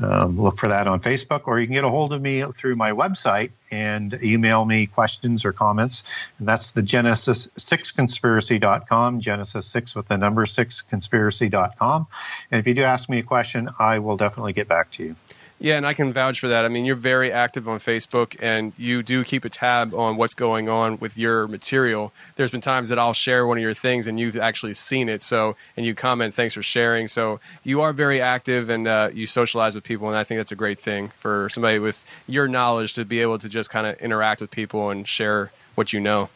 um, 0.00 0.40
look 0.40 0.58
for 0.58 0.68
that 0.68 0.86
on 0.86 1.00
Facebook, 1.00 1.42
or 1.44 1.60
you 1.60 1.66
can 1.66 1.74
get 1.74 1.84
a 1.84 1.90
hold 1.90 2.14
of 2.14 2.22
me 2.22 2.42
through 2.54 2.74
my 2.74 2.92
website 2.92 3.50
and 3.70 4.18
email 4.22 4.64
me 4.64 4.86
questions 4.86 5.44
or 5.44 5.52
comments. 5.52 6.04
And 6.38 6.48
that's 6.48 6.70
the 6.70 6.82
Genesis 6.82 7.48
Six 7.58 7.92
Conspiracy.com. 7.92 9.20
Genesis 9.20 9.66
Six 9.66 9.94
with 9.94 10.08
the 10.08 10.16
number 10.16 10.46
six 10.46 10.80
Conspiracy.com. 10.80 12.06
And 12.50 12.58
if 12.58 12.66
you 12.66 12.72
do 12.72 12.84
ask 12.84 13.06
me 13.10 13.18
a 13.18 13.22
question, 13.22 13.68
I 13.78 13.98
will 13.98 14.16
definitely 14.16 14.54
get 14.54 14.68
back 14.68 14.92
to 14.92 15.04
you. 15.04 15.16
Yeah, 15.58 15.76
and 15.78 15.86
I 15.86 15.94
can 15.94 16.12
vouch 16.12 16.38
for 16.38 16.48
that. 16.48 16.66
I 16.66 16.68
mean, 16.68 16.84
you're 16.84 16.94
very 16.94 17.32
active 17.32 17.66
on 17.66 17.78
Facebook 17.78 18.36
and 18.40 18.74
you 18.76 19.02
do 19.02 19.24
keep 19.24 19.42
a 19.44 19.48
tab 19.48 19.94
on 19.94 20.16
what's 20.16 20.34
going 20.34 20.68
on 20.68 20.98
with 20.98 21.16
your 21.16 21.48
material. 21.48 22.12
There's 22.34 22.50
been 22.50 22.60
times 22.60 22.90
that 22.90 22.98
I'll 22.98 23.14
share 23.14 23.46
one 23.46 23.56
of 23.56 23.62
your 23.62 23.72
things 23.72 24.06
and 24.06 24.20
you've 24.20 24.36
actually 24.36 24.74
seen 24.74 25.08
it. 25.08 25.22
So, 25.22 25.56
and 25.74 25.86
you 25.86 25.94
comment, 25.94 26.34
thanks 26.34 26.52
for 26.52 26.62
sharing. 26.62 27.08
So, 27.08 27.40
you 27.64 27.80
are 27.80 27.94
very 27.94 28.20
active 28.20 28.68
and 28.68 28.86
uh, 28.86 29.08
you 29.14 29.26
socialize 29.26 29.74
with 29.74 29.82
people. 29.82 30.08
And 30.08 30.16
I 30.16 30.24
think 30.24 30.38
that's 30.40 30.52
a 30.52 30.56
great 30.56 30.78
thing 30.78 31.08
for 31.16 31.48
somebody 31.48 31.78
with 31.78 32.04
your 32.28 32.48
knowledge 32.48 32.92
to 32.94 33.06
be 33.06 33.20
able 33.22 33.38
to 33.38 33.48
just 33.48 33.70
kind 33.70 33.86
of 33.86 33.98
interact 33.98 34.42
with 34.42 34.50
people 34.50 34.90
and 34.90 35.08
share 35.08 35.52
what 35.74 35.92
you 35.94 36.00
know. 36.00 36.28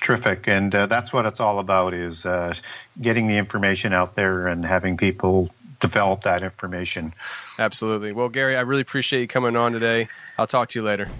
Terrific, 0.00 0.48
and 0.48 0.74
uh, 0.74 0.86
that's 0.86 1.12
what 1.12 1.26
it's 1.26 1.38
all 1.38 1.60
about: 1.60 1.94
is 1.94 2.26
uh, 2.26 2.54
getting 3.00 3.28
the 3.28 3.36
information 3.36 3.92
out 3.92 4.14
there 4.14 4.48
and 4.48 4.64
having 4.64 4.96
people 4.96 5.48
develop 5.82 6.22
that 6.22 6.42
information. 6.42 7.12
Absolutely. 7.58 8.12
Well, 8.12 8.30
Gary, 8.30 8.56
I 8.56 8.60
really 8.60 8.80
appreciate 8.80 9.20
you 9.20 9.28
coming 9.28 9.56
on 9.56 9.72
today. 9.72 10.08
I'll 10.38 10.46
talk 10.46 10.70
to 10.70 10.78
you 10.78 10.84
later. 10.84 11.10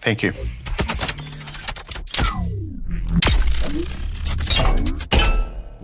Thank 0.00 0.22
you. 0.22 0.32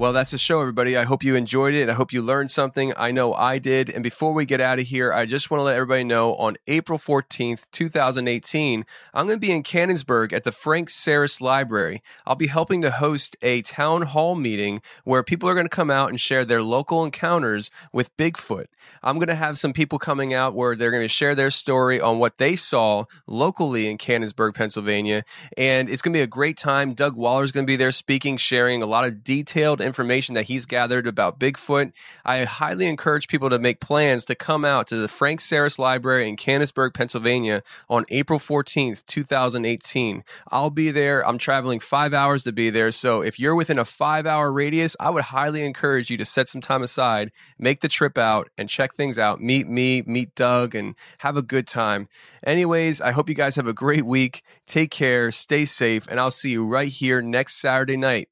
Well, 0.01 0.15
that's 0.15 0.31
the 0.31 0.39
show, 0.39 0.63
everybody. 0.63 0.97
I 0.97 1.05
hope 1.05 1.23
you 1.23 1.37
enjoyed 1.37 1.75
it. 1.75 1.91
I 1.91 1.93
hope 1.93 2.11
you 2.11 2.23
learned 2.23 2.51
something. 2.51 2.95
I 2.97 3.11
know 3.11 3.35
I 3.35 3.59
did. 3.59 3.91
And 3.91 4.03
before 4.03 4.33
we 4.33 4.47
get 4.47 4.59
out 4.59 4.79
of 4.79 4.87
here, 4.87 5.13
I 5.13 5.27
just 5.27 5.51
want 5.51 5.59
to 5.59 5.65
let 5.65 5.77
everybody 5.77 6.05
know 6.05 6.37
on 6.37 6.57
April 6.69 6.99
14th, 6.99 7.67
2018, 7.71 8.87
I'm 9.13 9.27
going 9.27 9.37
to 9.37 9.47
be 9.47 9.53
in 9.53 9.63
Canonsburg 9.63 10.33
at 10.33 10.45
the 10.45 10.53
Frank 10.53 10.89
Sarris 10.89 11.43
Library. 11.43 12.03
I'll 12.25 12.35
be 12.35 12.47
helping 12.47 12.81
to 12.81 12.91
host 12.91 13.37
a 13.43 13.61
town 13.61 14.01
hall 14.01 14.37
meeting 14.37 14.81
where 15.05 15.23
people 15.23 15.51
are 15.51 15.55
going 15.55 15.67
to 15.67 15.69
come 15.69 15.91
out 15.91 16.09
and 16.09 16.19
share 16.19 16.47
their 16.47 16.63
local 16.63 17.05
encounters 17.05 17.71
with 17.93 18.17
Bigfoot. 18.17 18.69
I'm 19.03 19.19
going 19.19 19.29
to 19.29 19.35
have 19.35 19.59
some 19.59 19.75
people 19.75 19.99
coming 19.99 20.33
out 20.33 20.55
where 20.55 20.77
they're 20.77 20.91
going 20.91 21.05
to 21.05 21.09
share 21.09 21.35
their 21.35 21.51
story 21.51 22.01
on 22.01 22.19
what 22.19 22.39
they 22.39 22.57
saw 22.57 23.05
locally 23.27 23.87
in 23.87 23.99
Canonsburg, 23.99 24.55
Pennsylvania. 24.55 25.25
And 25.59 25.91
it's 25.91 26.01
going 26.01 26.15
to 26.15 26.19
be 26.19 26.23
a 26.23 26.27
great 26.27 26.57
time. 26.57 26.95
Doug 26.95 27.17
Waller's 27.17 27.53
going 27.53 27.67
to 27.67 27.71
be 27.71 27.77
there 27.77 27.93
speaking, 27.93 28.39
sharing 28.39 28.83
a 28.83 28.87
lot 28.87 29.05
of 29.05 29.23
detailed 29.23 29.83
information 29.83 29.90
that 29.93 30.45
he's 30.45 30.67
gathered 30.67 31.07
about 31.07 31.39
Bigfoot. 31.39 31.93
I 32.25 32.45
highly 32.45 32.87
encourage 32.87 33.29
people 33.29 33.51
to 33.51 33.59
make 33.59 33.81
plans 33.81 34.25
to 34.27 34.35
come 34.35 34.65
out 34.65 34.87
to 34.89 34.97
the 34.97 35.09
Frank 35.09 35.41
Sarris 35.41 35.79
Library 35.79 36.29
in 36.29 36.37
Canonsburg, 36.37 36.95
Pennsylvania 36.95 37.63
on 37.89 38.05
April 38.11 38.39
14th, 38.39 39.05
2018. 39.07 40.25
I'll 40.49 40.71
be 40.71 40.91
there. 40.91 41.27
I'm 41.27 41.39
traveling 41.39 41.81
five 41.81 42.13
hours 42.15 42.43
to 42.45 42.53
be 42.53 42.71
there. 42.71 42.91
So 42.91 43.23
if 43.23 43.39
you're 43.39 43.55
within 43.55 43.79
a 43.79 43.85
five 43.85 44.27
hour 44.27 44.53
radius, 44.53 44.97
I 44.99 45.11
would 45.11 45.25
highly 45.25 45.65
encourage 45.65 46.11
you 46.11 46.17
to 46.17 46.25
set 46.25 46.49
some 46.49 46.61
time 46.61 46.83
aside, 46.83 47.31
make 47.59 47.81
the 47.81 47.89
trip 47.89 48.19
out, 48.19 48.49
and 48.57 48.69
check 48.69 48.95
things 48.95 49.19
out. 49.19 49.41
Meet 49.41 49.69
me, 49.69 50.03
meet 50.07 50.35
Doug, 50.35 50.75
and 50.75 50.95
have 51.19 51.37
a 51.37 51.43
good 51.43 51.67
time. 51.67 52.09
Anyways, 52.45 53.01
I 53.01 53.13
hope 53.13 53.29
you 53.29 53.35
guys 53.35 53.57
have 53.57 53.67
a 53.67 53.73
great 53.73 54.05
week. 54.05 54.43
Take 54.67 54.91
care, 54.91 55.31
stay 55.31 55.65
safe, 55.65 56.07
and 56.09 56.19
I'll 56.19 56.31
see 56.31 56.51
you 56.51 56.65
right 56.65 56.89
here 56.89 57.21
next 57.21 57.61
Saturday 57.61 57.97
night 57.97 58.29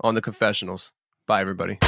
on 0.00 0.14
the 0.14 0.22
confessionals. 0.22 0.92
Bye, 1.26 1.40
everybody. 1.40 1.78